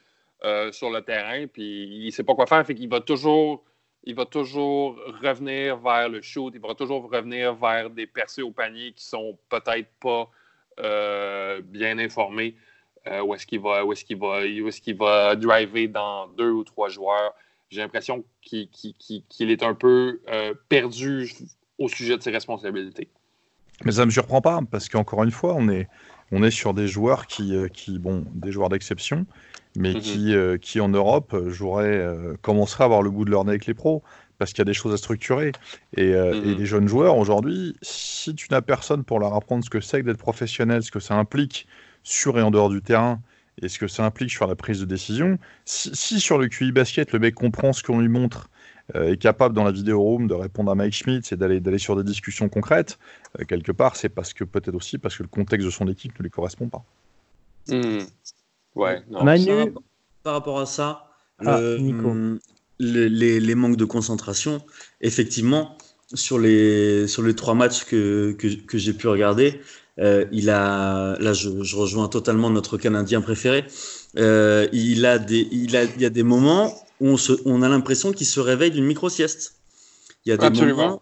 euh, 0.44 0.72
sur 0.72 0.90
le 0.90 1.02
terrain, 1.02 1.48
puis 1.48 1.88
il 1.88 2.06
ne 2.08 2.12
sait 2.12 2.24
pas 2.24 2.36
quoi 2.36 2.48
faire. 2.48 2.66
Fait 2.66 2.76
qu'il 2.76 2.90
va 2.90 3.00
toujours, 3.00 3.64
il 4.04 4.16
va 4.16 4.26
toujours 4.26 5.00
revenir 5.22 5.78
vers 5.78 6.10
le 6.10 6.22
shoot, 6.22 6.52
il 6.54 6.60
va 6.60 6.76
toujours 6.76 7.10
revenir 7.10 7.56
vers 7.56 7.90
des 7.90 8.06
percées 8.08 8.42
au 8.42 8.52
panier 8.52 8.92
qui 8.92 9.06
sont 9.06 9.38
peut-être 9.50 9.90
pas 10.02 10.30
euh, 10.80 11.62
bien 11.64 11.98
informés. 12.00 12.56
Euh, 13.08 13.22
où 13.24 13.34
est-ce 13.34 13.48
qu'il 13.48 13.60
va, 13.60 13.84
est-ce 13.84 14.16
va, 14.16 14.46
où 14.46 14.68
est-ce 14.68 14.80
qu'il 14.80 14.96
va 14.96 15.36
driver 15.36 15.88
dans 15.88 16.28
deux 16.28 16.52
ou 16.52 16.64
trois 16.64 16.90
joueurs. 16.90 17.34
J'ai 17.72 17.80
l'impression 17.80 18.26
qu'il 18.42 18.70
est 19.40 19.64
un 19.64 19.74
peu 19.74 20.22
euh, 20.30 20.54
perdu 20.68 21.32
au 21.78 21.88
sujet 21.88 22.18
de 22.18 22.22
ses 22.22 22.32
responsabilités. 22.32 23.10
Mais 23.86 23.94
ça 23.94 24.06
me 24.06 24.12
surprend 24.12 24.42
pas 24.42 24.60
parce 24.70 24.90
qu'encore 24.90 25.24
une 25.24 25.32
fois, 25.32 25.56
on 25.56 25.70
est, 25.70 25.88
on 26.34 26.44
est 26.44 26.52
sur 26.52 26.74
des 26.74 26.88
joueurs 26.88 27.28
qui, 27.28 27.56
euh, 27.56 27.70
qui 27.70 27.98
bon, 27.98 28.26
des 28.34 28.52
joueurs 28.52 28.68
d'exception, 28.70 29.26
mais 29.78 29.94
Mhm. 29.94 30.02
qui, 30.02 30.36
euh, 30.36 30.58
qui 30.58 30.82
en 30.82 30.90
Europe 30.90 31.48
joueraient, 31.48 31.98
euh, 31.98 32.36
commenceraient 32.42 32.84
à 32.84 32.86
avoir 32.86 33.02
le 33.02 33.10
goût 33.10 33.24
de 33.24 33.32
leur 33.32 33.46
nez 33.46 33.52
avec 33.52 33.66
les 33.66 33.74
pros 33.74 34.04
parce 34.38 34.52
qu'il 34.52 34.60
y 34.60 34.64
a 34.64 34.66
des 34.66 34.74
choses 34.74 34.94
à 34.94 34.98
structurer. 34.98 35.56
Et, 35.96 36.14
euh, 36.14 36.36
Mhm. 36.36 36.50
et 36.50 36.56
les 36.56 36.66
jeunes 36.66 36.88
joueurs 36.90 37.18
aujourd'hui, 37.18 37.76
si 37.82 38.36
tu 38.36 38.48
n'as 38.52 38.62
personne 38.62 39.04
pour 39.06 39.20
leur 39.20 39.34
apprendre 39.34 39.64
ce 39.64 39.70
que 39.70 39.80
c'est 39.80 40.02
que 40.02 40.08
d'être 40.08 40.18
professionnel, 40.18 40.84
ce 40.84 40.92
que 40.92 41.00
ça 41.00 41.16
implique 41.16 41.68
sur 42.04 42.38
et 42.38 42.42
en 42.42 42.52
dehors 42.52 42.70
du 42.70 42.82
terrain, 42.82 43.22
et 43.62 43.70
ce 43.70 43.80
que 43.80 43.88
ça 43.88 44.06
implique 44.06 44.32
sur 44.32 44.48
la 44.48 44.56
prise 44.56 44.80
de 44.80 44.86
décision, 44.86 45.38
si, 45.66 45.92
si 45.94 46.20
sur 46.20 46.38
le 46.38 46.48
QI 46.48 46.72
basket, 46.72 47.12
le 47.14 47.20
mec 47.20 47.36
comprend 47.36 47.74
ce 47.74 47.84
qu'on 47.84 48.00
lui 48.00 48.08
montre, 48.10 48.50
euh, 48.96 49.12
est 49.14 49.18
capable 49.18 49.56
dans 49.56 49.64
la 49.64 49.72
vidéo 49.72 50.02
room 50.02 50.28
de 50.28 50.34
répondre 50.34 50.72
à 50.72 50.76
Mike 50.76 50.94
Schmidt 50.94 51.34
et 51.34 51.38
d'aller 51.38 51.60
d'aller 51.62 51.78
sur 51.78 51.96
des 51.96 52.04
discussions 52.04 52.50
concrètes, 52.50 52.98
euh, 53.40 53.46
quelque 53.46 53.72
part, 53.72 53.96
c'est 53.96 54.10
parce 54.10 54.34
que 54.34 54.44
peut-être 54.44 54.76
aussi 54.76 54.98
parce 54.98 55.16
que 55.16 55.24
le 55.24 55.30
contexte 55.30 55.66
de 55.66 55.72
son 55.72 55.88
équipe 55.88 56.18
ne 56.20 56.24
lui 56.24 56.30
correspond 56.32 56.68
pas. 56.68 56.84
Hmm. 57.70 58.00
Ouais, 58.76 59.02
non. 59.10 59.24
Manu, 59.24 59.46
Par, 59.46 59.58
rapport- 59.58 59.84
par 60.24 60.34
rapport 60.34 60.60
à 60.60 60.66
ça, 60.66 61.08
Ah, 61.46 61.60
le- 61.60 61.78
Nico. 61.78 62.10
hum, 62.10 62.40
le- 62.80 63.08
les, 63.08 63.40
les 63.40 63.56
manques 63.56 63.78
de 63.78 63.86
concentration, 63.86 64.62
effectivement, 65.02 65.78
sur 66.14 66.40
les, 66.40 67.08
sur 67.08 67.22
les 67.24 67.36
trois 67.36 67.54
matchs 67.54 67.86
que, 67.86 68.34
que, 68.38 68.48
que 68.48 68.78
j'ai 68.78 68.94
pu 68.94 69.08
regarder, 69.08 69.62
euh, 70.02 70.26
il 70.32 70.50
a, 70.50 71.18
là 71.20 71.34
je, 71.34 71.64
je 71.64 71.76
rejoins 71.76 72.08
totalement 72.08 72.50
notre 72.50 72.78
Canadien 72.78 73.22
préféré, 73.22 73.66
euh, 74.18 74.68
il, 74.74 75.06
a 75.06 75.20
des, 75.20 75.48
il, 75.52 75.76
a, 75.78 75.84
il 75.84 76.02
y 76.02 76.06
a 76.06 76.10
des 76.10 76.24
moments 76.24 76.74
où 77.00 77.08
on, 77.10 77.18
se, 77.18 77.34
on 77.46 77.62
a 77.62 77.70
l'impression 77.70 78.12
qu'il 78.12 78.28
se 78.28 78.40
réveille 78.40 78.72
d'une 78.72 78.86
micro-sieste. 78.86 79.56
Il 80.26 80.30
y 80.30 80.32
a 80.34 80.38
des 80.38 80.46
Absolument. 80.46 80.78
moments 80.78 81.02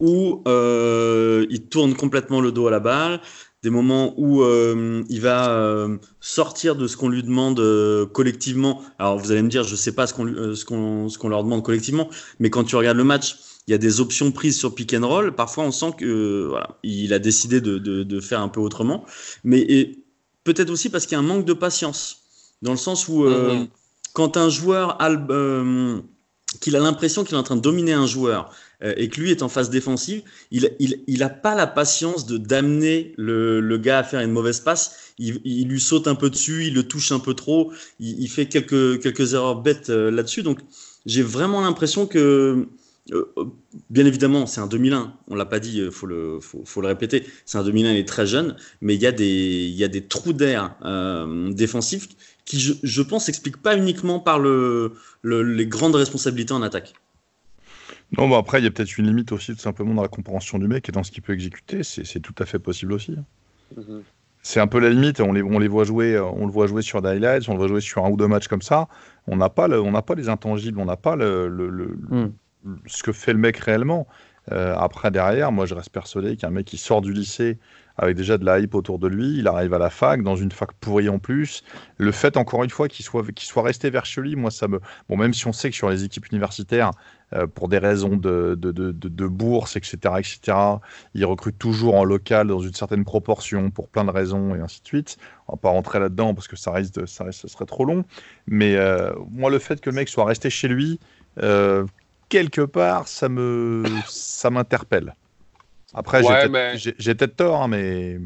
où 0.00 0.42
euh, 0.46 1.46
il 1.50 1.62
tourne 1.62 1.94
complètement 1.94 2.40
le 2.40 2.52
dos 2.52 2.66
à 2.68 2.70
la 2.70 2.80
balle, 2.80 3.20
des 3.62 3.70
moments 3.70 4.14
où 4.16 4.42
euh, 4.42 5.02
il 5.08 5.20
va 5.20 5.50
euh, 5.50 5.96
sortir 6.20 6.76
de 6.76 6.86
ce 6.86 6.96
qu'on 6.96 7.08
lui 7.08 7.22
demande 7.22 7.58
euh, 7.58 8.06
collectivement. 8.06 8.82
Alors 8.98 9.18
vous 9.18 9.32
allez 9.32 9.42
me 9.42 9.48
dire, 9.48 9.64
je 9.64 9.74
sais 9.74 9.92
pas 9.92 10.06
ce 10.06 10.14
qu'on 10.14 10.54
ce 10.54 10.64
qu'on 10.64 11.08
ce 11.08 11.18
qu'on 11.18 11.28
leur 11.28 11.42
demande 11.42 11.64
collectivement, 11.64 12.08
mais 12.38 12.50
quand 12.50 12.64
tu 12.64 12.76
regardes 12.76 12.98
le 12.98 13.04
match, 13.04 13.38
il 13.68 13.72
y 13.72 13.74
a 13.74 13.78
des 13.78 14.00
options 14.00 14.32
prises 14.32 14.58
sur 14.58 14.74
pick 14.74 14.94
and 14.94 15.06
roll. 15.06 15.34
Parfois, 15.34 15.64
on 15.64 15.70
sent 15.72 15.92
que 15.98 16.06
euh, 16.06 16.46
voilà, 16.48 16.78
il 16.82 17.12
a 17.12 17.18
décidé 17.18 17.60
de, 17.60 17.78
de, 17.78 18.02
de 18.02 18.20
faire 18.20 18.40
un 18.40 18.48
peu 18.48 18.60
autrement, 18.60 19.04
mais 19.44 19.92
peut-être 20.42 20.70
aussi 20.70 20.88
parce 20.88 21.04
qu'il 21.06 21.12
y 21.12 21.16
a 21.16 21.18
un 21.20 21.22
manque 21.26 21.44
de 21.44 21.52
patience, 21.52 22.22
dans 22.62 22.70
le 22.72 22.78
sens 22.78 23.08
où 23.08 23.24
euh, 23.26 23.54
Mhm. 23.54 23.68
quand 24.14 24.38
un 24.38 24.48
joueur 24.48 25.00
a 25.02 25.10
euh, 25.10 26.00
qu'il 26.60 26.76
a 26.76 26.80
l'impression 26.80 27.24
qu'il 27.24 27.34
est 27.34 27.38
en 27.38 27.42
train 27.42 27.56
de 27.56 27.60
dominer 27.60 27.92
un 27.92 28.06
joueur 28.06 28.50
et 28.96 29.08
que 29.08 29.20
lui 29.20 29.32
est 29.32 29.42
en 29.42 29.48
phase 29.48 29.70
défensive, 29.70 30.22
il 30.52 30.70
il, 30.78 31.02
il 31.08 31.22
a 31.24 31.28
pas 31.28 31.54
la 31.56 31.66
patience 31.66 32.26
de 32.26 32.38
d'amener 32.38 33.12
le, 33.18 33.60
le 33.60 33.76
gars 33.76 33.98
à 33.98 34.04
faire 34.04 34.20
une 34.20 34.30
mauvaise 34.30 34.60
passe. 34.60 35.12
Il, 35.18 35.40
il 35.44 35.66
lui 35.68 35.80
saute 35.80 36.06
un 36.06 36.14
peu 36.14 36.30
dessus, 36.30 36.68
il 36.68 36.74
le 36.74 36.84
touche 36.84 37.10
un 37.12 37.18
peu 37.18 37.34
trop, 37.34 37.72
il, 37.98 38.20
il 38.22 38.28
fait 38.28 38.46
quelques 38.46 39.02
quelques 39.02 39.34
erreurs 39.34 39.60
bêtes 39.60 39.88
là-dessus. 39.90 40.42
Donc 40.44 40.60
j'ai 41.06 41.22
vraiment 41.22 41.60
l'impression 41.60 42.06
que 42.06 42.68
bien 43.90 44.06
évidemment, 44.06 44.46
c'est 44.46 44.60
un 44.60 44.66
2001. 44.66 45.12
On 45.28 45.34
l'a 45.34 45.46
pas 45.46 45.60
dit, 45.60 45.80
euh, 45.80 45.90
faut 45.90 46.06
le, 46.06 46.40
faut, 46.40 46.62
faut 46.64 46.80
le 46.80 46.88
répéter. 46.88 47.24
C'est 47.46 47.58
un 47.58 47.64
2001, 47.64 47.92
il 47.92 47.98
est 47.98 48.08
très 48.08 48.26
jeune, 48.26 48.56
mais 48.80 48.94
il 48.94 49.00
y 49.00 49.06
a 49.06 49.12
des, 49.12 49.26
il 49.66 49.74
y 49.74 49.84
a 49.84 49.88
des 49.88 50.04
trous 50.04 50.32
d'air 50.32 50.74
euh, 50.84 51.52
défensifs 51.52 52.08
qui, 52.44 52.60
je, 52.60 52.74
je 52.82 53.02
pense, 53.02 53.26
s'expliquent 53.26 53.62
pas 53.62 53.76
uniquement 53.76 54.20
par 54.20 54.38
le, 54.38 54.92
le- 55.22 55.42
les 55.42 55.66
grandes 55.66 55.94
responsabilités 55.94 56.52
en 56.54 56.62
attaque. 56.62 56.94
Non, 58.16 58.28
bah 58.28 58.38
après, 58.38 58.60
il 58.60 58.64
y 58.64 58.66
a 58.66 58.70
peut-être 58.70 58.96
une 58.96 59.06
limite 59.06 59.32
aussi 59.32 59.52
tout 59.54 59.60
simplement 59.60 59.92
dans 59.94 60.02
la 60.02 60.08
compréhension 60.08 60.58
du 60.58 60.66
mec 60.66 60.88
et 60.88 60.92
dans 60.92 61.02
ce 61.02 61.10
qu'il 61.10 61.22
peut 61.22 61.34
exécuter. 61.34 61.82
C'est 61.82 62.20
tout 62.20 62.34
à 62.38 62.46
fait 62.46 62.58
possible 62.58 62.94
aussi. 62.94 63.14
Mhm. 63.76 64.02
C'est 64.42 64.60
un 64.60 64.66
peu 64.66 64.78
la 64.78 64.88
limite. 64.88 65.20
On 65.20 65.32
les, 65.32 65.42
on 65.42 65.58
les 65.58 65.68
voit 65.68 65.84
jouer, 65.84 66.14
euh, 66.14 66.24
on 66.24 66.46
le 66.46 66.52
voit 66.52 66.66
jouer 66.66 66.80
sur 66.80 67.02
des 67.02 67.08
highlights, 67.10 67.48
on 67.48 67.52
le 67.52 67.58
voit 67.58 67.68
jouer 67.68 67.82
sur 67.82 68.04
un 68.06 68.10
ou 68.10 68.16
deux 68.16 68.28
matchs 68.28 68.48
comme 68.48 68.62
ça. 68.62 68.88
On 69.26 69.36
n'a 69.36 69.50
pas, 69.50 69.68
le- 69.68 69.80
on 69.82 69.90
n'a 69.90 70.00
pas 70.00 70.14
les 70.14 70.30
intangibles, 70.30 70.78
on 70.80 70.86
n'a 70.86 70.96
pas 70.96 71.16
le, 71.16 71.48
le- 71.48 71.68
le- 71.68 71.86
Hmm. 72.08 72.30
Ce 72.86 73.02
que 73.02 73.12
fait 73.12 73.32
le 73.32 73.38
mec 73.38 73.56
réellement. 73.58 74.06
Euh, 74.52 74.74
après, 74.78 75.10
derrière, 75.10 75.52
moi, 75.52 75.66
je 75.66 75.74
reste 75.74 75.90
persuadé 75.90 76.36
qu'un 76.36 76.50
mec 76.50 76.66
qui 76.66 76.78
sort 76.78 77.02
du 77.02 77.12
lycée 77.12 77.58
avec 77.98 78.16
déjà 78.16 78.38
de 78.38 78.44
la 78.44 78.60
hype 78.60 78.76
autour 78.76 79.00
de 79.00 79.08
lui, 79.08 79.38
il 79.38 79.48
arrive 79.48 79.74
à 79.74 79.78
la 79.78 79.90
fac, 79.90 80.22
dans 80.22 80.36
une 80.36 80.52
fac 80.52 80.72
pourrie 80.74 81.08
en 81.08 81.18
plus. 81.18 81.64
Le 81.96 82.12
fait, 82.12 82.36
encore 82.36 82.62
une 82.62 82.70
fois, 82.70 82.86
qu'il 82.86 83.04
soit, 83.04 83.26
qu'il 83.32 83.46
soit 83.46 83.64
resté 83.64 83.90
vers 83.90 84.06
chez 84.06 84.20
lui, 84.20 84.36
moi, 84.36 84.52
ça 84.52 84.68
me. 84.68 84.80
Bon, 85.08 85.16
même 85.16 85.34
si 85.34 85.48
on 85.48 85.52
sait 85.52 85.68
que 85.68 85.74
sur 85.74 85.90
les 85.90 86.04
équipes 86.04 86.26
universitaires, 86.30 86.92
euh, 87.34 87.48
pour 87.48 87.68
des 87.68 87.78
raisons 87.78 88.16
de, 88.16 88.54
de, 88.56 88.70
de, 88.70 89.26
bourse, 89.26 89.76
etc., 89.76 89.96
etc., 90.18 90.56
ils 91.14 91.24
recrutent 91.24 91.58
toujours 91.58 91.96
en 91.96 92.04
local 92.04 92.46
dans 92.46 92.60
une 92.60 92.72
certaine 92.72 93.04
proportion 93.04 93.70
pour 93.70 93.88
plein 93.88 94.04
de 94.04 94.10
raisons 94.10 94.54
et 94.54 94.60
ainsi 94.60 94.80
de 94.80 94.86
suite. 94.86 95.16
On 95.48 95.54
va 95.54 95.58
pas 95.58 95.70
rentrer 95.70 95.98
là-dedans 95.98 96.34
parce 96.34 96.46
que 96.46 96.56
ça 96.56 96.70
risque 96.70 97.06
ça, 97.08 97.32
serait 97.32 97.66
trop 97.66 97.84
long. 97.84 98.04
Mais 98.46 98.76
euh, 98.76 99.12
moi, 99.28 99.50
le 99.50 99.58
fait 99.58 99.80
que 99.80 99.90
le 99.90 99.96
mec 99.96 100.08
soit 100.08 100.24
resté 100.24 100.50
chez 100.50 100.68
lui, 100.68 101.00
quelque 102.28 102.60
part, 102.62 103.08
ça 103.08 103.28
me, 103.28 103.84
ça 104.08 104.50
m'interpelle. 104.50 105.14
Après, 105.94 106.22
j'ai 106.22 106.28
Ouais, 106.28 106.40
peut-être 106.48 106.50
mais- 106.52 106.78
j'ai- 106.98 107.14
peut-être 107.14 107.36
tort, 107.36 107.62
hein, 107.62 107.68
mais 107.68 108.18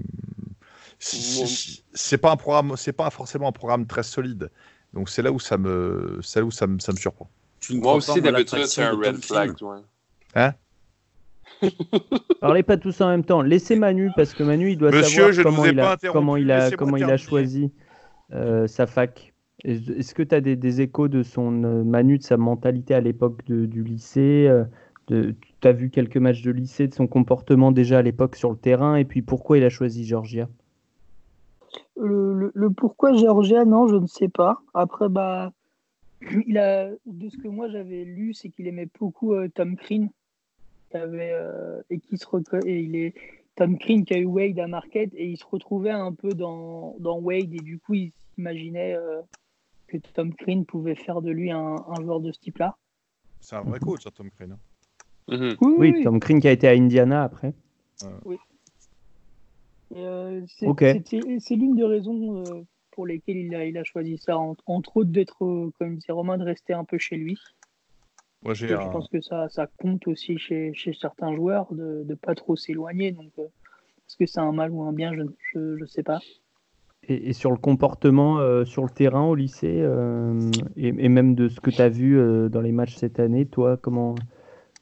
c'est 0.99 2.19
pas 2.19 2.31
un 2.33 2.37
programme, 2.37 2.75
c'est 2.77 2.93
pas 2.93 3.11
forcément 3.11 3.49
un 3.49 3.53
programme 3.53 3.87
très 3.87 4.03
solide. 4.03 4.51
Donc 4.93 5.09
c'est 5.09 5.23
là 5.23 5.33
où 5.33 5.39
ça 5.41 5.57
me, 5.59 6.19
c'est 6.23 6.41
là 6.41 6.47
où 6.47 6.51
ça 6.51 6.67
me, 6.67 6.79
ça 6.79 6.93
me 6.93 6.97
surprend. 6.99 7.29
Tu 7.61 7.75
ne 7.75 7.79
Moi 7.81 7.99
crois 7.99 8.13
aussi, 8.15 8.21
d'habitude, 8.21 8.67
c'est 8.67 8.83
un 8.83 8.93
red 8.97 9.17
flag. 9.25 9.53
Ouais. 10.35 10.51
Parlez 12.41 12.63
pas 12.65 12.77
tous 12.77 13.01
en 13.01 13.09
même 13.09 13.25
temps. 13.25 13.41
Laissez 13.43 13.77
Manu 13.77 14.11
parce 14.17 14.35
que 14.35 14.43
Manu 14.43 14.73
il 14.73 14.79
doit 14.79 14.91
Monsieur, 14.91 15.09
savoir 15.09 15.33
je 15.33 15.43
ne 15.43 15.49
vous 15.49 15.51
comment 15.57 15.65
il 15.67 15.77
pas 15.77 15.93
a 15.93 15.97
comment 16.13 16.37
il 16.37 16.51
a 16.51 16.71
comment 16.73 16.97
il 16.97 17.05
a 17.05 17.17
choisi 17.17 17.73
euh, 18.33 18.67
sa 18.67 18.87
fac. 18.87 19.32
Est- 19.65 19.91
Est-ce 19.91 20.15
que 20.15 20.23
tu 20.23 20.35
as 20.35 20.41
des, 20.41 20.81
échos 20.81 21.09
de 21.09 21.23
son 21.23 21.65
euh, 21.65 21.85
Manu 21.85 22.19
de 22.19 22.23
sa 22.23 22.37
mentalité 22.37 22.95
à 22.95 23.01
l'époque 23.01 23.45
du 23.45 23.85
lycée 23.85 24.47
euh, 24.49 24.65
Tu 25.07 25.69
as 25.69 25.73
vu 25.73 25.91
quelques 25.91 26.17
matchs 26.17 26.43
de 26.43 26.51
lycée 26.51 26.89
de 26.89 26.95
son 26.95 27.07
comportement 27.07 27.73
déjà 27.73 27.99
à 27.99 28.03
l'époque 28.03 28.37
sur 28.37 28.51
le 28.51 28.57
terrain 28.57 28.97
et 28.97 29.05
puis 29.05 29.23
pourquoi 29.23 29.59
il 29.59 29.65
a 29.65 29.71
choisi 29.71 30.05
Georgia? 30.05 30.49
Le, 31.97 32.71
pourquoi 32.71 33.13
Georgia, 33.15 33.65
non, 33.65 33.87
je 33.87 33.97
ne 33.97 34.07
sais 34.07 34.29
pas. 34.29 34.61
Après, 34.75 35.09
bah, 35.09 35.53
il 36.47 36.59
a, 36.59 36.91
de 37.07 37.29
ce 37.29 37.37
que 37.37 37.49
moi 37.49 37.69
j'avais 37.69 38.05
lu, 38.05 38.35
c'est 38.35 38.49
qu'il 38.49 38.67
aimait 38.67 38.89
beaucoup 38.99 39.35
euh, 39.35 39.49
Tom 39.49 39.77
Crean. 39.77 40.09
avait, 40.93 41.33
euh, 41.33 41.81
et 41.91 42.01
qui 42.01 42.19
se 42.19 42.27
et 42.67 42.81
il 42.81 42.97
est 42.97 43.15
Tom 43.55 43.79
Crean 43.79 44.03
qui 44.03 44.15
a 44.15 44.19
eu 44.19 44.25
Wade 44.25 44.59
à 44.59 44.67
Marquette 44.67 45.13
et 45.15 45.27
il 45.27 45.37
se 45.37 45.45
retrouvait 45.47 45.91
un 45.91 46.13
peu 46.13 46.35
dans, 46.35 46.97
dans 46.99 47.19
Wade 47.19 47.55
et 47.55 47.61
du 47.61 47.79
coup 47.79 47.95
il 47.95 48.13
s'imaginait 48.35 48.97
que 50.01 50.09
Tom 50.15 50.33
Crean 50.35 50.65
pouvait 50.65 50.95
faire 50.95 51.23
de 51.23 51.31
lui 51.31 51.51
un, 51.51 51.59
un 51.89 52.03
joueur 52.03 52.21
de 52.21 52.33
ce 52.33 52.41
type-là. 52.41 52.77
C'est 53.41 53.57
un 53.57 53.63
vrai 53.63 53.81
coach, 53.81 54.05
ça, 54.05 54.11
Tom 54.11 54.31
Crane. 54.31 54.57
Mhm. 55.29 55.57
Oui, 55.61 55.75
Oui, 55.79 55.93
oui. 55.97 56.03
Tom 56.05 56.21
Crean 56.21 56.39
qui 56.41 56.49
a 56.49 56.53
été 56.53 56.69
à 56.69 56.73
Indiana 56.73 57.23
après. 57.25 57.55
Euh, 59.95 60.43
c'est 60.49 60.67
c'était- 60.93 61.37
c'est 61.39 61.55
l'une 61.57 61.75
des 61.77 61.85
raisons 61.85 62.37
euh, 62.39 62.63
pour 62.93 63.07
lesquelles 63.07 63.37
il 63.37 63.55
a, 63.55 63.67
il 63.67 63.77
a 63.77 63.85
choisi 63.85 64.17
ça, 64.19 64.39
en- 64.39 64.57
entre 64.67 64.97
autres 64.99 65.11
d'être, 65.11 65.45
euh, 65.45 65.71
comme 65.79 65.97
disait 65.97 66.13
Romain, 66.13 66.39
de 66.39 66.45
rester 66.45 66.73
un 66.73 66.85
peu 66.85 66.99
chez 66.99 67.17
lui. 67.17 67.39
Moi, 68.43 68.55
j'ai 68.55 68.69
Je 68.69 68.75
un- 68.75 68.89
pense 68.89 69.09
que 69.09 69.21
ça, 69.21 69.49
ça 69.51 69.67
compte 69.79 70.07
aussi 70.09 70.39
chez, 70.39 70.73
chez 70.75 70.93
certains 70.95 71.35
joueurs 71.35 71.73
de 71.75 72.05
ne 72.09 72.15
pas 72.15 72.35
trop 72.35 72.57
s'éloigner. 72.57 73.13
Donc, 73.13 73.33
euh, 73.39 73.45
est-ce 73.45 74.17
que 74.17 74.27
c'est 74.27 74.41
un 74.41 74.53
mal 74.53 74.71
ou 74.73 74.83
un 74.83 74.93
bien 74.93 75.15
Je 75.15 75.23
ne 75.23 75.31
je, 75.53 75.77
je 75.79 75.85
sais 75.85 76.03
pas. 76.03 76.21
Et, 77.09 77.31
et 77.31 77.33
sur 77.33 77.51
le 77.51 77.57
comportement 77.57 78.39
euh, 78.39 78.65
sur 78.65 78.85
le 78.85 78.91
terrain 78.91 79.25
au 79.25 79.35
lycée, 79.35 79.79
euh, 79.81 80.39
et, 80.77 80.89
et 80.89 81.09
même 81.09 81.35
de 81.35 81.49
ce 81.49 81.61
que 81.61 81.71
tu 81.71 81.83
as 81.83 81.89
vu 81.89 82.17
euh, 82.17 82.49
dans 82.49 82.61
les 82.61 82.71
matchs 82.71 82.95
cette 82.95 83.19
année, 83.19 83.45
toi, 83.45 83.77
comment, 83.77 84.15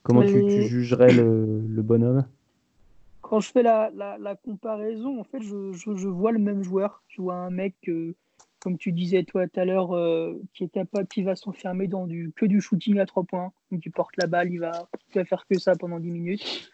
comment 0.03 0.23
tu, 0.23 0.45
tu 0.47 0.65
jugerais 0.65 1.13
le, 1.15 1.63
le 1.67 1.83
bonhomme? 1.83 2.27
Quand 3.23 3.41
je 3.41 3.51
fais 3.51 3.63
la, 3.63 3.91
la, 3.95 4.19
la 4.19 4.35
comparaison, 4.35 5.19
en 5.19 5.25
fait, 5.25 5.41
je, 5.41 5.73
je, 5.73 5.95
je 5.95 6.09
vois 6.09 6.33
le 6.33 6.39
même 6.39 6.63
joueur. 6.63 7.03
Je 7.09 7.23
vois 7.23 7.37
un 7.37 7.51
mec, 7.51 7.75
comme 8.59 8.77
tu 8.77 8.93
disais 8.93 9.23
toi 9.23 9.47
tout 9.47 9.61
à 9.61 9.65
l'heure, 9.65 9.97
qui 10.53 10.65
est 10.65 10.69
capable, 10.69 11.07
qui 11.07 11.23
va 11.23 11.37
s'enfermer 11.37 11.87
dans 11.87 12.07
du, 12.07 12.33
que 12.35 12.45
du 12.45 12.61
shooting 12.61 12.99
à 12.99 13.07
trois 13.07 13.23
points. 13.23 13.53
Donc, 13.71 13.87
il 13.87 13.93
porte 13.93 14.17
la 14.19 14.27
balle, 14.27 14.51
il 14.51 14.59
va, 14.59 14.73
il 15.15 15.19
va 15.21 15.25
faire 15.25 15.47
que 15.49 15.59
ça 15.59 15.77
pendant 15.77 16.01
10 16.01 16.11
minutes. 16.11 16.71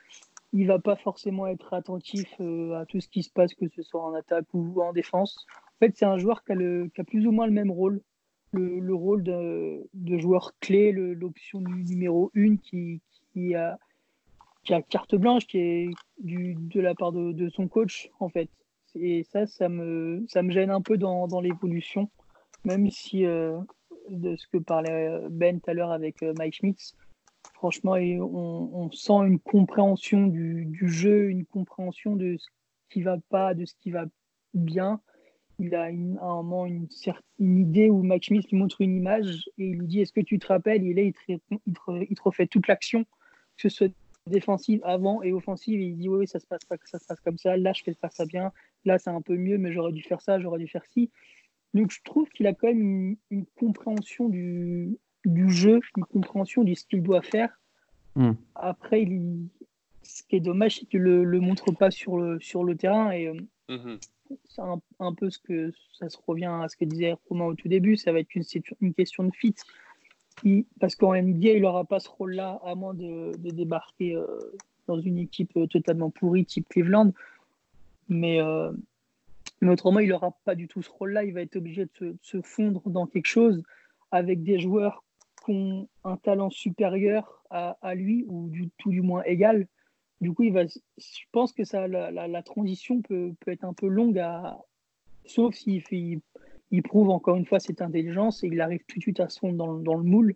Il 0.53 0.67
va 0.67 0.79
pas 0.79 0.97
forcément 0.97 1.47
être 1.47 1.75
attentif 1.75 2.29
euh, 2.41 2.75
à 2.75 2.87
tout 2.87 3.01
ce 3.01 3.09
qui 3.09 3.23
se 3.23 3.31
passe, 3.31 3.55
que 3.55 3.69
ce 3.69 3.83
soit 3.83 4.03
en 4.03 4.15
attaque 4.15 4.47
ou 4.55 4.81
en 4.81 4.93
défense. 4.93 5.47
En 5.77 5.79
fait, 5.81 5.93
c'est 5.97 6.07
un 6.07 6.19
joueur 6.19 6.45
qui 6.45 6.53
a, 6.53 7.05
plus 7.05 7.27
ou 7.27 7.33
moins 7.33 7.47
le 7.47 7.53
même 7.53 7.71
rôle. 7.71 8.01
Le, 8.53 8.79
le 8.79 8.95
rôle 8.95 9.23
de, 9.23 10.19
joueur 10.19 10.53
clé, 10.61 10.93
l'option 10.93 11.61
du 11.61 11.85
numéro 11.85 12.31
1 12.37 12.57
qui, 12.57 13.03
a 13.55 13.77
carte 14.89 15.15
blanche, 15.15 15.47
qui 15.47 15.59
est 15.59 15.91
de 16.19 16.81
la 16.81 16.95
part 16.95 17.13
de, 17.13 17.49
son 17.51 17.69
coach, 17.69 18.11
en 18.21 18.29
fait. 18.29 18.49
Et 18.95 19.25
ça, 19.25 19.47
ça 19.47 19.69
me, 19.69 20.25
gêne 20.49 20.71
un 20.71 20.81
peu 20.81 20.97
dans, 20.97 21.41
l'évolution, 21.41 22.11
même 22.65 22.89
si 22.91 23.27
euh, 23.27 23.59
de 24.09 24.37
ce 24.37 24.47
que 24.49 24.59
parlait 24.59 25.21
Ben 25.31 25.61
tout 25.61 25.71
à 25.71 25.75
l'heure 25.75 25.91
avec 25.91 26.23
euh, 26.23 26.33
Mike 26.39 26.55
Schmitz, 26.55 26.95
franchement, 27.55 27.93
on, 27.93 28.91
sent 28.93 29.27
une 29.27 29.39
compréhension 29.39 30.27
du, 30.27 30.89
jeu, 30.89 31.31
une 31.31 31.45
compréhension 31.45 32.17
de 32.17 32.37
ce 32.39 32.47
qui 32.91 33.03
va 33.03 33.17
pas, 33.31 33.55
de 33.55 33.65
ce 33.65 33.75
qui 33.81 33.91
va 33.91 34.07
bien. 34.55 35.01
Il 35.59 35.75
a 35.75 35.85
à 35.85 35.89
un 35.89 36.43
moment 36.43 36.67
une, 36.67 36.89
idée 37.39 37.89
où 37.89 38.03
Mike 38.03 38.25
Schmitz 38.25 38.49
lui 38.51 38.59
montre 38.59 38.81
une 38.83 38.97
image 38.97 39.49
et 39.59 39.69
il 39.69 39.79
lui 39.79 39.87
dit 39.87 40.01
Est-ce 40.01 40.13
que 40.13 40.21
tu 40.21 40.39
te 40.39 40.47
rappelles? 40.49 40.87
Et 40.87 40.93
là, 40.93 41.03
il 41.03 41.13
te, 41.13 41.21
il 41.67 42.15
te- 42.15 42.23
refait 42.23 42.47
toute 42.47 42.69
l'action, 42.69 43.05
que 43.57 43.69
ce 43.69 43.69
soit 43.71 43.93
défensive 44.27 44.81
avant 44.85 45.23
et 45.23 45.33
offensive. 45.33 45.81
Et 45.81 45.87
il 45.87 45.97
dit 45.97 46.09
oui, 46.09 46.19
oui, 46.21 46.27
ça 46.27 46.41
se 46.41 46.47
passe 46.47 46.65
pas, 46.65 46.77
ça 46.85 46.99
se 46.99 47.07
passe 47.07 47.21
comme 47.21 47.39
ça. 47.39 47.57
Là, 47.57 47.73
je 47.73 47.83
fais 47.83 47.95
pas 47.95 48.11
ça 48.11 48.27
bien. 48.27 48.53
Là, 48.85 48.99
c'est 48.99 49.11
un 49.11 49.23
peu 49.23 49.37
mieux, 49.37 49.57
mais 49.57 49.73
j'aurais 49.73 49.93
dû 49.93 50.03
faire 50.03 50.21
ça, 50.21 50.39
j'aurais 50.39 50.59
dû 50.59 50.69
faire 50.69 50.85
ci. 50.87 51.11
Donc, 51.75 51.91
je 51.91 52.01
trouve 52.05 52.29
qu'il 52.31 52.47
a 52.47 52.55
quand 52.55 52.69
même 52.69 53.17
une 53.31 53.47
compréhension 53.57 54.29
du, 54.29 54.99
du 55.27 55.51
jeu, 55.51 55.81
une 55.97 56.05
compréhension 56.05 56.65
de 56.65 56.73
ce 56.75 56.85
qu'il 56.87 57.03
doit 57.03 57.23
faire. 57.23 57.51
Hmm. 58.15 58.33
Après, 58.55 59.03
il, 59.03 59.49
ce 60.03 60.23
qui 60.23 60.37
est 60.37 60.41
dommage, 60.41 60.79
c'est 60.79 60.87
qu'il 60.87 61.01
le, 61.01 61.25
le 61.25 61.41
montre 61.41 61.73
pas 61.73 61.91
sur 61.91 62.17
le, 62.17 62.41
sur 62.41 62.65
le 62.65 62.77
terrain. 62.77 63.11
Et 63.11 63.27
euh, 63.29 63.35
Mhm. 63.69 63.99
c'est 64.45 64.63
un, 64.63 64.81
un 65.01 65.13
peu 65.13 65.29
ce 65.29 65.41
que 65.41 65.73
ça 65.99 66.09
se 66.09 66.17
revient 66.27 66.45
à 66.63 66.69
ce 66.69 66.77
que 66.77 66.85
disait 66.85 67.17
Romain 67.29 67.47
au 67.47 67.55
tout 67.55 67.67
début. 67.69 67.97
Ça 67.97 68.13
va 68.13 68.21
être 68.21 68.33
une, 68.81 68.95
question 68.95 69.25
de 69.25 69.35
fit. 69.35 69.55
Il- 70.45 70.65
parce 70.79 70.95
qu'en 70.95 71.15
NBA, 71.15 71.51
il 71.51 71.63
n'aura 71.63 71.85
pas 71.85 71.99
ce 71.99 72.09
rôle-là, 72.09 72.61
à 72.65 72.75
moins 72.77 72.95
de, 72.95 73.33
de 73.37 73.51
débarquer 73.51 74.15
euh, 74.15 74.27
dans 74.87 75.01
une 75.01 75.19
équipe 75.19 75.57
euh, 75.57 75.67
totalement 75.67 76.11
pourrie, 76.11 76.45
type 76.45 76.69
Cleveland. 76.69 77.13
Mais, 78.09 78.41
euh, 78.41 78.71
mais 79.61 79.71
autrement, 79.73 79.99
il 79.99 80.09
n'aura 80.11 80.31
pas 80.45 80.55
du 80.55 80.69
tout 80.69 80.83
ce 80.83 80.91
rôle-là. 80.91 81.25
Il 81.25 81.35
va 81.35 81.43
être 81.43 81.57
obligé 81.57 81.87
de 81.87 81.91
se, 81.99 82.05
de 82.05 82.19
se 82.23 82.41
fondre 82.43 82.89
dans 82.89 83.07
quelque 83.07 83.27
chose 83.27 83.63
avec 84.13 84.45
des 84.45 84.61
joueurs 84.61 85.03
un 85.49 86.17
talent 86.19 86.51
supérieur 86.51 87.43
à, 87.51 87.95
lui, 87.95 88.25
ou 88.29 88.49
du, 88.49 88.71
tout 88.79 88.91
du 88.91 89.03
moins 89.03 89.23
égal. 89.25 89.67
Du 90.21 90.33
coup, 90.33 90.45
il 90.45 90.53
va, 90.53 90.67
je 90.67 91.25
pense 91.33 91.53
que 91.53 91.65
ça, 91.65 91.87
la, 91.87 92.43
transition 92.43 93.03
peut, 93.03 93.35
être 93.47 93.65
un 93.65 93.75
peu 93.75 93.87
longue, 93.87 94.19
à, 94.19 94.59
sauf 95.27 95.55
s'il 95.55 95.83
il, 95.91 96.21
il 96.71 96.83
prouve 96.83 97.11
encore 97.11 97.37
une 97.37 97.47
fois 97.47 97.61
cette 97.61 97.83
intelligence 97.83 98.43
et 98.43 98.49
il 98.49 98.61
arrive 98.61 98.85
tout 98.89 98.99
de 98.99 99.03
suite 99.03 99.21
à 99.21 99.29
se 99.29 99.39
fondre 99.39 99.81
dans, 99.81 99.95
le- 99.95 100.03
moule. 100.03 100.35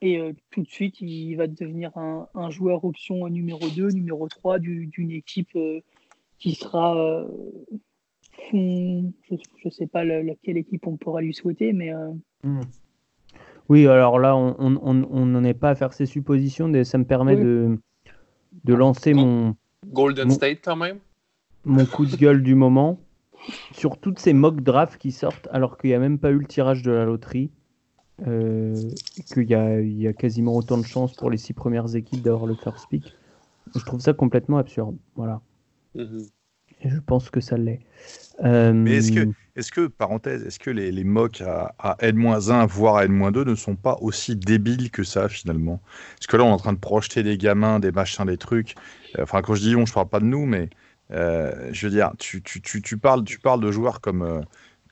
Et 0.00 0.18
euh, 0.18 0.32
tout 0.50 0.62
de 0.62 0.68
suite, 0.68 1.00
il 1.00 1.34
va 1.36 1.46
devenir 1.46 1.96
un, 1.96 2.50
joueur 2.50 2.84
option 2.84 3.26
numéro 3.28 3.68
2, 3.70 3.90
numéro 3.90 4.28
3 4.28 4.58
du- 4.58 4.86
d'une 4.86 5.10
équipe 5.10 5.54
euh, 5.56 5.80
qui 6.38 6.54
sera. 6.54 6.96
euh, 6.96 7.28
je 8.52 9.68
sais 9.70 9.86
pas 9.86 10.04
la- 10.04 10.22
laquelle 10.22 10.58
équipe 10.58 10.86
on 10.86 10.96
pourra 10.96 11.20
lui 11.22 11.32
souhaiter, 11.32 11.72
mais 11.72 11.92
euh, 11.92 12.12
Oui, 13.68 13.86
alors 13.86 14.18
là, 14.18 14.36
on 14.36 15.24
n'en 15.26 15.44
est 15.44 15.54
pas 15.54 15.70
à 15.70 15.74
faire 15.74 15.92
ces 15.92 16.06
suppositions, 16.06 16.68
mais 16.68 16.84
ça 16.84 16.98
me 16.98 17.04
permet 17.04 17.34
Oui. 17.36 17.42
de, 17.42 17.78
de 18.64 18.74
lancer 18.74 19.14
mon, 19.14 19.56
Golden. 19.86 20.30
State, 20.30 20.58
quand 20.64 20.76
même. 20.76 20.98
mon 21.64 21.86
coup 21.86 22.04
de 22.04 22.16
gueule 22.16 22.42
du 22.42 22.54
moment 22.54 22.98
sur 23.72 23.98
toutes 23.98 24.18
ces 24.18 24.32
mock 24.32 24.60
drafts 24.62 24.98
qui 24.98 25.12
sortent 25.12 25.48
alors 25.50 25.78
qu'il 25.78 25.90
n'y 25.90 25.94
a 25.94 25.98
même 25.98 26.18
pas 26.18 26.30
eu 26.30 26.38
le 26.38 26.46
tirage 26.46 26.82
de 26.82 26.90
la 26.92 27.04
loterie. 27.04 27.50
euh, 28.26 28.90
et 29.18 29.22
qu'il 29.22 29.50
y 29.50 29.54
a, 29.54 29.80
il 29.80 30.00
y 30.00 30.06
a 30.06 30.12
quasiment 30.12 30.54
autant 30.56 30.78
de 30.78 30.84
chances 30.86 31.14
pour 31.14 31.30
les 31.30 31.36
six 31.36 31.52
premières 31.52 31.96
équipes 31.96 32.22
d'avoir 32.22 32.46
le 32.46 32.54
first 32.54 32.86
pick. 32.88 33.12
Je 33.74 33.84
trouve 33.84 34.00
ça 34.00 34.12
complètement 34.12 34.58
absurde. 34.58 34.96
Voilà. 35.16 35.40
Mhm. 35.94 36.26
Et 36.82 36.90
je 36.90 37.00
pense 37.00 37.28
que 37.30 37.40
ça 37.40 37.56
l'est. 37.56 37.80
Euh, 38.44 38.72
Mais 38.72 38.96
est-ce 38.96 39.10
que, 39.12 39.28
est-ce 39.56 39.70
que, 39.70 39.86
parenthèse, 39.86 40.44
est-ce 40.44 40.58
que 40.58 40.70
les, 40.70 40.90
les 40.90 41.04
à, 41.40 41.74
à 41.78 41.96
N-1, 42.00 42.66
voire 42.66 42.96
à 42.96 43.04
N-2 43.04 43.44
ne 43.44 43.54
sont 43.54 43.76
pas 43.76 43.96
aussi 44.00 44.34
débiles 44.36 44.90
que 44.90 45.04
ça 45.04 45.28
finalement? 45.28 45.80
Parce 46.16 46.26
que 46.26 46.36
là, 46.36 46.44
on 46.44 46.48
est 46.48 46.52
en 46.52 46.56
train 46.56 46.72
de 46.72 46.78
projeter 46.78 47.22
des 47.22 47.38
gamins, 47.38 47.78
des 47.78 47.92
machins, 47.92 48.24
des 48.24 48.36
trucs. 48.38 48.74
Euh, 49.18 49.22
Enfin, 49.22 49.42
quand 49.42 49.54
je 49.54 49.62
dis 49.62 49.76
on, 49.76 49.86
je 49.86 49.92
parle 49.92 50.08
pas 50.08 50.20
de 50.20 50.24
nous, 50.24 50.44
mais 50.46 50.70
euh, 51.12 51.70
je 51.72 51.86
veux 51.86 51.92
dire, 51.92 52.12
tu, 52.18 52.42
tu, 52.42 52.60
tu, 52.62 52.82
tu, 52.82 52.98
parles, 52.98 53.24
tu 53.24 53.38
parles 53.38 53.60
de 53.60 53.70
joueurs 53.70 54.00
comme, 54.00 54.22
euh, 54.22 54.40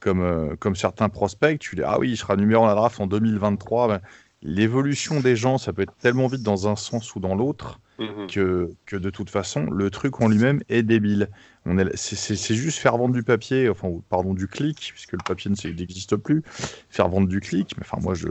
comme, 0.00 0.56
comme 0.58 0.76
certains 0.76 1.08
prospects. 1.08 1.58
Tu 1.58 1.76
dis, 1.76 1.82
ah 1.84 1.98
oui, 1.98 2.10
il 2.10 2.16
sera 2.16 2.36
numéro 2.36 2.64
1 2.64 2.66
à 2.66 2.70
la 2.70 2.74
draft 2.76 3.00
en 3.00 3.06
2023. 3.08 3.88
Ben, 3.88 4.00
L'évolution 4.42 5.20
des 5.20 5.36
gens, 5.36 5.58
ça 5.58 5.72
peut 5.72 5.82
être 5.82 5.96
tellement 5.98 6.26
vite 6.26 6.42
dans 6.42 6.68
un 6.68 6.76
sens 6.76 7.14
ou 7.14 7.20
dans 7.20 7.34
l'autre 7.34 7.80
Mhm. 8.02 8.26
que, 8.26 8.70
que 8.86 8.96
de 8.96 9.10
toute 9.10 9.30
façon, 9.30 9.66
le 9.70 9.90
truc 9.90 10.20
en 10.20 10.28
lui-même 10.28 10.62
est 10.68 10.82
débile. 10.82 11.28
On 11.66 11.78
est, 11.78 11.96
c'est, 11.96 12.54
juste 12.54 12.78
faire 12.78 12.96
vendre 12.96 13.14
du 13.14 13.22
papier, 13.22 13.68
enfin, 13.68 13.88
pardon, 14.08 14.34
du 14.34 14.48
clic, 14.48 14.90
puisque 14.92 15.12
le 15.12 15.18
papier 15.18 15.50
n'existe 15.50 16.16
plus, 16.16 16.42
faire 16.90 17.08
vendre 17.08 17.28
du 17.28 17.40
clic. 17.40 17.74
Mais 17.76 17.84
enfin, 17.84 17.98
moi, 18.00 18.14
je, 18.14 18.28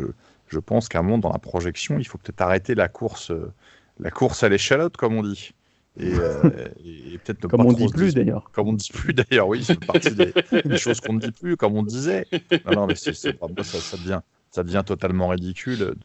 je 0.47 0.59
pense 0.59 0.89
qu'à 0.89 0.99
un 0.99 1.03
moment, 1.03 1.17
dans 1.17 1.31
la 1.31 1.39
projection, 1.39 1.97
il 1.99 2.05
faut 2.05 2.17
peut-être 2.17 2.41
arrêter 2.41 2.75
la 2.75 2.87
course, 2.89 3.31
euh, 3.31 3.51
la 3.99 4.11
course 4.11 4.43
à 4.43 4.49
l'échalote, 4.49 4.97
comme 4.97 5.15
on 5.15 5.23
dit. 5.23 5.53
Et, 5.99 6.13
euh, 6.19 6.41
et- 6.85 7.17
peut-être 7.19 7.47
comme 7.47 7.61
pas 7.61 7.65
on 7.67 7.73
dit 7.73 7.87
plus 7.87 8.13
d'ailleurs. 8.13 8.49
comme 8.53 8.69
on 8.69 8.73
ne 8.73 8.77
dit 8.77 8.91
plus 8.93 9.13
d'ailleurs, 9.13 9.47
oui, 9.47 9.63
c'est 9.63 9.79
partie 9.85 10.15
des, 10.15 10.33
des 10.65 10.77
choses 10.77 10.99
qu'on 10.99 11.13
ne 11.13 11.19
dit 11.19 11.31
plus, 11.31 11.55
comme 11.57 11.75
on 11.75 11.83
disait. 11.83 12.25
Non, 12.65 12.73
non, 12.75 12.87
mais 12.87 12.95
c'est, 12.95 13.13
ça, 13.13 13.31
ça 13.63 13.97
devient, 13.97 14.21
ça 14.49 14.63
devient 14.63 14.83
totalement 14.85 15.27
ridicule. 15.29 15.95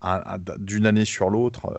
Un- 0.00 0.22
un- 0.26 0.38
D'une 0.58 0.86
année 0.86 1.04
sur 1.04 1.30
l'autre, 1.30 1.66
euh, 1.66 1.78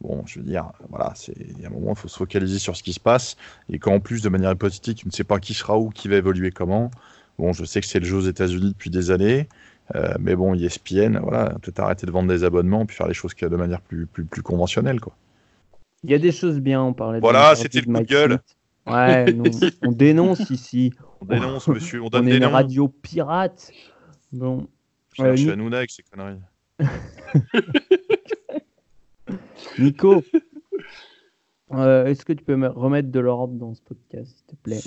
bon, 0.00 0.24
je 0.26 0.38
veux 0.38 0.44
dire, 0.44 0.70
voilà, 0.90 1.12
c'est, 1.14 1.34
il 1.38 1.60
y 1.60 1.64
a 1.64 1.68
un 1.68 1.72
moment, 1.72 1.92
il 1.92 1.96
faut 1.98 2.08
se 2.08 2.16
focaliser 2.16 2.58
sur 2.58 2.76
ce 2.76 2.82
qui 2.82 2.92
se 2.92 3.00
passe. 3.00 3.36
Et 3.70 3.78
quand 3.78 3.92
en 3.94 4.00
plus, 4.00 4.22
de 4.22 4.28
manière 4.28 4.52
hypothétique, 4.52 4.98
tu 4.98 5.06
ne 5.06 5.12
sais 5.12 5.24
pas 5.24 5.38
qui 5.40 5.54
sera 5.54 5.78
où, 5.78 5.90
qui 5.90 6.08
va 6.08 6.16
évoluer 6.16 6.50
comment. 6.50 6.90
Bon, 7.38 7.52
je 7.52 7.64
sais 7.64 7.80
que 7.80 7.86
c'est 7.86 7.98
le 8.00 8.04
jeu 8.06 8.16
aux 8.16 8.20
États-Unis 8.28 8.70
depuis 8.70 8.90
des 8.90 9.10
années. 9.10 9.48
euh, 9.94 10.14
mais 10.20 10.34
bon, 10.36 10.54
ESPN, 10.54 11.18
voilà, 11.18 11.50
peut-être 11.60 11.80
arrêter 11.80 12.06
de 12.06 12.10
vendre 12.10 12.28
des 12.28 12.42
abonnements 12.44 12.86
puis 12.86 12.96
faire 12.96 13.06
les 13.08 13.12
choses 13.14 13.34
de 13.34 13.48
manière 13.56 13.80
plus, 13.82 14.06
plus, 14.06 14.24
plus 14.24 14.42
conventionnelle, 14.42 15.00
quoi. 15.00 15.14
Il 16.04 16.10
y 16.10 16.14
a 16.14 16.18
des 16.18 16.32
choses 16.32 16.58
bien, 16.60 16.82
on 16.82 16.92
parlait 16.92 17.18
de 17.18 17.22
Voilà, 17.22 17.54
c'était 17.56 17.80
le 17.80 17.86
de 17.86 17.92
coup 17.92 17.98
de 18.00 18.06
gueule. 18.06 18.38
Ouais, 18.86 19.32
nous, 19.32 19.50
on 19.82 19.92
dénonce 19.92 20.50
ici. 20.50 20.92
On 21.20 21.24
dénonce, 21.24 21.66
monsieur, 21.68 22.02
on 22.02 22.06
On 22.06 22.10
donne 22.10 22.28
est 22.28 22.32
des 22.32 22.36
une 22.36 22.42
noms. 22.44 22.50
radio 22.50 22.88
pirate. 22.88 23.72
Bon, 24.32 24.66
Putain, 25.10 25.28
Euh, 25.28 25.30
je 25.32 25.36
suis 25.36 25.46
Ni- 25.46 25.52
Hanouna 25.52 25.78
avec 25.78 25.90
ces 25.90 26.02
conneries. 26.02 26.38
Nico, 29.78 30.22
euh, 31.72 32.06
est-ce 32.06 32.24
que 32.24 32.32
tu 32.32 32.44
peux 32.44 32.56
me 32.56 32.68
remettre 32.68 33.10
de 33.10 33.20
l'ordre 33.20 33.54
dans 33.54 33.74
ce 33.74 33.82
podcast, 33.82 34.36
s'il 34.36 34.46
te 34.46 34.62
plaît? 34.62 34.80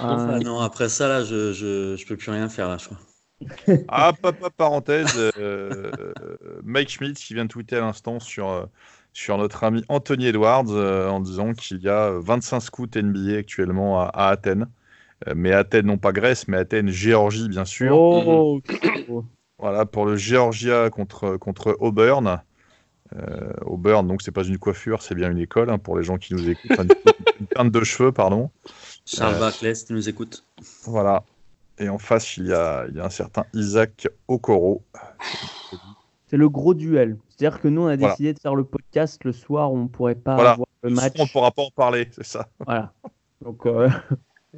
Ah 0.00 0.38
non, 0.42 0.60
après 0.60 0.88
ça, 0.88 1.08
là, 1.08 1.24
je, 1.24 1.52
je, 1.52 1.96
je 1.96 2.06
peux 2.06 2.16
plus 2.16 2.30
rien 2.30 2.48
faire, 2.48 2.68
là, 2.68 2.78
je 2.78 2.86
crois. 2.86 2.98
Ah, 3.88 4.12
papa, 4.20 4.48
parenthèse, 4.48 5.12
euh, 5.38 5.90
Mike 6.62 6.88
Schmidt 6.88 7.14
qui 7.14 7.34
vient 7.34 7.44
de 7.44 7.50
tweeter 7.50 7.76
à 7.76 7.80
l'instant 7.80 8.20
sur, 8.20 8.68
sur 9.12 9.36
notre 9.38 9.64
ami 9.64 9.84
Anthony 9.88 10.26
Edwards 10.26 10.70
euh, 10.70 11.08
en 11.08 11.20
disant 11.20 11.52
qu'il 11.52 11.78
y 11.82 11.88
a 11.88 12.10
25 12.20 12.60
scouts 12.60 12.86
NBA 12.96 13.36
actuellement 13.38 14.00
à, 14.00 14.04
à 14.06 14.28
Athènes. 14.28 14.66
Euh, 15.28 15.34
mais 15.36 15.52
Athènes, 15.52 15.86
non 15.86 15.98
pas 15.98 16.12
Grèce, 16.12 16.48
mais 16.48 16.56
Athènes, 16.56 16.88
Géorgie, 16.88 17.48
bien 17.48 17.64
sûr. 17.64 17.96
Oh, 17.96 18.60
Voilà, 19.58 19.84
pour 19.86 20.06
le 20.06 20.16
Georgia 20.16 20.90
contre, 20.90 21.36
contre 21.36 21.76
Auburn. 21.80 22.42
Euh, 23.16 23.52
au 23.64 23.76
Burn. 23.76 24.06
Donc, 24.06 24.22
c'est 24.22 24.32
pas 24.32 24.42
une 24.44 24.58
coiffure, 24.58 25.02
c'est 25.02 25.14
bien 25.14 25.30
une 25.30 25.38
école 25.38 25.70
hein, 25.70 25.78
pour 25.78 25.96
les 25.96 26.02
gens 26.04 26.18
qui 26.18 26.34
nous 26.34 26.48
écoutent. 26.48 26.70
Enfin, 26.72 26.84
une 27.40 27.46
teinte 27.46 27.70
de 27.72 27.84
cheveux, 27.84 28.12
pardon. 28.12 28.50
Charles 29.06 29.38
Barclay, 29.38 29.74
si 29.74 29.86
tu 29.86 29.92
nous 29.92 30.08
écoutes. 30.08 30.44
Voilà. 30.84 31.24
Et 31.78 31.88
en 31.88 31.98
face, 31.98 32.36
il 32.36 32.46
y 32.46 32.52
a, 32.52 32.86
il 32.88 32.96
y 32.96 33.00
a 33.00 33.04
un 33.04 33.10
certain 33.10 33.44
Isaac 33.52 34.08
Okoro. 34.28 34.82
C'est 36.26 36.36
le 36.36 36.48
gros 36.48 36.74
duel. 36.74 37.16
C'est-à-dire 37.28 37.60
que 37.60 37.68
nous, 37.68 37.82
on 37.82 37.86
a 37.86 37.96
Voilà. 37.96 38.12
décidé 38.14 38.32
de 38.32 38.38
faire 38.38 38.54
le 38.54 38.64
podcast 38.64 39.22
le 39.24 39.32
soir 39.32 39.72
où 39.72 39.76
on 39.78 39.88
pourrait 39.88 40.14
pas 40.14 40.34
Voilà. 40.36 40.50
avoir 40.52 40.66
le 40.82 40.88
Le 40.90 40.94
match. 40.94 41.14
soir, 41.16 41.26
on 41.28 41.32
pourra 41.32 41.50
pas 41.50 41.62
en 41.62 41.70
parler, 41.74 42.08
c'est 42.12 42.24
ça. 42.24 42.48
Voilà. 42.64 42.92
Donc, 43.42 43.66
euh, 43.66 43.88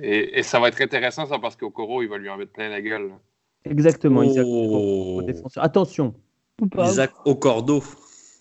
Et, 0.00 0.38
et 0.38 0.42
ça 0.42 0.60
va 0.60 0.68
être 0.68 0.80
intéressant, 0.80 1.26
ça, 1.26 1.38
parce 1.38 1.56
qu'Okoro, 1.56 2.02
il 2.02 2.08
va 2.08 2.18
lui 2.18 2.28
en 2.28 2.36
mettre 2.36 2.52
plein 2.52 2.68
la 2.68 2.80
gueule. 2.82 3.10
exactement. 3.64 4.22
Isaac 4.22 4.44
Oh. 4.46 4.64
Okoro, 4.66 5.22
défenseur. 5.22 5.64
Attention. 5.64 6.14
Isaac 6.78 7.12
Ocordo. 7.24 7.82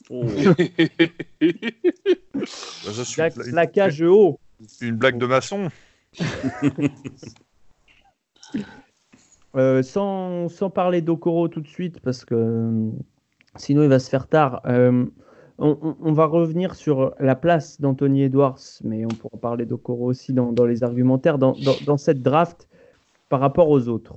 Oh. 0.10 0.26
Ça, 2.46 3.04
Jack, 3.04 3.36
une- 3.38 3.52
plaquage 3.52 4.02
haut. 4.02 4.40
Une 4.82 4.96
blague 4.96 5.18
de 5.18 5.26
maçon. 5.26 5.70
Euh, 9.56 9.82
sans, 9.84 10.50
sans 10.50 10.70
parler 10.70 11.02
d'Okoro 11.02 11.48
tout 11.48 11.62
de 11.62 11.68
suite, 11.68 12.02
parce 12.02 12.26
que 12.26 12.36
euh, 12.36 12.90
sinon 13.56 13.84
il 13.84 13.90
va 13.90 14.00
se 14.00 14.10
faire 14.10 14.28
tard. 14.28 14.62
Euh, 14.66 15.06
on, 15.60 15.78
on- 15.82 15.96
on 16.02 16.12
va 16.12 16.26
revenir 16.26 16.76
sur 16.76 17.16
la 17.22 17.36
place 17.38 17.80
d'Anthony 17.80 18.24
Edwards, 18.24 18.60
mais 18.84 19.06
on 19.06 19.10
pourra 19.10 19.38
parler 19.38 19.66
d'Okoro 19.66 20.08
aussi 20.08 20.34
dans, 20.34 20.52
dans 20.52 20.66
les 20.66 20.84
argumentaires, 20.84 21.38
dans, 21.38 21.54
dans- 21.54 21.78
dans 21.86 21.96
cette 21.96 22.22
draft 22.22 22.68
par 23.30 23.40
rapport 23.40 23.70
aux 23.70 23.88
autres. 23.88 24.16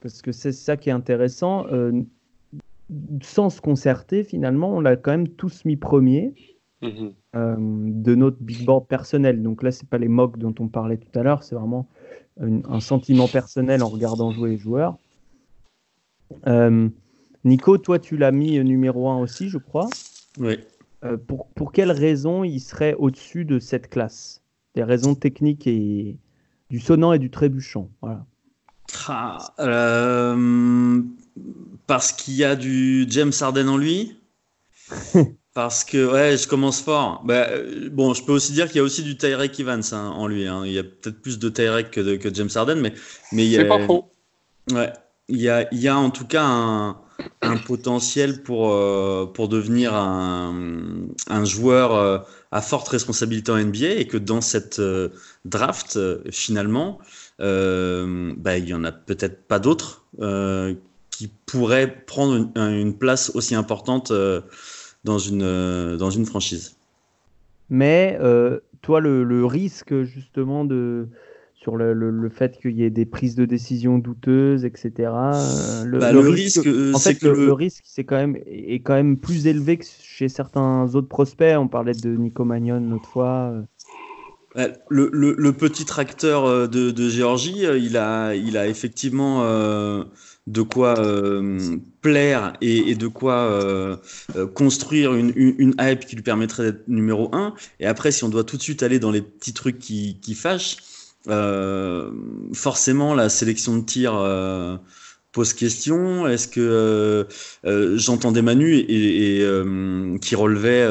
Parce 0.00 0.20
que 0.20 0.32
c'est 0.32 0.50
ça 0.52 0.76
qui 0.76 0.88
est 0.88 0.92
intéressant. 0.92 1.66
euh, 1.70 1.92
sans 3.22 3.50
se 3.50 3.60
concerter, 3.60 4.24
finalement, 4.24 4.70
on 4.76 4.80
l'a 4.80 4.96
quand 4.96 5.10
même 5.10 5.28
tous 5.28 5.64
mis 5.64 5.76
premier 5.76 6.34
Mhm. 6.82 7.14
euh, 7.34 7.56
de 7.58 8.14
notre 8.14 8.36
big 8.40 8.64
board 8.64 8.86
personnel. 8.86 9.42
Donc 9.42 9.62
là, 9.62 9.72
c'est 9.72 9.88
pas 9.88 9.98
les 9.98 10.08
mocks 10.08 10.38
dont 10.38 10.54
on 10.60 10.68
parlait 10.68 10.98
tout 10.98 11.18
à 11.18 11.22
l'heure, 11.22 11.42
c'est 11.42 11.54
vraiment 11.54 11.88
un, 12.40 12.62
un 12.64 12.80
sentiment 12.80 13.28
personnel 13.28 13.82
en 13.82 13.88
regardant 13.88 14.30
jouer 14.30 14.50
les 14.50 14.58
joueurs. 14.58 14.98
Euh, 16.46 16.88
Nico, 17.44 17.78
toi, 17.78 17.98
tu 17.98 18.16
l'as 18.16 18.32
mis 18.32 18.62
numéro 18.62 19.08
1 19.08 19.18
aussi, 19.18 19.48
je 19.48 19.58
crois. 19.58 19.88
Oui. 20.38 20.58
Euh, 21.04 21.16
pour, 21.16 21.46
pour 21.48 21.72
quelles 21.72 21.92
raisons 21.92 22.44
il 22.44 22.60
serait 22.60 22.94
au-dessus 22.94 23.44
de 23.44 23.58
cette 23.58 23.88
classe? 23.88 24.42
Des 24.74 24.82
raisons 24.82 25.14
techniques 25.14 25.66
et 25.66 26.18
du 26.68 26.78
sonnant 26.80 27.12
et 27.12 27.18
du 27.18 27.30
trébuchant. 27.30 27.88
Voilà. 28.02 28.26
Ah, 29.08 29.38
euh, 29.60 31.02
parce 31.86 32.12
qu'il 32.12 32.34
y 32.34 32.44
a 32.44 32.56
du 32.56 33.06
James 33.08 33.32
Harden 33.40 33.68
en 33.68 33.76
lui? 33.76 34.16
Parce 35.54 35.84
que, 35.84 36.12
ouais, 36.12 36.36
je 36.36 36.46
commence 36.46 36.82
fort. 36.82 37.22
Bah, 37.24 37.46
euh, 37.50 37.88
bon, 37.90 38.12
je 38.12 38.22
peux 38.22 38.32
aussi 38.32 38.52
dire 38.52 38.66
qu'il 38.66 38.76
y 38.76 38.80
a 38.80 38.82
aussi 38.82 39.02
du 39.02 39.16
Tyrek 39.16 39.58
Evans 39.58 39.82
hein, 39.92 40.08
en 40.14 40.26
lui. 40.26 40.46
hein. 40.46 40.62
Il 40.66 40.72
y 40.72 40.78
a 40.78 40.84
peut-être 40.84 41.22
plus 41.22 41.38
de 41.38 41.48
Tyrek 41.48 41.90
que, 41.90 42.00
de- 42.00 42.16
que 42.16 42.32
James 42.34 42.50
Harden, 42.54 42.76
mais, 42.80 42.92
mais 43.32 43.46
il 43.46 43.50
y 43.52 43.58
a, 43.58 43.62
C'est 43.62 43.68
pas 43.68 43.78
faux. 43.78 44.10
Ouais, 44.72 44.92
il 45.28 45.38
y 45.40 45.48
a, 45.48 45.68
il 45.72 45.80
y 45.80 45.88
a 45.88 45.96
en 45.98 46.10
tout 46.10 46.26
cas 46.26 46.44
un, 46.44 46.98
un 47.42 47.56
potentiel 47.58 48.42
pour, 48.42 48.72
euh, 48.72 49.26
pour 49.26 49.48
devenir 49.48 49.94
un, 49.94 51.08
un 51.28 51.44
joueur 51.44 51.94
euh, 51.94 52.18
à 52.52 52.60
forte 52.62 52.88
responsabilité 52.88 53.52
en 53.52 53.56
NBA 53.58 53.86
et 53.94 54.06
que 54.06 54.18
dans 54.18 54.40
cette 54.40 54.78
euh, 54.80 55.10
draft, 55.44 55.96
euh, 55.96 56.22
finalement, 56.30 56.98
euh, 57.40 58.34
bah, 58.36 58.58
il 58.58 58.68
y 58.68 58.74
en 58.74 58.84
a 58.84 58.92
peut-être 58.92 59.46
pas 59.46 59.58
d'autres 59.58 60.06
euh, 60.20 60.74
qui 61.16 61.28
pourraient 61.46 62.04
prendre 62.06 62.34
une, 62.36 62.50
une 62.56 62.98
place 62.98 63.30
aussi 63.34 63.54
importante 63.54 64.10
euh, 64.10 64.42
dans, 65.04 65.18
une, 65.18 65.42
euh, 65.42 65.96
dans 65.96 66.10
une 66.10 66.26
franchise. 66.26 66.76
Mais 67.70 68.18
euh, 68.20 68.60
toi, 68.82 69.00
le, 69.00 69.24
le 69.24 69.44
risque 69.46 70.02
justement 70.02 70.64
de 70.64 71.08
sur 71.54 71.76
le, 71.76 71.94
le- 71.94 72.10
le 72.10 72.28
fait 72.28 72.58
qu'il 72.60 72.76
y 72.76 72.84
ait 72.84 72.90
des 72.90 73.06
prises 73.06 73.34
de 73.34 73.44
décision 73.44 73.98
douteuses, 73.98 74.64
etc. 74.64 75.10
euh, 75.10 75.84
le, 75.84 75.98
Bah, 75.98 76.12
le 76.12 76.18
risque, 76.20 76.60
risque, 76.62 76.94
en 76.94 76.98
fait, 76.98 77.14
que 77.14 77.26
le, 77.26 77.52
risque 77.52 77.82
c'est 77.86 78.04
quand 78.04 78.16
même 78.16 78.36
est 78.46 78.80
quand 78.80 78.94
même 78.94 79.16
plus 79.16 79.46
élevé 79.46 79.78
que 79.78 79.84
chez 80.02 80.28
certains 80.28 80.94
autres 80.94 81.08
prospects. 81.08 81.56
On 81.58 81.66
parlait 81.66 81.94
de 81.94 82.10
Nico 82.10 82.44
Magnon 82.44 82.80
l'autre 82.90 83.08
fois. 83.08 83.54
Le, 84.88 85.50
petit 85.50 85.84
tracteur 85.86 86.68
de, 86.68 86.90
de 86.90 87.08
Géorgie, 87.08 87.64
il 87.78 87.96
a, 87.96 88.34
il 88.34 88.56
a 88.56 88.68
effectivement 88.68 89.42
euh, 89.42 90.04
de 90.46 90.62
quoi 90.62 90.98
euh, 91.00 91.78
plaire 92.02 92.52
et, 92.60 92.94
de 92.94 93.08
quoi 93.08 93.34
euh, 93.34 93.96
euh, 94.36 94.46
construire 94.46 95.14
une, 95.14 95.74
hype 95.80 96.06
qui 96.06 96.14
lui 96.14 96.22
permettrait 96.22 96.64
d'être 96.64 96.88
numéro 96.88 97.34
un. 97.34 97.54
Et 97.80 97.86
après, 97.86 98.12
si 98.12 98.22
on 98.24 98.28
doit 98.28 98.44
tout 98.44 98.56
de 98.56 98.62
suite 98.62 98.82
aller 98.82 98.98
dans 98.98 99.10
les 99.10 99.22
petits 99.22 99.52
trucs 99.52 99.78
qui, 99.78 100.34
fâchent, 100.34 100.76
forcément, 102.54 103.14
la 103.14 103.28
sélection 103.28 103.76
de 103.76 103.84
tir 103.84 104.12
pose 105.32 105.52
question. 105.52 106.28
Est-ce 106.28 106.46
que 106.46 107.26
j'entendais 107.96 108.42
Manu 108.42 108.76
et, 108.76 109.44
qui 110.20 110.34
relevait 110.36 110.86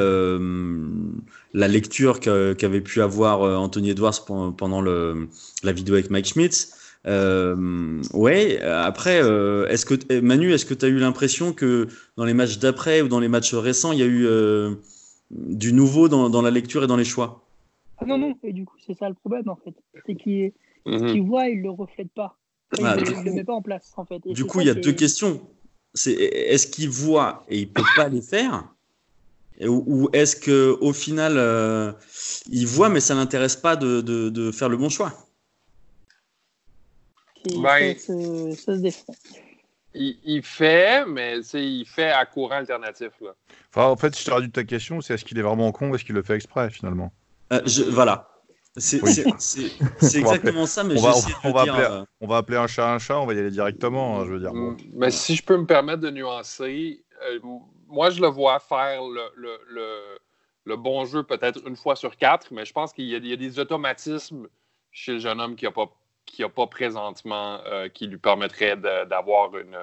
la 1.53 1.67
lecture 1.69 2.19
qu'avait 2.19 2.81
pu 2.81 3.01
avoir 3.01 3.41
Anthony 3.61 3.91
Edwards 3.91 4.25
pen- 4.25 4.53
pendant 4.57 4.81
la 4.81 5.71
vidéo 5.71 5.95
avec 5.95 6.09
Mike 6.09 6.27
Schmitz. 6.27 6.74
Euh, 7.07 8.01
ouais, 8.13 8.59
après, 8.61 9.21
euh, 9.21 9.67
est-ce 9.67 9.85
que 9.85 9.93
eh, 10.09 10.21
Manu, 10.21 10.53
est-ce 10.53 10.65
que 10.65 10.73
tu 10.73 10.85
as 10.85 10.87
eu 10.87 10.97
l'impression 10.97 11.53
que 11.53 11.87
dans 12.17 12.25
les 12.25 12.33
matchs 12.33 12.57
d'après 12.57 13.01
ou 13.01 13.07
dans 13.07 13.19
les 13.19 13.27
matchs 13.27 13.53
récents, 13.53 13.91
il 13.91 13.99
y 13.99 14.03
a 14.03 14.07
eu 14.07 14.25
euh, 14.25 14.73
du 15.29 15.71
nouveau 15.71 16.09
dans, 16.09 16.29
dans 16.29 16.41
la 16.41 16.51
lecture 16.51 16.83
et 16.83 16.87
dans 16.87 16.97
les 16.97 17.05
choix? 17.05 17.47
Ah 17.97 18.05
non, 18.05 18.17
non, 18.17 18.35
et 18.43 18.53
du 18.53 18.65
coup, 18.65 18.75
c'est 18.85 18.95
ça 18.95 19.07
le 19.07 19.15
problème 19.15 19.47
en 19.49 19.55
fait. 19.55 19.73
C'est 20.05 20.15
qu'il 20.15 20.51
Mhm. 20.85 21.25
voit, 21.27 21.47
il 21.47 21.61
le 21.61 21.69
reflète 21.69 22.11
pas. 22.13 22.37
Il 22.77 22.85
Ah, 22.85 22.95
ne 22.97 23.03
du 23.03 23.13
le 23.23 23.33
met 23.33 23.43
pas 23.43 23.53
en 23.53 23.61
place 23.61 23.93
en 23.97 24.05
fait. 24.05 24.21
Et 24.25 24.33
Du 24.33 24.45
coup, 24.45 24.61
il 24.61 24.67
y 24.67 24.69
a 24.69 24.73
deux 24.73 24.89
est- 24.89 24.95
questions. 24.95 25.41
C'est 25.93 26.11
est-ce 26.13 26.67
qu'il 26.67 26.89
voit 26.89 27.45
et 27.47 27.59
il 27.59 27.69
peut 27.71 27.83
pas 27.95 28.09
les 28.09 28.21
faire, 28.21 28.67
Et- 29.59 29.67
ou, 29.69 29.83
ou 29.87 30.09
est-ce 30.11 30.35
que 30.35 30.75
au 30.81 30.91
final 30.91 31.35
euh, 31.37 31.93
il 32.51 32.67
voit 32.67 32.89
mais 32.89 32.99
ça 32.99 33.15
l'intéresse 33.15 33.55
pas 33.55 33.75
de, 33.77 34.01
de, 34.01 34.29
de 34.29 34.51
faire 34.51 34.67
le 34.67 34.75
bon 34.75 34.89
choix? 34.89 35.13
Ben- 37.61 37.97
ça, 37.97 38.05
se- 38.07 38.53
ça 38.55 38.75
se 38.75 38.81
défend. 38.81 39.13
Il, 39.93 40.17
il 40.25 40.43
fait, 40.43 41.05
mais 41.05 41.39
il 41.53 41.85
fait 41.85 42.09
à 42.11 42.25
courant 42.25 42.55
alternatif. 42.55 43.11
Là. 43.21 43.33
Enfin, 43.73 43.87
en 43.87 43.95
fait, 43.95 44.17
je 44.19 44.25
t'ai 44.25 44.31
réduit 44.33 44.51
ta 44.51 44.63
question, 44.65 44.99
c'est 45.01 45.13
est-ce 45.13 45.23
qu'il 45.23 45.39
est 45.39 45.41
vraiment 45.41 45.71
con 45.71 45.89
ou 45.89 45.95
est-ce 45.95 46.03
qu'il 46.03 46.15
le 46.15 46.23
fait 46.23 46.35
exprès 46.35 46.69
finalement? 46.69 47.13
Euh, 47.53 47.61
je, 47.65 47.83
Voilà. 47.83 48.29
C'est 48.77 49.01
Oui. 49.01 49.09
exactement 50.19 50.65
ça, 50.65 50.83
mais 50.83 50.99
on 50.99 51.01
va- 51.01 51.13
j'essaie 51.13 51.31
on 51.45 51.49
de 51.49 51.53
va 51.53 51.63
dire, 51.63 51.75
appeler- 51.75 51.87
euh, 51.91 52.03
On 52.19 52.27
va 52.27 52.37
appeler 52.37 52.57
un 52.57 52.67
chat 52.67 52.93
un 52.93 52.99
chat, 52.99 53.17
on 53.21 53.25
va 53.25 53.33
y 53.33 53.39
aller 53.39 53.49
directement, 53.51 54.19
hein, 54.19 54.25
je 54.25 54.31
veux 54.33 54.39
dire. 54.41 54.51
bon. 54.51 54.71
Mm. 54.71 54.77
Mais 54.95 55.11
si 55.11 55.33
je 55.35 55.43
peux 55.43 55.55
me 55.55 55.65
permettre 55.65 56.01
de 56.01 56.09
nuancer, 56.11 57.01
euh, 57.23 57.39
moi, 57.87 58.09
je 58.09 58.19
le 58.19 58.27
vois 58.27 58.59
faire 58.59 59.01
le, 59.01 59.21
le- 59.37 59.59
le- 59.69 60.17
le 60.65 60.75
bon 60.75 61.05
jeu 61.05 61.23
peut-être 61.23 61.61
une 61.65 61.77
fois 61.77 61.95
sur 61.95 62.17
quatre, 62.17 62.47
mais 62.51 62.65
je 62.65 62.73
pense 62.73 62.91
qu'il 62.91 63.05
y, 63.05 63.11
y 63.29 63.31
a 63.33 63.37
des 63.37 63.59
automatismes 63.59 64.47
chez 64.91 65.13
le 65.13 65.19
jeune 65.19 65.39
homme 65.39 65.55
qui 65.55 65.63
n'a 65.63 65.71
pas, 65.71 65.89
qui 66.25 66.43
a 66.43 66.49
pas 66.49 66.67
présentement 66.67 67.59
euh, 67.65 67.87
qui 67.89 68.07
lui 68.07 68.17
permettraient 68.17 68.75
de- 68.77 69.05
d'avoir 69.05 69.55
une. 69.57 69.77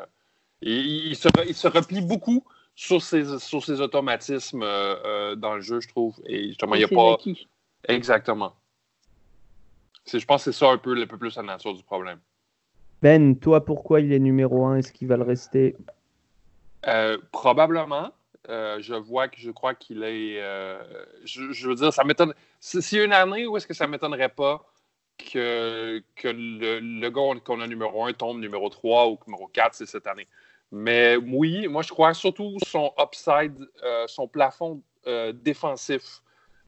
Il, 0.60 1.08
il 1.08 1.16
se, 1.16 1.28
il 1.46 1.54
se 1.54 1.68
replie 1.68 2.00
beaucoup 2.00 2.44
sur 2.74 3.02
ses, 3.02 3.38
sur 3.38 3.64
ses 3.64 3.80
automatismes 3.80 4.62
euh, 4.62 4.96
euh, 5.04 5.34
dans 5.36 5.54
le 5.54 5.60
jeu, 5.60 5.80
je 5.80 5.88
trouve. 5.88 6.20
Et 6.26 6.48
justement, 6.48 6.74
il 6.74 6.78
n'y 6.78 6.84
a 6.84 6.88
pas. 6.88 7.14
acquis. 7.14 7.48
Exactement. 7.88 8.54
C'est- 10.04 10.18
Je 10.18 10.26
pense 10.26 10.44
que 10.44 10.52
c'est 10.52 10.58
ça 10.58 10.70
un 10.70 10.78
peu, 10.78 11.00
un 11.00 11.06
peu 11.06 11.18
plus 11.18 11.36
la 11.36 11.42
nature 11.42 11.74
du 11.74 11.82
problème. 11.82 12.18
Ben, 13.02 13.36
toi, 13.38 13.64
pourquoi 13.64 14.00
il 14.00 14.12
est 14.12 14.18
numéro 14.20 14.64
1 14.64 14.76
Est-ce 14.76 14.92
qu'il 14.92 15.08
va 15.08 15.16
le 15.16 15.24
rester? 15.24 15.76
Euh, 16.86 17.18
probablement. 17.30 18.12
Euh, 18.48 18.78
je 18.80 18.94
vois 18.94 19.28
que 19.28 19.38
je 19.38 19.50
crois 19.52 19.74
qu'il 19.74 20.02
est. 20.02 20.40
euh, 20.40 20.82
je, 21.24 21.52
je 21.52 21.68
veux 21.68 21.76
dire, 21.76 21.92
ça 21.92 22.02
m'étonne. 22.04 22.34
si- 22.58 22.82
S'il 22.82 22.98
y 22.98 23.00
a 23.00 23.04
une 23.04 23.12
année 23.12 23.46
où 23.46 23.56
est-ce 23.56 23.66
que 23.68 23.74
ça 23.74 23.86
m'étonnerait 23.86 24.28
pas 24.28 24.64
que, 25.18 26.02
que 26.16 26.28
le, 26.28 26.80
le 26.80 27.10
gars 27.10 27.40
qu'on 27.44 27.60
a 27.60 27.66
numéro 27.66 28.04
1 28.04 28.12
tombe 28.14 28.40
numéro 28.40 28.68
3 28.68 29.08
ou 29.08 29.18
numéro 29.26 29.46
4, 29.48 29.74
c'est 29.74 29.86
cette 29.86 30.06
année. 30.06 30.26
Mais 30.70 31.16
oui, 31.16 31.68
moi 31.68 31.82
je 31.82 31.90
crois 31.90 32.14
surtout 32.14 32.56
son 32.66 32.92
upside, 32.98 33.58
euh, 33.84 34.04
son 34.06 34.26
plafond 34.26 34.82
euh, 35.06 35.32
défensif. 35.32 36.22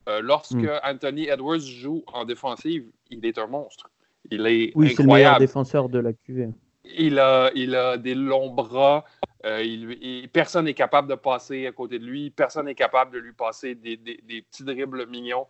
Euh, 0.09 0.21
lorsque 0.21 0.55
Mm. 0.55 0.81
Anthony 0.85 1.29
Edwards 1.29 1.61
joue 1.61 2.05
en 2.09 2.25
défensive, 2.27 2.85
il 3.11 3.25
est 3.25 3.39
un 3.39 3.47
monstre. 3.47 3.91
Il 4.31 4.47
est 4.47 4.73
Oui, 4.75 4.91
c'est 4.95 5.03
le 5.03 5.07
meilleur 5.09 5.33
incroyable. 5.33 5.39
défenseur 5.39 5.89
de 5.89 5.99
la 5.99 6.13
QV. 6.13 6.49
Il 6.85 7.19
a, 7.19 7.51
il 7.55 7.75
a 7.75 7.97
des 7.97 8.15
longs 8.15 8.51
bras. 8.51 9.05
Il- 9.45 9.99
il- 10.03 10.29
personne 10.31 10.67
n'est 10.67 10.75
capable 10.75 11.09
de 11.09 11.15
passer 11.15 11.67
à 11.67 11.73
côté 11.73 11.99
de 11.99 12.05
lui. 12.05 12.31
Personne 12.31 12.67
n'est 12.67 12.75
capable 12.75 13.13
de 13.13 13.19
lui 13.19 13.33
passer 13.33 13.75
des, 13.75 13.97
des- 13.97 14.21
des 14.23 14.43
petits 14.43 14.65
dribbles 14.65 15.07
mignons. 15.07 15.47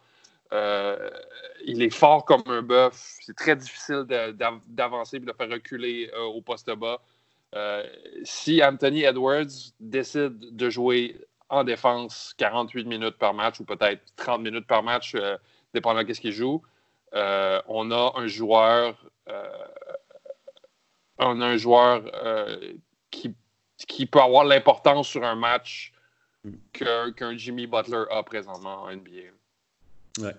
Euh, 0.52 1.10
il 1.64 1.82
est 1.82 1.94
fort 1.94 2.24
comme 2.24 2.42
un 2.46 2.62
bœuf. 2.62 3.18
C'est 3.20 3.36
très 3.36 3.56
difficile 3.56 4.04
d'avancer 4.66 5.16
et 5.16 5.20
de 5.20 5.32
faire 5.32 5.50
reculer 5.50 6.10
euh, 6.14 6.22
au 6.24 6.40
poste 6.42 6.70
bas. 6.70 7.00
Euh, 7.54 7.84
si 8.24 8.62
Anthony 8.62 9.04
Edwards 9.04 9.72
décide 9.80 10.56
de 10.56 10.70
jouer 10.70 11.20
en 11.48 11.64
défense 11.64 12.34
48 12.38 12.84
minutes 12.84 13.16
par 13.16 13.32
match 13.32 13.60
ou 13.60 13.64
peut-être 13.64 14.02
30 14.16 14.42
minutes 14.42 14.66
par 14.66 14.82
match, 14.82 15.16
dépendant 15.72 16.02
de 16.02 16.12
ce 16.12 16.20
qu'il 16.20 16.32
joue. 16.32 16.62
On 17.12 17.90
a 17.90 18.12
un 18.16 18.26
joueur, 18.26 18.96
on 21.18 21.40
a 21.40 21.46
un 21.46 21.56
joueur 21.56 22.02
qui, 23.10 23.34
qui 23.86 24.06
peut 24.06 24.20
avoir 24.20 24.44
l'importance 24.44 25.06
sur 25.06 25.22
un 25.22 25.36
match 25.36 25.92
qu'un 26.72 27.36
Jimmy 27.36 27.66
Butler 27.66 28.04
a 28.10 28.22
présentement 28.22 28.82
en 28.82 28.92
NBA. 28.92 29.30
Ouais. 30.20 30.34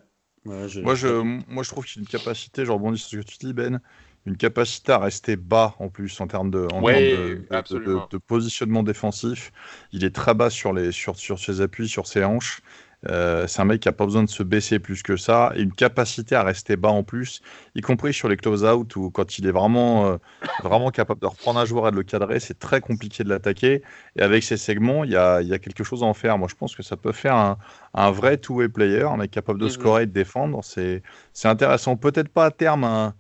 moi, 0.46 0.96
je, 0.96 1.22
moi, 1.50 1.64
je 1.64 1.70
trouve 1.70 1.86
qu'il 1.86 2.00
a 2.00 2.02
une 2.02 2.08
capacité, 2.08 2.66
je 2.66 2.72
rebondis 2.72 3.00
sur 3.00 3.10
ce 3.10 3.18
que 3.18 3.32
tu 3.32 3.38
dis, 3.40 3.54
Ben, 3.54 3.82
une 4.26 4.38
capacité 4.38 4.92
à 4.92 4.98
rester 4.98 5.36
bas 5.36 5.76
en 5.80 5.90
plus 5.90 6.20
en 6.20 6.28
termes 6.28 6.50
de, 6.50 6.68
de, 6.68 8.18
positionnement 8.18 8.84
défensif. 8.84 9.52
Il 9.92 10.04
est 10.04 10.16
très 10.16 10.34
bas 10.34 10.50
sur, 10.50 10.74
les, 10.74 10.92
sur, 10.92 11.16
sur 11.16 11.40
ses 11.40 11.62
appuis, 11.62 11.88
sur 11.88 12.08
ses 12.08 12.24
hanches. 12.24 12.62
Euh, 13.08 13.48
c'est 13.48 13.62
un 13.62 13.66
mec 13.66 13.82
qui 13.82 13.88
n'a 13.88 13.94
pas 13.94 14.06
besoin 14.06 14.24
de 14.24 14.30
se 14.30 14.44
baisser 14.44 14.80
plus 14.80 15.04
que 15.04 15.18
ça 15.18 15.52
et 15.56 15.62
une 15.62 15.74
capacité 15.74 16.36
à 16.36 16.44
rester 16.44 16.76
bas 16.76 16.90
en 16.90 17.04
plus, 17.04 17.42
y 17.76 17.82
compris 17.82 18.14
sur 18.14 18.30
les 18.30 18.38
close-out 18.38 18.96
ou 18.96 19.12
quand 19.12 19.38
il 19.38 19.48
est 19.48 19.52
vraiment, 19.52 20.08
euh, 20.08 20.18
vraiment 20.64 20.90
capable 20.90 21.22
de 21.22 21.28
reprendre 21.28 21.60
un 21.60 21.66
joueur 21.66 21.88
et 21.88 21.92
de 21.92 21.96
le 21.98 22.04
cadrer, 22.04 22.40
c'est 22.40 22.58
très 22.58 22.82
compliqué 22.82 23.24
de 23.24 23.30
l'attaquer. 23.30 23.84
Et 24.18 24.22
avec 24.22 24.44
ces 24.44 24.58
segments, 24.58 25.04
il 25.04 25.12
y 25.12 25.18
a, 25.18 25.42
y 25.42 25.54
a, 25.54 25.60
quelque 25.60 25.84
chose 25.84 26.04
à 26.04 26.06
en 26.06 26.14
faire. 26.14 26.38
Moi, 26.38 26.48
je 26.50 26.56
pense 26.56 26.76
que 26.76 26.84
ça 26.84 26.98
peut 26.98 27.12
faire 27.12 27.36
un, 27.36 27.58
un 27.94 28.12
vrai 28.12 28.38
two-way 28.38 28.70
player, 28.70 29.04
un 29.04 29.18
mec 29.18 29.32
capable 29.32 29.60
de 29.60 29.66
mhm. 29.66 29.72
scorer 29.72 30.04
et 30.04 30.06
de 30.08 30.12
défendre. 30.12 30.62
C'est 30.64 31.02
intéressant. 31.44 31.96
Peut-être 31.98 32.30
pas 32.30 32.46
à 32.46 32.52
terme 32.52 32.84
un 32.84 33.14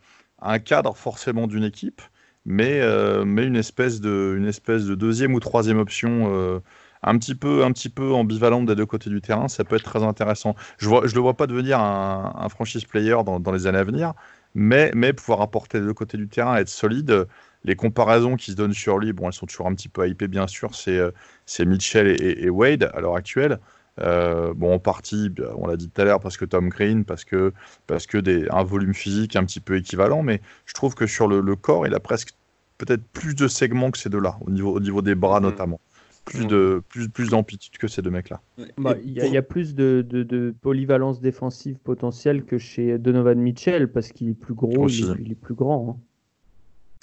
un 0.45 0.59
cadre 0.59 0.95
forcément 0.95 1.47
d'une 1.47 1.63
équipe, 1.63 2.01
mais, 2.45 2.79
euh, 2.81 3.25
mais 3.25 3.45
une, 3.45 3.55
espèce 3.55 3.99
de, 4.01 4.35
une 4.37 4.47
espèce 4.47 4.85
de 4.85 4.95
deuxième 4.95 5.33
ou 5.33 5.39
troisième 5.39 5.79
option 5.79 6.61
un, 7.05 7.17
petit 7.17 7.35
peu, 7.35 7.63
un 7.63 7.71
petit 7.71 7.89
peu 7.89 8.11
ambivalente 8.13 8.65
des 8.65 8.75
deux 8.75 8.85
côtés 8.85 9.09
du 9.09 9.21
terrain, 9.21 9.47
ça 9.47 9.63
peut 9.63 9.77
être 9.77 9.83
très 9.83 10.03
intéressant. 10.03 10.55
Je 10.77 10.89
ne 10.89 11.07
je 11.07 11.15
le 11.15 11.21
vois 11.21 11.35
pas 11.35 11.47
devenir 11.47 11.79
un, 11.79 12.33
un 12.35 12.49
franchise 12.49 12.83
player 12.85 13.15
dans, 13.25 13.39
dans, 13.39 13.51
les 13.51 13.67
années 13.67 13.77
à 13.77 13.83
venir, 13.83 14.13
mais, 14.55 14.91
mais 14.95 15.13
pouvoir 15.13 15.41
apporter 15.41 15.79
des 15.79 15.85
deux 15.85 15.93
côtés 15.93 16.17
du 16.17 16.27
terrain, 16.27 16.57
être 16.57 16.69
solide. 16.69 17.27
Les 17.63 17.75
comparaisons 17.75 18.35
qui 18.35 18.51
se 18.51 18.55
donnent 18.55 18.73
sur 18.73 18.97
lui, 18.99 19.13
bon, 19.13 19.27
elles 19.27 19.33
sont 19.33 19.45
toujours 19.45 19.67
un 19.67 19.73
petit 19.73 19.89
peu 19.89 20.07
hypées, 20.07 20.27
bien 20.27 20.47
sûr, 20.47 20.75
c'est 20.75 20.97
euh, 20.97 21.11
Mitchell 21.59 22.07
et, 22.07 22.43
et, 22.43 22.49
Wade 22.49 22.91
à 22.93 23.01
l'heure 23.01 23.15
actuelle. 23.15 23.59
Euh, 24.01 24.53
bon, 24.53 24.73
en 24.73 24.79
partie, 24.79 25.31
on 25.55 25.67
l'a 25.67 25.77
dit 25.77 25.89
tout 25.89 26.01
à 26.01 26.05
l'heure, 26.05 26.19
parce 26.19 26.37
que 26.37 26.45
Tom 26.45 26.69
Green, 26.69 27.05
parce 27.05 27.23
que, 27.23 27.53
parce 27.87 28.07
que 28.07 28.17
des, 28.17 28.47
un 28.49 28.63
volume 28.63 28.93
physique 28.93 29.35
un 29.35 29.45
petit 29.45 29.59
peu 29.59 29.77
équivalent, 29.77 30.21
mais 30.21 30.41
je 30.65 30.73
trouve 30.73 30.95
que 30.95 31.07
sur 31.07 31.27
le, 31.27 31.55
corps, 31.55 31.87
il 31.87 31.93
a 31.93 31.99
presque 31.99 32.33
peut-être 32.77 33.03
plus 33.13 33.35
de 33.35 33.47
segments 33.47 33.91
que 33.91 33.97
ces 33.97 34.09
deux-là, 34.09 34.37
au 34.41 34.51
niveau, 34.51 34.73
au 34.75 34.79
niveau 34.79 35.01
des 35.01 35.15
bras 35.15 35.39
mm. 35.39 35.43
notamment. 35.43 35.79
Plus 36.25 36.47
de 36.47 36.81
plus, 36.89 37.07
plus 37.07 37.29
d'amplitude 37.29 37.77
que 37.77 37.87
ces 37.87 38.01
deux 38.01 38.09
mecs-là. 38.09 38.41
Bah, 38.77 38.95
il 39.03 39.11
y, 39.11 39.37
a 39.37 39.41
plus 39.43 39.75
de, 39.75 40.03
de, 40.09 40.53
polyvalence 40.61 41.21
défensive 41.21 41.77
potentielle 41.83 42.45
que 42.45 42.57
chez 42.57 42.97
Donovan 42.97 43.37
Mitchell 43.37 43.91
parce 43.91 44.11
qu'il 44.11 44.29
est 44.29 44.33
plus 44.33 44.55
gros, 44.55 44.89
il 44.89 45.31
est, 45.31 45.35
plus 45.35 45.53
grand. 45.53 45.99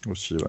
Hein. 0.06 0.10
Aussi, 0.10 0.34
ouais. 0.34 0.40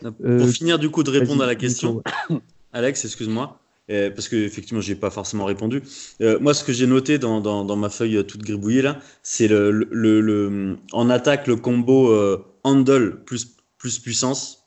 Pour 0.00 0.12
euh, 0.24 0.46
finir 0.46 0.78
du 0.78 0.90
coup 0.90 1.02
de 1.02 1.10
répondre 1.10 1.42
à 1.42 1.46
la 1.46 1.56
question, 1.56 2.04
Alex, 2.72 3.04
excuse-moi, 3.04 3.58
euh, 3.90 4.10
parce 4.10 4.28
que 4.28 4.36
effectivement 4.36 4.80
j'ai 4.80 4.94
pas 4.94 5.10
forcément 5.10 5.44
répondu. 5.44 5.82
Euh, 6.20 6.38
moi, 6.40 6.54
ce 6.54 6.62
que 6.62 6.72
j'ai 6.72 6.86
noté 6.86 7.18
dans, 7.18 7.40
dans, 7.40 7.76
ma 7.76 7.88
feuille 7.88 8.24
toute 8.26 8.42
gribouillée 8.42 8.82
là, 8.82 9.00
c'est 9.22 9.48
le, 9.48 9.70
le, 9.70 10.20
le, 10.20 10.76
en 10.92 11.10
attaque 11.10 11.46
le 11.46 11.56
combo 11.56 12.12
euh, 12.12 12.44
handle 12.64 13.22
plus 13.24 13.56
plus 13.78 13.98
puissance, 13.98 14.57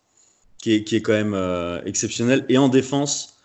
qui 0.62 0.74
est, 0.74 0.84
qui 0.84 0.96
est 0.96 1.02
quand 1.02 1.14
même 1.14 1.36
exceptionnel, 1.86 2.46
et 2.50 2.58
en 2.58 2.70
défense 2.70 3.38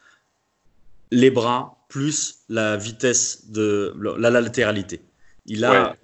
les 1.11 1.31
bras 1.31 1.85
plus 1.89 2.41
la 2.49 2.77
vitesse 2.77 3.51
de 3.51 3.95
la, 4.19 4.31
latéralité. 4.31 5.01
Il 5.47 5.65
a 5.65 5.95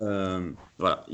voilà, 0.79 1.07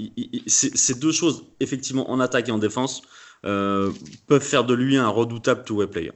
ces 0.47 0.95
deux 0.95 1.13
choses 1.13 1.47
effectivement 1.61 2.11
en 2.11 2.21
attaque 2.21 2.49
et 2.49 2.53
en 2.53 2.59
défense 2.59 3.03
peuvent 3.43 4.41
faire 4.41 4.65
de 4.65 4.75
lui 4.75 4.97
un 4.97 5.09
redoutable 5.09 5.65
two-way 5.65 5.87
player. 5.87 6.13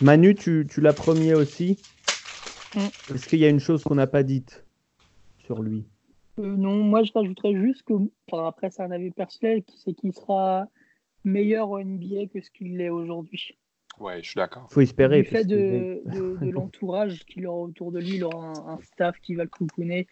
Manu, 0.00 0.34
tu, 0.34 0.66
l'as 0.76 0.92
premier 0.92 1.34
aussi? 1.34 1.78
Mm. 2.74 3.14
Est-ce 3.14 3.28
qu'il 3.28 3.40
y 3.40 3.44
a 3.44 3.48
une 3.48 3.60
chose 3.60 3.82
qu'on 3.82 3.96
n'a 3.96 4.06
pas 4.06 4.22
dite 4.22 4.64
sur 5.44 5.62
lui? 5.62 5.84
Euh, 6.38 6.56
Non, 6.56 6.76
moi 6.84 7.02
je 7.02 7.12
rajouterais 7.12 7.54
juste 7.54 7.82
que, 7.82 7.94
après 8.32 8.70
c'est 8.70 8.82
un 8.82 8.90
avis 8.90 9.10
personnel, 9.10 9.62
c'est 9.84 9.94
qu'il 9.94 10.12
sera 10.12 10.66
meilleur 11.24 11.70
au 11.70 11.82
NBA 11.82 12.26
que 12.32 12.40
ce 12.40 12.50
qu'il 12.50 12.80
est 12.80 12.90
aujourd'hui. 12.90 13.58
Ouais, 13.98 14.22
je 14.22 14.30
suis 14.30 14.38
d'accord. 14.38 14.68
faut 14.70 14.80
espérer. 14.80 15.22
Du 15.22 15.28
fait 15.28 15.44
de, 15.44 16.02
l'entourage 16.42 17.24
qu'il 17.24 17.46
aura 17.46 17.62
autour 17.62 17.90
de 17.92 17.98
lui, 17.98 18.16
il 18.16 18.24
aura 18.24 18.52
un, 18.66 18.80
staff 18.80 19.18
qui 19.20 19.34
va 19.34 19.42
le 19.42 19.50
coucouner 19.50 20.06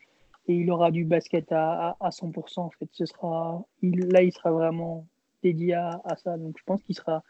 et 0.49 0.55
il 0.55 0.71
aura 0.71 0.91
du 0.91 1.05
basket 1.05 1.51
à, 1.53 1.97
100%. 2.01 2.61
En 2.61 2.71
fait, 2.71 2.89
ce 2.93 3.07
sera, 3.07 3.65
là, 3.83 4.23
il 4.23 4.33
sera 4.33 4.51
vraiment 4.51 5.07
dédié 5.43 5.75
à, 5.75 6.01
à 6.05 6.17
ça. 6.17 6.37
Donc, 6.37 6.57
je 6.59 6.65
pense 6.65 6.83
qu'il 6.83 6.97
sera 6.97 7.23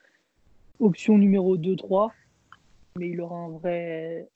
option 0.81 1.19
numéro 1.19 1.57
2-3 1.57 2.11
mais 2.97 3.11
il 3.11 3.21
aura 3.21 3.37
un 3.37 3.51
vrai, 3.51 4.29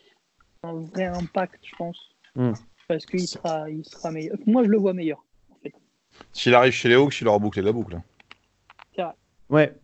un 0.62 0.74
vrai 0.74 1.06
impact, 1.06 1.60
je 1.62 1.76
pense. 1.76 2.16
Hmm. 2.34 2.52
Parce 2.88 3.06
qu'il 3.06 3.26
sera, 3.26 3.70
il 3.70 3.84
sera 3.84 4.10
meilleur. 4.10 4.36
Moi, 4.46 4.64
je 4.64 4.68
le 4.68 4.78
vois 4.78 4.92
meilleur. 4.92 5.24
En 5.50 5.56
fait. 5.62 5.72
S'il 6.32 6.54
arrive 6.54 6.72
chez 6.72 6.88
les 6.88 6.96
Hawks, 6.96 7.20
il 7.20 7.28
aura 7.28 7.38
bouclé 7.38 7.62
la 7.62 7.72
boucle. 7.72 8.00
Ouais. 9.50 9.74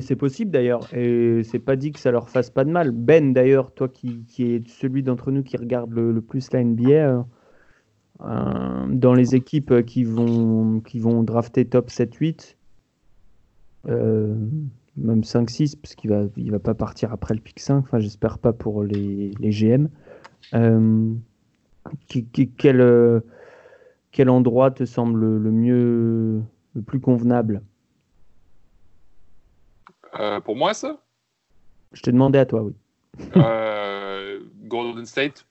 C'est 0.00 0.16
possible 0.16 0.50
d'ailleurs. 0.50 0.92
Et 0.94 1.42
c'est 1.44 1.58
pas 1.58 1.76
dit 1.76 1.92
que 1.92 1.98
ça 1.98 2.10
leur 2.10 2.28
fasse 2.28 2.50
pas 2.50 2.64
de 2.64 2.70
mal. 2.70 2.90
Ben, 2.90 3.32
d'ailleurs, 3.32 3.72
toi 3.72 3.88
qui, 3.88 4.24
qui 4.24 4.54
est 4.54 4.68
celui 4.68 5.02
d'entre 5.02 5.30
nous 5.30 5.42
qui 5.42 5.56
regarde 5.56 5.92
le, 5.92 6.20
plus 6.20 6.52
la 6.52 6.62
NBA, 6.64 6.90
euh, 6.90 7.22
euh, 8.22 8.86
dans 8.88 9.14
les 9.14 9.34
équipes 9.34 9.84
qui 9.86 10.04
vont, 10.04 10.80
qui 10.80 10.98
vont 10.98 11.22
drafter 11.22 11.64
top 11.66 11.88
7-8, 11.88 12.56
euh, 13.88 14.34
même 14.96 15.20
5-6, 15.20 15.76
parce 15.80 15.94
qu'il 15.94 16.10
va, 16.10 16.24
il 16.36 16.50
va 16.50 16.58
pas 16.58 16.74
partir 16.74 17.12
après 17.12 17.34
le 17.34 17.40
pic 17.40 17.60
5, 17.60 17.78
enfin 17.78 18.00
j'espère 18.00 18.38
pas 18.38 18.52
pour 18.52 18.82
les, 18.82 19.30
les 19.38 19.50
GM. 19.50 19.88
Quel, 22.08 23.22
quel 24.10 24.30
endroit 24.30 24.70
te 24.72 24.84
semble 24.84 25.38
le, 25.38 25.52
mieux, 25.52 26.42
le 26.74 26.82
plus 26.82 27.00
convenable? 27.00 27.62
Euh, 30.20 30.40
Pour 30.40 30.56
moi, 30.56 30.74
ça? 30.74 30.98
Je 31.92 32.02
t'ai 32.02 32.12
demandé 32.12 32.38
à 32.38 32.46
toi, 32.46 32.62
oui. 32.62 32.74
Golden 34.68 35.06
State. 35.06 35.46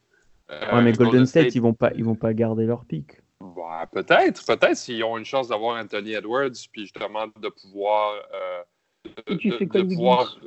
ouais, 0.49 0.81
mais 0.81 0.93
Golden, 0.93 1.25
State, 1.25 1.55
ils 1.55 1.61
vont 1.61 1.73
pas, 1.73 1.91
ils 1.95 2.03
vont 2.03 2.15
pas 2.15 2.33
garder 2.33 2.65
leur 2.65 2.85
pic. 2.85 3.21
Bah, 3.39 3.87
peut-être, 3.91 4.45
peut-être 4.45 4.75
s'ils 4.75 5.03
ont 5.03 5.17
une 5.17 5.25
chance 5.25 5.47
d'avoir 5.47 5.81
Anthony 5.81 6.13
Edwards, 6.13 6.51
puis 6.71 6.83
justement 6.83 7.27
de 7.27 7.49
pouvoir 7.49 8.13
de, 9.27 9.81
pouvoir 9.81 10.37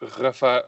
refaire. 0.00 0.64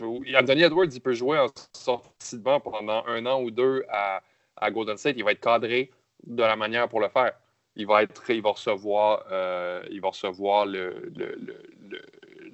Anthony 0.00 0.62
Edwards, 0.62 0.88
il 0.92 1.00
peut 1.00 1.14
jouer 1.14 1.38
en 1.38 1.46
sortie 1.72 2.36
de 2.36 2.42
banc 2.42 2.60
pendant 2.60 3.04
un 3.06 3.24
an 3.26 3.42
ou 3.42 3.50
deux 3.50 3.84
à, 3.88 4.22
à, 4.56 4.70
Golden 4.70 4.96
State. 4.96 5.14
Il 5.16 5.24
va 5.24 5.32
être 5.32 5.40
cadré 5.40 5.90
de 6.26 6.42
la 6.42 6.56
manière 6.56 6.88
pour 6.88 7.00
le 7.00 7.08
faire. 7.08 7.32
Il 7.76 7.86
va, 7.86 8.02
être, 8.04 8.30
il 8.30 8.40
va 8.40 8.50
recevoir, 8.50 9.24
euh, 9.32 9.82
il 9.90 10.00
va 10.00 10.08
recevoir 10.08 10.66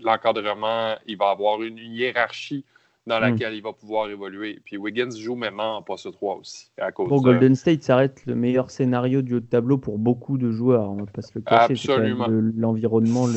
l'encadrement, 0.00 0.92
le, 0.92 0.96
il 1.06 1.18
va 1.18 1.30
avoir 1.30 1.62
une 1.62 1.76
hiérarchie 1.76 2.64
dans 3.06 3.18
hmm. 3.18 3.22
laquelle 3.22 3.54
il 3.54 3.62
va 3.62 3.72
pouvoir 3.72 4.08
évoluer. 4.08 4.60
Puis 4.64 4.76
Wiggins 4.76 5.10
joue 5.10 5.34
maintenant 5.34 5.76
en 5.76 5.82
poste 5.82 6.10
3 6.12 6.36
aussi. 6.36 6.70
À 6.78 6.92
cause 6.92 7.08
pour 7.08 7.22
Golden 7.22 7.54
State, 7.54 7.82
ça 7.82 7.96
reste 7.96 8.24
le 8.26 8.34
meilleur 8.34 8.70
scénario 8.70 9.22
du 9.22 9.34
haut 9.34 9.40
de 9.40 9.46
tableau 9.46 9.78
pour 9.78 9.98
beaucoup 9.98 10.38
de 10.38 10.50
joueurs. 10.50 10.90
On 10.90 10.96
va 10.96 11.06
pas 11.06 11.22
se 11.22 11.32
le 11.34 11.40
cacher. 11.42 11.72
Absolument. 11.72 12.26
C'est 12.26 12.60
l'environnement 12.60 13.26
le, 13.26 13.32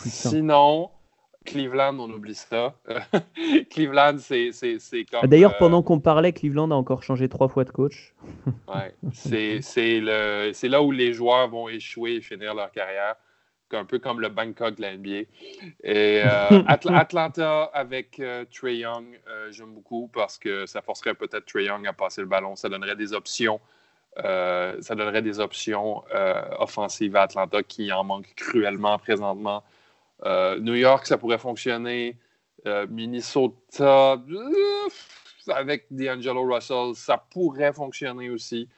plus 0.00 0.10
sain. 0.10 0.30
Sinon, 0.30 0.90
Cleveland, 1.46 1.98
on 1.98 2.10
oublie 2.10 2.34
ça. 2.34 2.74
Cleveland, 3.70 4.18
c'est 4.18 4.52
comme. 5.10 5.26
D'ailleurs, 5.28 5.54
euh, 5.54 5.58
pendant 5.58 5.82
qu'on 5.82 6.00
parlait, 6.00 6.32
Cleveland 6.32 6.70
a 6.70 6.74
encore 6.74 7.02
changé 7.02 7.28
trois 7.28 7.48
fois 7.48 7.64
de 7.64 7.70
coach. 7.70 8.14
ouais, 8.68 8.94
c'est 9.12 10.00
là 10.68 10.82
où 10.82 10.90
les 10.90 11.12
joueurs 11.14 11.48
vont 11.48 11.68
échouer 11.68 12.16
et 12.16 12.20
finir 12.20 12.54
leur 12.54 12.70
carrière 12.70 13.14
un 13.72 13.84
peu 13.84 13.98
comme 13.98 14.20
le 14.20 14.28
Bangkok 14.28 14.76
de 14.76 14.82
la 14.82 14.96
NBA. 14.96 15.10
Et 15.82 16.22
euh, 16.24 16.62
Atlanta 16.68 17.64
avec 17.74 18.20
euh, 18.20 18.44
Trey 18.52 18.76
Young, 18.76 19.18
j'aime 19.50 19.74
beaucoup 19.74 20.08
parce 20.12 20.38
que 20.38 20.66
ça 20.66 20.82
forcerait 20.82 21.14
peut-être 21.14 21.46
Trey 21.46 21.64
Young 21.64 21.84
à 21.86 21.92
passer 21.92 22.20
le 22.20 22.28
ballon. 22.28 22.54
Ça 22.54 22.68
donnerait 22.68 22.94
des 22.94 23.12
options. 23.12 23.60
ça 24.16 24.94
donnerait 24.94 25.22
des 25.22 25.40
options 25.40 26.04
offensives 26.58 27.16
à 27.16 27.22
Atlanta 27.22 27.62
qui 27.62 27.92
en 27.92 28.04
manquent 28.04 28.34
cruellement 28.36 28.98
présentement. 28.98 29.64
New 30.24 30.74
York, 30.74 31.06
ça 31.06 31.18
pourrait 31.18 31.38
fonctionner. 31.38 32.18
Minnesota, 32.88 34.20
avec 35.48 35.86
D'Angelo 35.90 36.42
Russell, 36.42 36.94
ça 36.94 37.16
pourrait 37.16 37.72
fonctionner 37.72 38.30
aussi. 38.30 38.68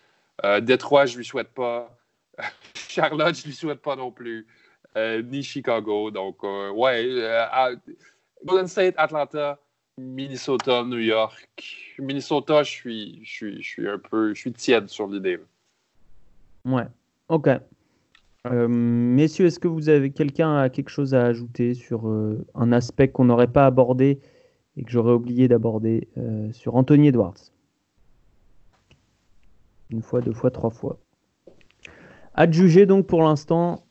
Détroit, 0.62 1.06
je 1.06 1.12
ne 1.14 1.18
lui 1.18 1.24
souhaite 1.24 1.54
pas. 1.54 1.96
Charlotte, 2.74 3.34
je 3.34 3.42
ne 3.42 3.46
lui 3.46 3.54
souhaite 3.54 3.80
pas 3.80 3.96
non 3.96 4.10
plus. 4.10 4.46
Euh, 4.96 5.22
ni 5.22 5.42
Chicago. 5.42 6.10
Donc, 6.10 6.38
euh, 6.42 6.70
ouais, 6.70 7.04
euh, 7.06 7.76
Golden 8.44 8.66
State, 8.66 8.94
Atlanta, 8.96 9.58
Minnesota, 9.98 10.82
New 10.82 10.98
York. 10.98 11.94
Minnesota, 11.98 12.62
je 12.62 12.70
suis, 12.70 13.20
je 13.24 13.30
suis, 13.30 13.62
je 13.62 13.68
suis 13.68 13.88
un 13.88 13.98
peu, 13.98 14.34
je 14.34 14.40
suis 14.40 14.52
tiède 14.52 14.88
sur 14.88 15.06
l'idée. 15.06 15.38
Ouais, 16.64 16.86
ok. 17.28 17.48
Euh, 18.50 18.66
messieurs, 18.68 19.46
est-ce 19.46 19.58
que 19.58 19.68
vous 19.68 19.88
avez 19.88 20.10
quelqu'un 20.10 20.56
a 20.56 20.68
quelque 20.70 20.88
chose 20.88 21.14
à 21.14 21.24
ajouter 21.24 21.74
sur 21.74 22.08
euh, 22.08 22.46
un 22.54 22.72
aspect 22.72 23.08
qu'on 23.08 23.26
n'aurait 23.26 23.52
pas 23.52 23.66
abordé 23.66 24.20
et 24.76 24.84
que 24.84 24.90
j'aurais 24.90 25.12
oublié 25.12 25.48
d'aborder 25.48 26.08
euh, 26.16 26.50
sur 26.52 26.76
Anthony 26.76 27.08
Edwards? 27.08 27.52
Une 29.90 30.02
fois, 30.02 30.20
deux 30.20 30.32
fois, 30.32 30.50
trois 30.50 30.70
fois. 30.70 30.98
Adjugé 32.34 32.86
donc 32.86 33.06
pour 33.06 33.22
l'instant, 33.22 33.84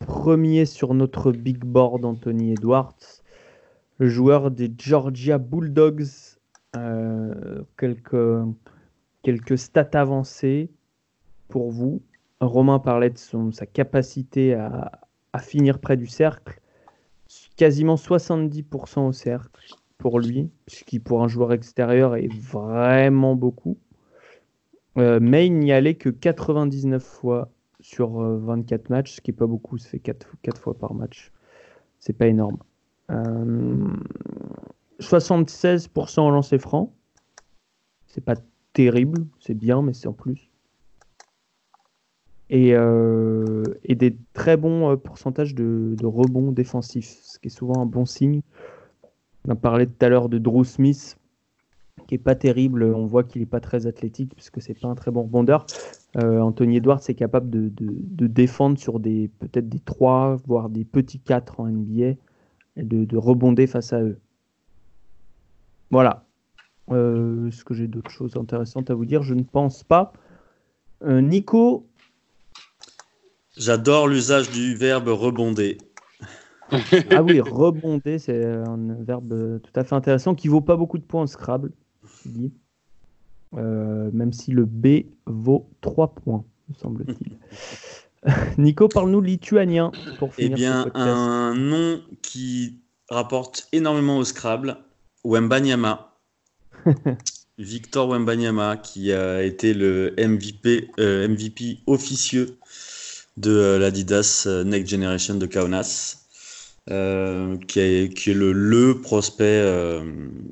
premier 0.00 0.64
sur 0.64 0.94
notre 0.94 1.32
big 1.32 1.58
board, 1.64 2.04
Anthony 2.04 2.52
Edwards, 2.52 2.96
le 3.98 4.08
joueur 4.08 4.50
des 4.50 4.72
Georgia 4.76 5.38
Bulldogs. 5.38 6.06
Quelques, 7.76 8.44
quelques 9.22 9.58
stats 9.58 9.90
avancées 9.94 10.70
pour 11.48 11.72
vous. 11.72 12.02
Romain 12.40 12.78
parlait 12.78 13.10
de 13.10 13.18
sa 13.18 13.66
capacité 13.66 14.54
à, 14.54 15.00
finir 15.40 15.78
près 15.78 15.96
du 15.96 16.06
cercle. 16.06 16.60
Quasiment 17.56 17.94
70% 17.94 19.06
au 19.06 19.12
cercle 19.12 19.60
pour 19.98 20.20
lui, 20.20 20.50
ce 20.66 20.84
qui 20.84 20.98
pour 20.98 21.22
un 21.22 21.28
joueur 21.28 21.52
extérieur 21.52 22.16
est 22.16 22.32
vraiment 22.32 23.34
beaucoup. 23.34 23.78
Euh, 24.96 25.18
mais 25.20 25.46
il 25.46 25.58
n'y 25.58 25.72
allait 25.72 25.94
que 25.94 26.08
99 26.08 27.02
fois 27.02 27.50
sur 27.80 28.20
euh, 28.20 28.38
24 28.38 28.90
matchs, 28.90 29.16
ce 29.16 29.20
qui 29.20 29.30
n'est 29.30 29.36
pas 29.36 29.46
beaucoup, 29.46 29.78
ça 29.78 29.88
fait 29.88 29.98
4, 29.98 30.36
4 30.42 30.60
fois 30.60 30.74
par 30.74 30.94
match. 30.94 31.32
C'est 32.00 32.12
pas 32.12 32.26
énorme. 32.26 32.58
Euh, 33.10 33.96
76% 35.00 36.20
en 36.20 36.30
lancer 36.30 36.58
franc. 36.58 36.94
C'est 38.06 38.24
pas 38.24 38.34
terrible, 38.72 39.26
c'est 39.40 39.54
bien, 39.54 39.82
mais 39.82 39.92
c'est 39.92 40.08
en 40.08 40.12
plus. 40.12 40.47
Et, 42.50 42.74
euh, 42.74 43.62
et 43.84 43.94
des 43.94 44.16
très 44.32 44.56
bons 44.56 44.92
euh, 44.92 44.96
pourcentages 44.96 45.54
de, 45.54 45.94
de 45.98 46.06
rebonds 46.06 46.50
défensifs, 46.50 47.18
ce 47.22 47.38
qui 47.38 47.48
est 47.48 47.50
souvent 47.50 47.82
un 47.82 47.86
bon 47.86 48.06
signe. 48.06 48.40
On 49.46 49.52
a 49.52 49.54
parlé 49.54 49.86
tout 49.86 50.04
à 50.04 50.08
l'heure 50.08 50.28
de 50.30 50.38
Drew 50.38 50.64
Smith, 50.64 51.18
qui 52.06 52.14
est 52.14 52.18
pas 52.18 52.34
terrible. 52.34 52.84
On 52.84 53.06
voit 53.06 53.22
qu'il 53.22 53.42
est 53.42 53.46
pas 53.46 53.60
très 53.60 53.86
athlétique 53.86 54.34
puisque 54.34 54.62
c'est 54.62 54.74
pas 54.74 54.88
un 54.88 54.94
très 54.94 55.10
bon 55.10 55.24
rebondeur. 55.24 55.66
Euh, 56.16 56.40
Anthony 56.40 56.78
Edwards 56.78 57.02
est 57.06 57.14
capable 57.14 57.50
de, 57.50 58.26
défendre 58.26 58.78
sur 58.78 58.98
des 58.98 59.30
peut-être 59.38 59.68
des 59.68 59.80
3, 59.80 60.36
voire 60.46 60.70
des 60.70 60.84
petits 60.84 61.20
4 61.20 61.60
en 61.60 61.66
NBA 61.66 62.04
et 62.04 62.18
de, 62.76 63.04
de 63.04 63.16
rebonder 63.16 63.66
face 63.66 63.92
à 63.92 64.00
eux. 64.00 64.18
Voilà. 65.90 66.24
Est-ce 66.90 67.64
que 67.64 67.74
j'ai 67.74 67.86
d'autres 67.86 68.10
choses 68.10 68.36
intéressantes 68.36 68.90
à 68.90 68.94
vous 68.94 69.04
dire? 69.04 69.22
Je 69.22 69.34
ne 69.34 69.42
pense 69.42 69.84
pas. 69.84 70.14
Nico, 71.04 71.87
J'adore 73.58 74.06
l'usage 74.06 74.50
du 74.50 74.74
verbe 74.76 75.08
rebonder. 75.08 75.78
ah 76.70 77.22
oui, 77.22 77.40
rebonder, 77.40 78.18
c'est 78.18 78.44
un 78.44 78.94
verbe 79.00 79.60
tout 79.60 79.72
à 79.74 79.84
fait 79.84 79.94
intéressant 79.94 80.34
qui 80.34 80.48
vaut 80.48 80.60
pas 80.60 80.76
beaucoup 80.76 80.98
de 80.98 81.02
points 81.02 81.22
en 81.22 81.26
Scrabble, 81.26 81.72
dit. 82.24 82.52
Euh, 83.56 84.10
même 84.12 84.32
si 84.32 84.52
le 84.52 84.64
B 84.64 85.06
vaut 85.26 85.70
3 85.80 86.14
points, 86.14 86.44
me 86.68 86.74
semble-t-il. 86.74 87.38
Nico, 88.58 88.88
parle-nous 88.88 89.22
lituanien 89.22 89.90
pour 90.18 90.30
Eh 90.38 90.42
finir 90.42 90.56
ce 90.56 90.62
bien, 90.62 90.82
podcast. 90.84 91.08
un 91.08 91.54
nom 91.54 92.00
qui 92.22 92.78
rapporte 93.08 93.68
énormément 93.72 94.18
au 94.18 94.24
Scrabble, 94.24 94.76
Wembanyama. 95.24 96.14
Victor 97.58 98.08
Wembanyama, 98.08 98.76
qui 98.76 99.12
a 99.12 99.42
été 99.42 99.74
le 99.74 100.14
MVP, 100.18 100.90
euh, 101.00 101.26
MVP 101.26 101.78
officieux 101.86 102.58
de 103.38 103.50
euh, 103.50 103.78
l'Adidas 103.78 104.44
euh, 104.46 104.64
Next 104.64 104.90
Generation 104.90 105.34
de 105.36 105.46
Kaunas, 105.46 106.16
euh, 106.90 107.56
qui, 107.68 107.80
est, 107.80 108.26
le, 108.26 108.52
le 108.52 109.00
prospect 109.00 109.62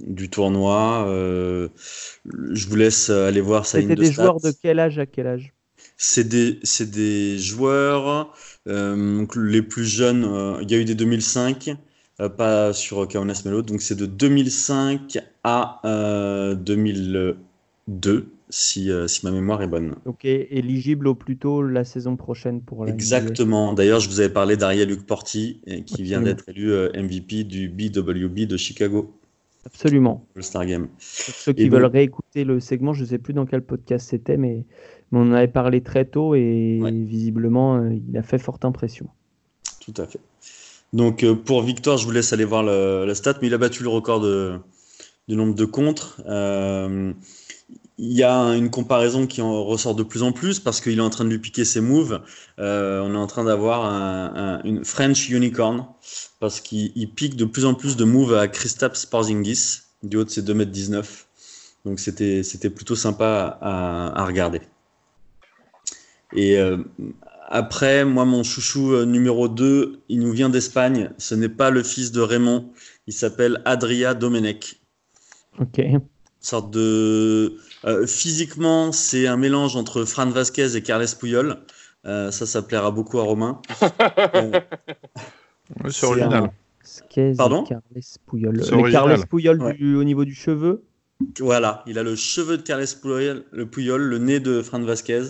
du 0.06 0.28
tournoi. 0.28 1.06
Je 1.08 2.68
vous 2.68 2.76
laisse 2.76 3.08
aller 3.08 3.40
voir 3.40 3.64
ça. 3.64 3.80
C'est 3.80 3.94
des 3.94 4.12
joueurs 4.12 4.40
de 4.40 4.52
quel 4.62 4.78
âge 4.78 4.98
à 4.98 5.06
quel 5.06 5.26
âge? 5.26 5.52
C'est 5.96 6.28
des, 6.28 6.60
des, 6.80 7.38
joueurs 7.38 8.34
les 8.66 9.62
plus 9.62 9.86
jeunes. 9.86 10.58
Il 10.60 10.70
y 10.70 10.74
a 10.74 10.78
eu 10.78 10.84
des 10.84 10.94
2005. 10.94 11.70
pas 12.36 12.74
sur 12.74 13.08
Kaunas 13.08 13.40
Melo, 13.46 13.62
donc 13.62 13.80
c'est 13.80 13.96
de 13.96 14.04
2005 14.04 15.16
à 15.42 15.80
2000, 16.54 17.36
2, 17.88 18.28
si, 18.48 18.90
euh, 18.90 19.06
si, 19.06 19.24
ma 19.24 19.30
mémoire 19.30 19.62
est 19.62 19.68
bonne. 19.68 19.94
Donc 20.04 20.24
est 20.24 20.48
éligible 20.50 21.06
au 21.06 21.14
plus 21.14 21.36
tôt 21.36 21.62
la 21.62 21.84
saison 21.84 22.16
prochaine 22.16 22.60
pour 22.60 22.84
la 22.84 22.92
Exactement. 22.92 23.72
D'ailleurs, 23.74 24.00
je 24.00 24.08
vous 24.08 24.20
avais 24.20 24.32
parlé 24.32 24.56
d'Ariel 24.56 24.88
Luc 24.88 25.06
Porti, 25.06 25.60
euh, 25.68 25.80
qui 25.82 26.02
vient 26.02 26.20
d'être 26.20 26.48
élu 26.48 26.72
euh, 26.72 26.90
MVP 26.94 27.44
du 27.44 27.68
BWB 27.68 28.46
de 28.46 28.56
Chicago. 28.56 29.14
Absolument. 29.64 30.24
Le 30.34 30.42
Star 30.42 30.66
Game. 30.66 30.88
Pour 30.88 30.98
ceux 30.98 31.52
qui 31.52 31.68
veulent 31.68 31.86
réécouter 31.86 32.44
le 32.44 32.60
segment, 32.60 32.92
je 32.92 33.02
ne 33.02 33.08
sais 33.08 33.18
plus 33.18 33.34
dans 33.34 33.46
quel 33.46 33.62
podcast 33.62 34.08
c'était, 34.08 34.36
mais, 34.36 34.64
mais, 35.10 35.18
on 35.18 35.22
en 35.22 35.32
avait 35.32 35.48
parlé 35.48 35.80
très 35.80 36.04
tôt 36.04 36.34
et 36.34 36.80
visiblement, 36.92 37.84
il 37.88 38.16
a 38.16 38.22
fait 38.22 38.38
forte 38.38 38.64
impression. 38.64 39.08
Tout 39.80 39.94
à 39.96 40.06
fait. 40.06 40.20
Donc 40.92 41.24
pour 41.44 41.62
Victor, 41.62 41.98
je 41.98 42.04
vous 42.04 42.12
laisse 42.12 42.32
aller 42.32 42.44
voir 42.44 42.62
la 42.62 43.14
stat, 43.16 43.34
mais 43.42 43.48
il 43.48 43.54
a 43.54 43.58
battu 43.58 43.82
le 43.82 43.88
record 43.88 44.20
de, 44.20 44.60
du 45.28 45.36
nombre 45.36 45.54
de 45.54 45.64
contres. 45.64 46.22
Euh, 46.26 47.12
il 47.98 48.12
y 48.12 48.22
a 48.22 48.34
une 48.54 48.70
comparaison 48.70 49.26
qui 49.26 49.40
en 49.40 49.64
ressort 49.64 49.94
de 49.94 50.02
plus 50.02 50.22
en 50.22 50.32
plus 50.32 50.60
parce 50.60 50.80
qu'il 50.80 50.98
est 50.98 51.02
en 51.02 51.08
train 51.10 51.24
de 51.24 51.30
lui 51.30 51.38
piquer 51.38 51.64
ses 51.64 51.80
moves. 51.80 52.20
Euh, 52.58 53.00
on 53.02 53.14
est 53.14 53.18
en 53.18 53.26
train 53.26 53.44
d'avoir 53.44 53.86
un- 53.86 54.32
un- 54.36 54.62
une 54.64 54.84
French 54.84 55.30
unicorn 55.30 55.86
parce 56.38 56.60
qu'il 56.60 56.92
il 56.94 57.10
pique 57.10 57.36
de 57.36 57.46
plus 57.46 57.64
en 57.64 57.74
plus 57.74 57.96
de 57.96 58.04
moves 58.04 58.34
à 58.34 58.48
Kristaps 58.48 59.06
Porzingis 59.06 59.80
du 60.02 60.18
haut 60.18 60.24
de 60.24 60.30
ses 60.30 60.42
2m19. 60.42 61.26
Donc 61.86 61.98
c'était 62.00 62.42
c'était 62.42 62.68
plutôt 62.70 62.96
sympa 62.96 63.58
à, 63.62 64.20
à 64.20 64.26
regarder. 64.26 64.60
Et 66.34 66.58
euh, 66.58 66.78
après, 67.48 68.04
moi, 68.04 68.24
mon 68.24 68.42
chouchou 68.42 68.92
euh, 68.92 69.04
numéro 69.06 69.48
2, 69.48 70.00
il 70.08 70.18
nous 70.20 70.32
vient 70.32 70.48
d'Espagne. 70.48 71.10
Ce 71.18 71.34
n'est 71.34 71.48
pas 71.48 71.70
le 71.70 71.82
fils 71.82 72.10
de 72.12 72.20
Raymond. 72.20 72.72
Il 73.06 73.12
s'appelle 73.14 73.62
Adria 73.64 74.14
Domenech. 74.14 74.80
Ok. 75.60 75.80
Sorte 76.46 76.70
de. 76.70 77.56
euh, 77.86 78.06
physiquement, 78.06 78.92
c'est 78.92 79.26
un 79.26 79.36
mélange 79.36 79.74
entre 79.74 80.04
Fran 80.04 80.26
Vasquez 80.30 80.76
et 80.76 80.80
Carles 80.82 81.08
Puyol. 81.18 81.56
Euh, 82.06 82.30
ça, 82.30 82.46
ça 82.46 82.62
plaira 82.62 82.92
beaucoup 82.92 83.18
à 83.18 83.22
Romain. 83.24 83.60
Euh, 84.36 84.60
Ouais, 85.82 85.90
C'est 85.90 86.06
original. 86.06 86.52
Pardon 87.36 87.64
Carles 87.64 87.82
Puyol. 88.30 88.92
Carles 88.92 89.26
Puyol 89.28 89.60
Ouais. 89.60 89.74
du- 89.74 89.96
au 89.96 90.04
niveau 90.04 90.24
du 90.24 90.34
cheveu? 90.36 90.84
voilà, 91.40 91.82
il 91.88 91.98
a 91.98 92.04
le 92.04 92.14
cheveu 92.14 92.58
de 92.58 92.62
Carles 92.62 92.86
Puyol, 93.02 93.44
le, 93.50 93.66
Puyol, 93.66 94.00
le 94.02 94.18
nez 94.18 94.38
de 94.38 94.62
Fran 94.62 94.78
Vasquez. 94.82 95.22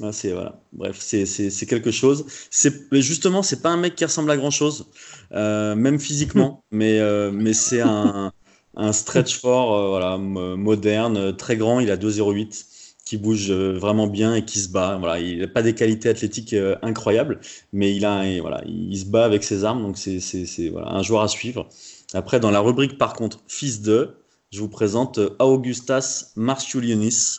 Ah, 0.00 0.12
c'est 0.12 0.30
voilà. 0.30 0.60
Bref, 0.72 0.96
c'est 1.00 1.66
quelque 1.66 1.90
chose. 1.90 2.24
C'est 2.52 2.92
mais 2.92 3.02
justement, 3.02 3.42
c'est 3.42 3.62
pas 3.62 3.70
un 3.70 3.78
mec 3.78 3.96
qui 3.96 4.04
ressemble 4.04 4.30
à 4.30 4.36
grand 4.36 4.52
chose, 4.52 4.86
même 5.32 5.98
physiquement, 5.98 6.62
mais 6.70 7.00
euh, 7.00 7.32
mais 7.32 7.52
c'est 7.52 7.80
un 7.80 8.30
un 8.76 8.92
stretch 8.92 9.38
fort, 9.40 9.74
euh, 9.76 9.88
voilà, 9.88 10.16
mo- 10.18 10.56
moderne, 10.56 11.16
euh, 11.16 11.32
très 11.32 11.56
grand. 11.56 11.80
Il 11.80 11.90
a 11.90 11.96
2,08, 11.96 12.66
qui 13.04 13.16
bouge 13.16 13.50
euh, 13.50 13.78
vraiment 13.78 14.06
bien 14.06 14.34
et 14.34 14.44
qui 14.44 14.58
se 14.60 14.68
bat. 14.68 14.96
Voilà, 14.98 15.18
il 15.20 15.38
n'a 15.40 15.48
pas 15.48 15.62
des 15.62 15.74
qualités 15.74 16.08
athlétiques 16.08 16.52
euh, 16.54 16.76
incroyables, 16.82 17.40
mais 17.72 17.94
il 17.94 18.04
a 18.04 18.22
voilà, 18.40 18.62
il 18.66 18.96
se 18.98 19.06
bat 19.06 19.24
avec 19.24 19.44
ses 19.44 19.64
armes, 19.64 19.82
donc 19.82 19.98
c'est 19.98 20.20
c'est 20.20 20.46
c'est, 20.46 20.68
voilà 20.68 20.88
un 20.92 21.02
joueur 21.02 21.22
à 21.22 21.28
suivre. 21.28 21.68
Après, 22.14 22.40
dans 22.40 22.50
la 22.50 22.60
rubrique 22.60 22.98
par 22.98 23.14
contre, 23.14 23.40
fils 23.48 23.82
de, 23.82 24.16
je 24.52 24.60
vous 24.60 24.68
présente 24.68 25.18
Augustas 25.40 26.32
Marciulionis. 26.36 27.38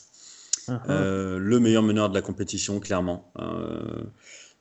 Ah, 0.67 0.81
ah. 0.89 0.91
Euh, 0.91 1.37
le 1.39 1.59
meilleur 1.59 1.83
meneur 1.83 2.09
de 2.09 2.13
la 2.15 2.21
compétition, 2.21 2.79
clairement. 2.79 3.31
Euh, 3.39 4.03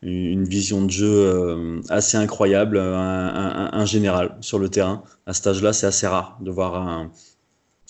une 0.03 0.44
vision 0.44 0.84
de 0.84 0.90
jeu 0.90 1.09
euh, 1.09 1.80
assez 1.88 2.16
incroyable, 2.16 2.78
un, 2.78 2.82
un- 3.28 3.70
un 3.72 3.86
général 3.86 4.36
sur 4.40 4.59
le 4.59 4.68
terrain. 4.68 5.03
À 5.26 5.32
cet 5.34 5.47
âge-là, 5.49 5.72
c'est 5.72 5.86
assez 5.86 6.07
rare 6.07 6.38
de 6.40 6.51
voir 6.51 6.76
un, 6.76 7.11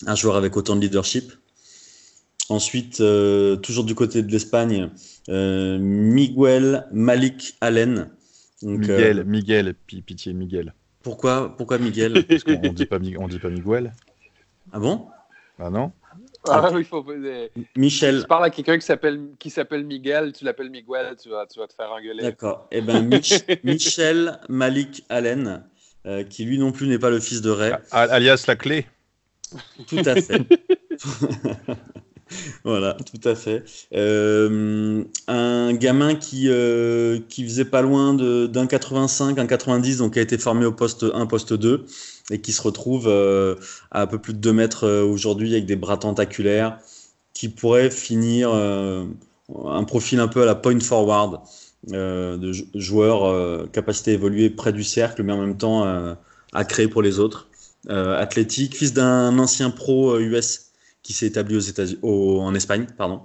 un 0.07 0.15
joueur 0.15 0.35
avec 0.37 0.57
autant 0.57 0.75
de 0.75 0.81
leadership. 0.81 1.33
Ensuite, 2.49 3.01
euh, 3.01 3.57
toujours 3.57 3.83
du 3.83 3.93
côté 3.93 4.23
de 4.23 4.31
l'Espagne, 4.31 4.89
euh, 5.29 5.77
Miguel 5.79 6.87
Malik 6.93 7.57
Allen. 7.59 8.09
Donc, 8.61 8.79
Miguel, 8.79 9.19
euh, 9.19 9.23
Miguel, 9.25 9.73
pi- 9.73 10.01
pitié, 10.01 10.33
Miguel. 10.33 10.73
pourquoi, 11.03 11.55
pourquoi 11.57 11.77
Miguel? 11.77 12.25
Parce 12.29 12.43
qu'on 12.43 12.53
on 13.19 13.27
dit 13.27 13.39
pas 13.39 13.49
Miguel. 13.49 13.93
Ah 14.71 14.79
bon? 14.79 15.07
Ah 15.59 15.69
non? 15.69 15.91
Ah 16.49 16.69
oui, 16.73 16.81
il 16.81 16.85
faut. 16.85 17.05
euh, 17.09 17.47
Michel. 17.75 18.21
Tu 18.21 18.27
parles 18.27 18.45
à 18.45 18.49
quelqu'un 18.49 18.77
qui 18.77 18.85
s'appelle 18.85 19.21
qui 19.39 19.49
s'appelle 19.49 19.85
Miguel, 19.85 20.33
tu 20.33 20.45
l'appelles 20.45 20.69
Miguel, 20.69 21.15
tu 21.21 21.29
vas, 21.29 21.45
tu 21.45 21.59
vas 21.59 21.67
te 21.67 21.73
faire 21.73 21.91
engueuler. 21.91 22.23
D'accord. 22.23 22.67
Eh 22.71 22.81
ben, 22.81 23.07
Mich- 23.07 23.43
Michel 23.63 24.39
Malik 24.49 25.03
Allen, 25.09 25.63
euh, 26.05 26.23
qui 26.23 26.45
lui 26.45 26.57
non 26.57 26.71
plus 26.71 26.87
n'est 26.87 26.99
pas 26.99 27.09
le 27.09 27.19
fils 27.19 27.41
de 27.41 27.49
Ray. 27.49 27.71
A- 27.91 28.01
alias 28.01 28.43
la 28.47 28.55
clé. 28.55 28.85
Tout 29.87 30.01
à 30.05 30.15
fait. 30.15 30.41
voilà, 32.63 32.95
tout 32.95 33.27
à 33.29 33.35
fait. 33.35 33.63
Euh, 33.93 35.03
un 35.27 35.73
gamin 35.73 36.15
qui, 36.15 36.49
euh, 36.49 37.19
qui 37.29 37.43
faisait 37.45 37.65
pas 37.65 37.81
loin 37.81 38.13
de- 38.13 38.47
d'un 38.47 38.67
85, 38.67 39.39
un 39.39 39.45
90, 39.47 39.97
donc 39.99 40.13
qui 40.13 40.19
a 40.19 40.21
été 40.21 40.37
formé 40.37 40.65
au 40.65 40.73
poste 40.73 41.05
1, 41.13 41.25
poste 41.27 41.53
2, 41.53 41.85
et 42.31 42.41
qui 42.41 42.51
se 42.51 42.61
retrouve 42.61 43.07
euh, 43.07 43.55
à 43.91 44.01
un 44.01 44.07
peu 44.07 44.19
plus 44.19 44.33
de 44.33 44.39
2 44.39 44.53
mètres 44.53 44.85
euh, 44.85 45.03
aujourd'hui 45.03 45.53
avec 45.53 45.65
des 45.65 45.75
bras 45.75 45.97
tentaculaires, 45.97 46.79
qui 47.33 47.49
pourrait 47.49 47.89
finir 47.91 48.49
euh, 48.53 49.05
un 49.65 49.83
profil 49.83 50.19
un 50.19 50.27
peu 50.27 50.41
à 50.41 50.45
la 50.45 50.55
point 50.55 50.79
forward, 50.79 51.39
de 51.87 52.51
jou- 52.51 52.65
joueur 52.75 53.25
euh, 53.25 53.67
capacité 53.71 54.11
à 54.11 54.13
évoluer 54.15 54.49
près 54.49 54.73
du 54.73 54.83
cercle, 54.83 55.23
mais 55.23 55.31
en 55.33 55.37
même 55.39 55.57
temps 55.57 55.83
à 56.53 56.65
créer 56.65 56.87
pour 56.87 57.01
les 57.01 57.19
autres. 57.19 57.47
Athlétique, 57.89 58.75
fils 58.75 58.93
d'un 58.93 59.37
ancien 59.39 59.69
pro 59.69 60.17
US 60.19 60.65
qui 61.03 61.13
s'est 61.13 61.27
établi 61.27 61.55
aux 61.55 61.59
États 61.61 61.85
au- 62.01 62.41
en 62.41 62.53
Espagne, 62.53 62.87
pardon. 62.97 63.21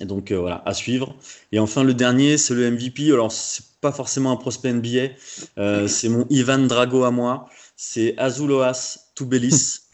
Et 0.00 0.06
donc 0.06 0.32
voilà, 0.32 0.62
à 0.66 0.74
suivre. 0.74 1.14
Et 1.52 1.58
enfin 1.58 1.84
le 1.84 1.94
dernier, 1.94 2.36
c'est 2.36 2.54
le 2.54 2.64
MVP. 2.64 3.12
Alors 3.12 3.30
c'est 3.32 3.64
pas 3.80 3.92
forcément 3.92 4.32
un 4.32 4.36
prospect 4.36 4.70
NBA, 4.70 5.86
c'est 5.88 6.08
mon 6.08 6.26
Ivan 6.30 6.58
Drago 6.58 7.04
à 7.04 7.10
moi. 7.10 7.48
C'est 7.76 8.16
Azuloas 8.18 8.98
Tubelis 9.14 9.84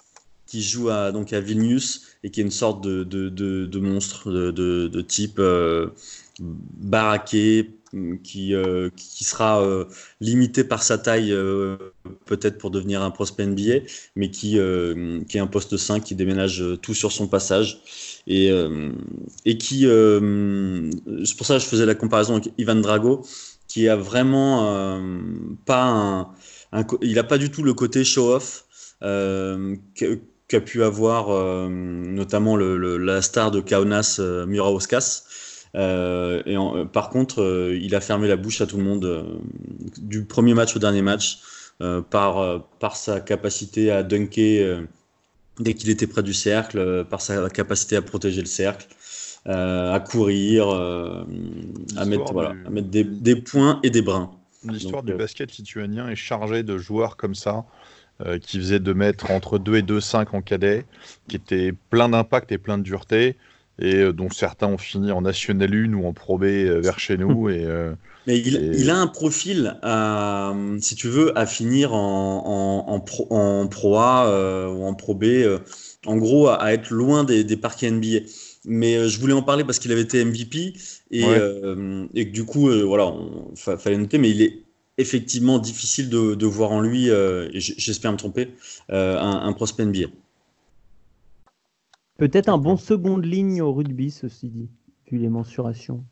qui 0.50 0.62
joue 0.62 0.90
à, 0.90 1.12
donc 1.12 1.32
à 1.32 1.40
Vilnius 1.40 2.02
et 2.24 2.30
qui 2.30 2.40
est 2.40 2.42
une 2.42 2.50
sorte 2.50 2.82
de, 2.82 3.04
de, 3.04 3.28
de, 3.28 3.78
monstre 3.78 4.30
de, 4.32 5.00
type 5.00 5.38
euh, 5.38 5.90
baraqué 6.40 7.70
qui, 8.24 8.54
euh, 8.54 8.90
qui 8.96 9.24
sera 9.24 9.62
euh, 9.62 9.84
limité 10.20 10.64
par 10.64 10.82
sa 10.82 10.98
taille 10.98 11.32
peut-être 12.26 12.58
pour 12.58 12.72
devenir 12.72 13.02
un 13.02 13.12
prospect 13.12 13.46
NBA 13.46 13.86
mais 14.16 14.30
qui, 14.30 14.58
qui 15.28 15.36
est 15.36 15.40
un 15.40 15.46
poste 15.46 15.76
5 15.76 16.02
qui 16.02 16.16
déménage 16.16 16.64
tout 16.82 16.94
sur 16.94 17.12
son 17.12 17.28
passage. 17.28 17.80
Et, 18.26 18.50
et 19.44 19.56
qui 19.56 19.82
c'est 19.82 21.36
pour 21.36 21.46
ça 21.46 21.54
que 21.54 21.62
je 21.62 21.66
faisais 21.66 21.86
la 21.86 21.94
comparaison 21.94 22.34
avec 22.34 22.52
Ivan 22.58 22.74
Drago 22.74 23.24
qui 23.68 23.88
a 23.88 23.94
vraiment 23.94 25.00
pas 25.64 25.84
un, 25.84 26.28
un 26.72 26.84
il 27.02 27.18
a 27.18 27.24
pas 27.24 27.38
du 27.38 27.50
tout 27.50 27.62
le 27.62 27.74
côté 27.74 28.04
show 28.04 28.32
off 28.34 28.64
euh, 29.02 29.76
qu'a 30.48 30.60
pu 30.60 30.82
avoir 30.82 31.30
euh, 31.30 31.68
notamment 31.68 32.56
le, 32.56 32.76
le- 32.76 32.96
la 32.98 33.22
star 33.22 33.50
de 33.50 33.60
Kaunas 33.60 34.16
euh, 34.20 34.46
Murauskas 34.46 35.24
euh, 35.76 36.42
et 36.46 36.56
en- 36.56 36.76
euh, 36.76 36.84
par 36.84 37.10
contre, 37.10 37.42
euh, 37.42 37.78
il 37.80 37.94
a 37.94 38.00
fermé 38.00 38.26
la 38.28 38.36
bouche 38.36 38.60
à 38.60 38.66
tout 38.66 38.76
le 38.76 38.82
monde 38.82 39.40
du 39.98 40.24
premier 40.24 40.54
match 40.54 40.74
au 40.76 40.78
dernier 40.80 41.02
match 41.02 41.40
euh, 41.82 42.02
par, 42.02 42.64
par 42.80 42.96
sa 42.96 43.20
capacité 43.20 43.90
à 43.90 44.02
dunker 44.02 44.62
euh, 44.64 44.82
dès 45.60 45.74
qu'il 45.74 45.90
était 45.90 46.06
près 46.06 46.22
du 46.22 46.34
cercle, 46.34 46.78
euh, 46.78 47.04
par 47.04 47.20
sa 47.20 47.50
capacité 47.50 47.96
à 47.96 48.02
protéger 48.02 48.40
le 48.40 48.46
cercle, 48.46 48.88
euh, 49.46 49.92
à 49.92 50.00
courir, 50.00 50.68
euh, 50.70 51.24
à 51.96 52.04
mettre, 52.06 52.32
voilà, 52.32 52.56
à 52.64 52.70
mettre 52.70 52.88
des, 52.88 53.04
des 53.04 53.36
points 53.36 53.80
et 53.82 53.90
des 53.90 54.02
brins. 54.02 54.30
L'histoire 54.64 55.02
du 55.02 55.12
euh, 55.12 55.16
basket 55.16 55.56
lituanien 55.56 56.08
est 56.08 56.16
chargée 56.16 56.62
de 56.62 56.76
joueurs 56.78 57.16
comme 57.16 57.34
ça, 57.34 57.64
euh, 58.20 58.38
qui 58.38 58.58
faisaient 58.58 58.80
de 58.80 58.92
mettre 58.92 59.30
entre 59.30 59.58
2 59.58 59.76
et 59.76 59.82
2,5 59.82 60.34
en 60.34 60.42
cadet, 60.42 60.86
qui 61.28 61.36
étaient 61.36 61.72
plein 61.90 62.08
d'impact 62.10 62.52
et 62.52 62.58
plein 62.58 62.78
de 62.78 62.82
dureté, 62.82 63.36
et 63.78 63.96
euh, 63.96 64.12
dont 64.12 64.30
certains 64.30 64.66
ont 64.68 64.78
fini 64.78 65.12
en 65.12 65.22
National 65.22 65.72
1 65.74 65.94
ou 65.94 66.06
en 66.06 66.12
Pro 66.12 66.38
B 66.38 66.44
euh, 66.44 66.80
vers 66.80 66.98
chez 66.98 67.16
nous. 67.16 67.48
Et, 67.50 67.64
euh, 67.64 67.94
Mais 68.26 68.38
il, 68.38 68.56
Et- 68.56 68.80
il 68.80 68.90
a 68.90 68.96
un 68.98 69.06
profil, 69.06 69.78
à, 69.82 70.52
si 70.80 70.94
tu 70.94 71.08
veux, 71.08 71.36
à 71.38 71.46
finir 71.46 71.94
en, 71.94 72.84
en, 72.86 72.92
en 72.92 73.00
pro, 73.00 73.26
en 73.30 73.66
Pro 73.66 73.96
A 73.96 74.26
euh, 74.28 74.68
ou 74.68 74.84
en 74.84 74.94
Pro 74.94 75.14
B. 75.14 75.24
euh, 75.24 75.58
en 76.06 76.16
gros, 76.16 76.48
à, 76.48 76.62
à 76.62 76.72
être 76.72 76.90
loin 76.90 77.24
des, 77.24 77.44
des 77.44 77.56
parquets 77.56 77.88
NBA. 77.88 78.18
Mais 78.66 78.96
euh, 78.96 79.08
je 79.08 79.18
voulais 79.20 79.32
en 79.32 79.42
parler 79.42 79.64
parce 79.64 79.78
qu'il 79.78 79.90
avait 79.92 80.02
été 80.02 80.22
MVP 80.24 80.74
et, 81.10 81.24
Ouais. 81.24 81.38
euh, 81.38 82.06
et 82.14 82.26
que 82.28 82.32
du 82.32 82.44
coup, 82.44 82.68
euh, 82.68 82.82
voilà, 82.84 83.06
on, 83.06 83.54
fa- 83.56 83.78
fallait 83.78 83.96
noter. 83.96 84.18
Mais 84.18 84.30
il 84.30 84.42
est 84.42 84.62
effectivement 84.98 85.58
difficile 85.58 86.10
de, 86.10 86.34
de 86.34 86.46
voir 86.46 86.70
en 86.72 86.80
lui, 86.80 87.08
euh, 87.10 87.48
j'espère 87.54 88.12
me 88.12 88.18
tromper, 88.18 88.50
euh, 88.90 89.18
un, 89.18 89.46
un 89.46 89.52
prospect 89.54 89.84
NBA. 89.86 90.08
Peut-être 92.18 92.50
un 92.50 92.58
bon 92.58 92.76
seconde 92.76 93.24
ligne 93.24 93.62
au 93.62 93.72
rugby, 93.72 94.10
ceci 94.10 94.48
dit, 94.48 94.68
vu 95.10 95.16
les 95.16 95.28
mensurations. 95.30 96.04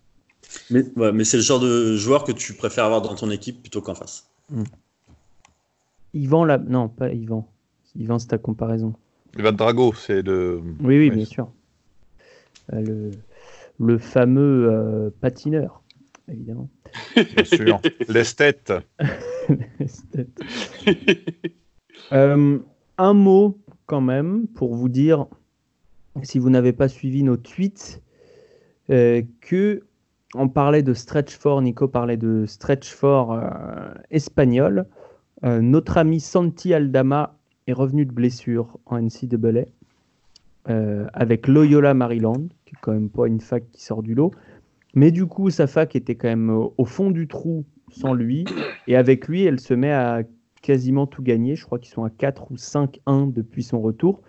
Mais, 0.71 0.85
ouais, 0.97 1.13
mais 1.13 1.25
c'est 1.25 1.37
le 1.37 1.43
genre 1.43 1.61
de 1.61 1.97
joueur 1.97 2.25
que 2.25 2.33
tu 2.33 2.55
préfères 2.55 2.85
avoir 2.87 3.03
dans 3.03 3.15
ton 3.15 3.31
équipe 3.31 3.61
plutôt 3.61 3.83
qu'en 3.83 3.95
face. 3.95 4.27
Yvan, 6.15 6.45
là. 6.47 6.57
Non, 6.57 6.89
pas 6.89 7.13
Yvan. 7.13 7.47
Yvan, 7.95 8.19
c'est 8.19 8.29
ta 8.29 8.39
comparaison. 8.39 8.95
Ivan 9.39 9.53
Drago, 9.53 9.93
c'est 9.93 10.23
le. 10.23 10.63
Oui, 10.81 10.97
oui, 10.99 11.11
Oui. 11.11 11.17
bien 11.17 11.25
sûr. 11.27 11.51
Euh, 12.73 12.81
le, 12.81 13.11
le 13.79 13.99
fameux 13.99 14.69
euh, 14.71 15.11
patineur, 15.21 15.83
évidemment. 16.29 16.69
Bien 17.15 17.45
sûr. 17.45 17.81
L'esthète. 18.09 18.73
Esthète. 19.81 20.41
Euh, 22.13 22.59
un 22.99 23.15
mot 23.15 23.59
quand 23.87 24.01
même 24.01 24.47
pour 24.49 24.75
vous 24.75 24.89
dire, 24.89 25.27
si 26.23 26.39
vous 26.39 26.51
n'avez 26.51 26.73
pas 26.73 26.89
suivi 26.89 27.23
nos 27.23 27.37
tweets, 27.37 28.03
euh, 28.91 29.23
que 29.41 29.83
on 30.35 30.49
parlait 30.49 30.83
de 30.83 30.93
stretch 30.93 31.37
fort, 31.37 31.63
Nico 31.63 31.89
parlait 31.89 32.17
de 32.19 32.45
stretch 32.47 32.93
fort 32.93 33.33
euh, 33.33 33.95
espagnol. 34.11 34.87
Euh, 35.45 35.61
notre 35.61 35.97
ami 35.97 36.21
Santi 36.21 36.75
Aldama 36.75 37.39
est 37.67 37.73
revenu 37.73 38.05
de 38.05 38.13
blessure 38.13 38.79
en 38.87 39.01
NCAA 39.01 39.65
euh, 40.69 41.07
avec 41.13 41.49
Loyola 41.49 41.95
Maryland, 41.95 42.49
qui 42.65 42.75
est 42.75 42.79
quand 42.81 42.93
même 42.93 43.11
pas 43.11 43.27
une 43.27 43.41
fac 43.41 43.65
qui 43.71 43.83
sort 43.83 44.03
du 44.03 44.15
lot. 44.15 44.33
Mais 44.95 45.11
du 45.11 45.27
coup, 45.27 45.51
sa 45.51 45.67
fac 45.67 45.95
était 45.97 46.15
quand 46.15 46.29
même 46.29 46.51
au, 46.51 46.75
au 46.77 46.85
fond 46.85 47.11
du 47.11 47.29
trou 47.29 47.65
sans 47.91 48.15
lui. 48.15 48.45
Et 48.87 48.97
avec 48.97 49.29
lui, 49.29 49.45
elle 49.45 49.61
se 49.61 49.75
met 49.75 49.93
à 49.93 50.23
quasiment 50.63 51.07
tout 51.07 51.23
gagner. 51.23 51.57
Je 51.57 51.65
crois 51.65 51.79
qu'ils 51.79 51.93
sont 51.93 52.05
à 52.05 52.11
4 52.11 52.51
ou 52.51 52.57
5-1 52.57 53.33
depuis 53.33 53.63
son 53.63 53.81
retour. 53.81 54.21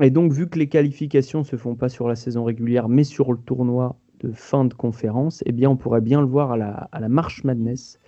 Et 0.00 0.10
donc, 0.10 0.32
vu 0.32 0.48
que 0.48 0.58
les 0.58 0.68
qualifications 0.68 1.44
se 1.44 1.56
font 1.56 1.74
pas 1.74 1.88
sur 1.88 2.08
la 2.08 2.16
saison 2.16 2.44
régulière, 2.44 2.88
mais 2.88 3.04
sur 3.04 3.32
le 3.32 3.38
tournoi 3.38 3.96
de 4.20 4.32
fin 4.32 4.64
de 4.64 4.74
conférence, 4.74 5.42
eh 5.46 5.52
bien, 5.52 5.70
on 5.70 5.76
pourrait 5.76 6.00
bien 6.00 6.20
le 6.20 6.26
voir 6.26 6.52
à 6.52 6.56
la, 6.56 6.88
à 6.92 7.08
Marche 7.08 7.44
Madness. 7.44 7.98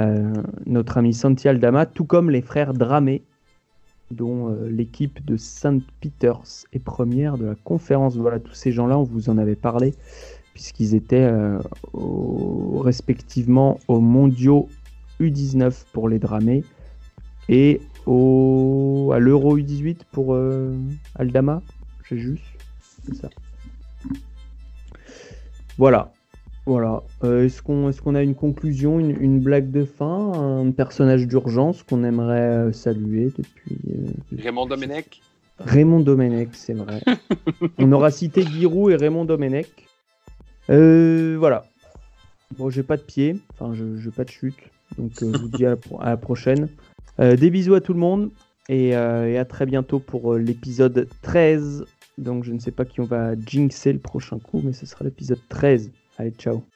Euh, 0.00 0.32
notre 0.66 0.98
ami 0.98 1.14
Santi 1.14 1.48
Aldama, 1.48 1.86
tout 1.86 2.04
comme 2.04 2.30
les 2.30 2.42
frères 2.42 2.74
Dramé, 2.74 3.22
dont 4.14 4.48
euh, 4.50 4.68
l'équipe 4.68 5.24
de 5.24 5.36
Saint 5.36 5.78
Peters 6.00 6.64
est 6.72 6.78
première 6.78 7.36
de 7.38 7.46
la 7.46 7.54
conférence. 7.54 8.16
Voilà, 8.16 8.40
tous 8.40 8.54
ces 8.54 8.72
gens-là, 8.72 8.98
on 8.98 9.02
vous 9.02 9.28
en 9.30 9.38
avait 9.38 9.56
parlé, 9.56 9.94
puisqu'ils 10.54 10.94
étaient 10.94 11.28
euh, 11.30 11.58
au- 11.92 12.78
respectivement 12.78 13.78
aux 13.88 14.00
mondiaux 14.00 14.68
U19 15.20 15.84
pour 15.92 16.08
les 16.08 16.18
Dramés 16.18 16.64
et 17.48 17.80
au, 18.06 19.10
à 19.14 19.18
l'Euro 19.18 19.58
U18 19.58 19.98
pour 20.12 20.34
euh, 20.34 20.74
Aldama. 21.16 21.62
J'ai 22.08 22.18
juste. 22.18 22.42
Ça. 23.20 23.28
Voilà. 25.78 26.12
Voilà. 26.66 27.02
Euh, 27.24 27.44
est-ce 27.44 27.60
qu'on 27.62 27.90
est 27.90 28.00
qu'on 28.00 28.14
a 28.14 28.22
une 28.22 28.34
conclusion, 28.34 28.98
une, 28.98 29.10
une 29.20 29.38
blague 29.40 29.70
de 29.70 29.84
fin, 29.84 30.32
un 30.32 30.70
personnage 30.70 31.26
d'urgence 31.26 31.82
qu'on 31.82 32.04
aimerait 32.04 32.40
euh, 32.40 32.72
saluer 32.72 33.30
depuis. 33.36 33.78
euh, 33.90 34.42
Raymond 34.42 34.66
Domenech. 34.66 35.20
Raymond 35.58 36.00
Domenech, 36.00 36.48
c'est 36.52 36.72
vrai. 36.74 37.00
On 37.78 37.92
aura 37.92 38.10
cité 38.10 38.42
Giroud 38.42 38.92
et 38.92 38.96
Raymond 38.96 39.24
Domenech. 39.24 39.68
Euh, 40.70 41.36
voilà. 41.38 41.64
Bon, 42.58 42.70
j'ai 42.70 42.82
pas 42.82 42.96
de 42.96 43.02
pied, 43.02 43.36
enfin, 43.52 43.72
je 43.74 43.96
j'ai 43.98 44.10
pas 44.10 44.24
de 44.24 44.30
chute. 44.30 44.56
Donc, 44.98 45.12
je 45.20 45.26
vous 45.26 45.48
dis 45.48 45.64
à 45.66 45.70
la, 45.70 45.76
pro- 45.76 46.00
à 46.00 46.10
la 46.10 46.16
prochaine. 46.16 46.68
Des 47.18 47.50
bisous 47.50 47.74
à 47.74 47.80
tout 47.80 47.92
le 47.92 48.00
monde 48.00 48.30
et, 48.68 48.88
et 48.88 48.94
à 49.38 49.44
très 49.44 49.66
bientôt 49.66 50.00
pour 50.00 50.34
l'épisode 50.34 51.08
13. 51.22 51.84
Donc, 52.18 52.42
je 52.44 52.52
ne 52.52 52.58
sais 52.58 52.70
pas 52.72 52.84
qui 52.84 53.00
on 53.00 53.04
va 53.04 53.34
jinxer 53.38 53.92
le 53.92 53.98
prochain 54.00 54.38
coup, 54.40 54.60
mais 54.64 54.72
ce 54.72 54.86
sera 54.86 55.04
l'épisode 55.04 55.38
13. 55.48 55.90
Allez, 56.16 56.36
ciao. 56.36 56.73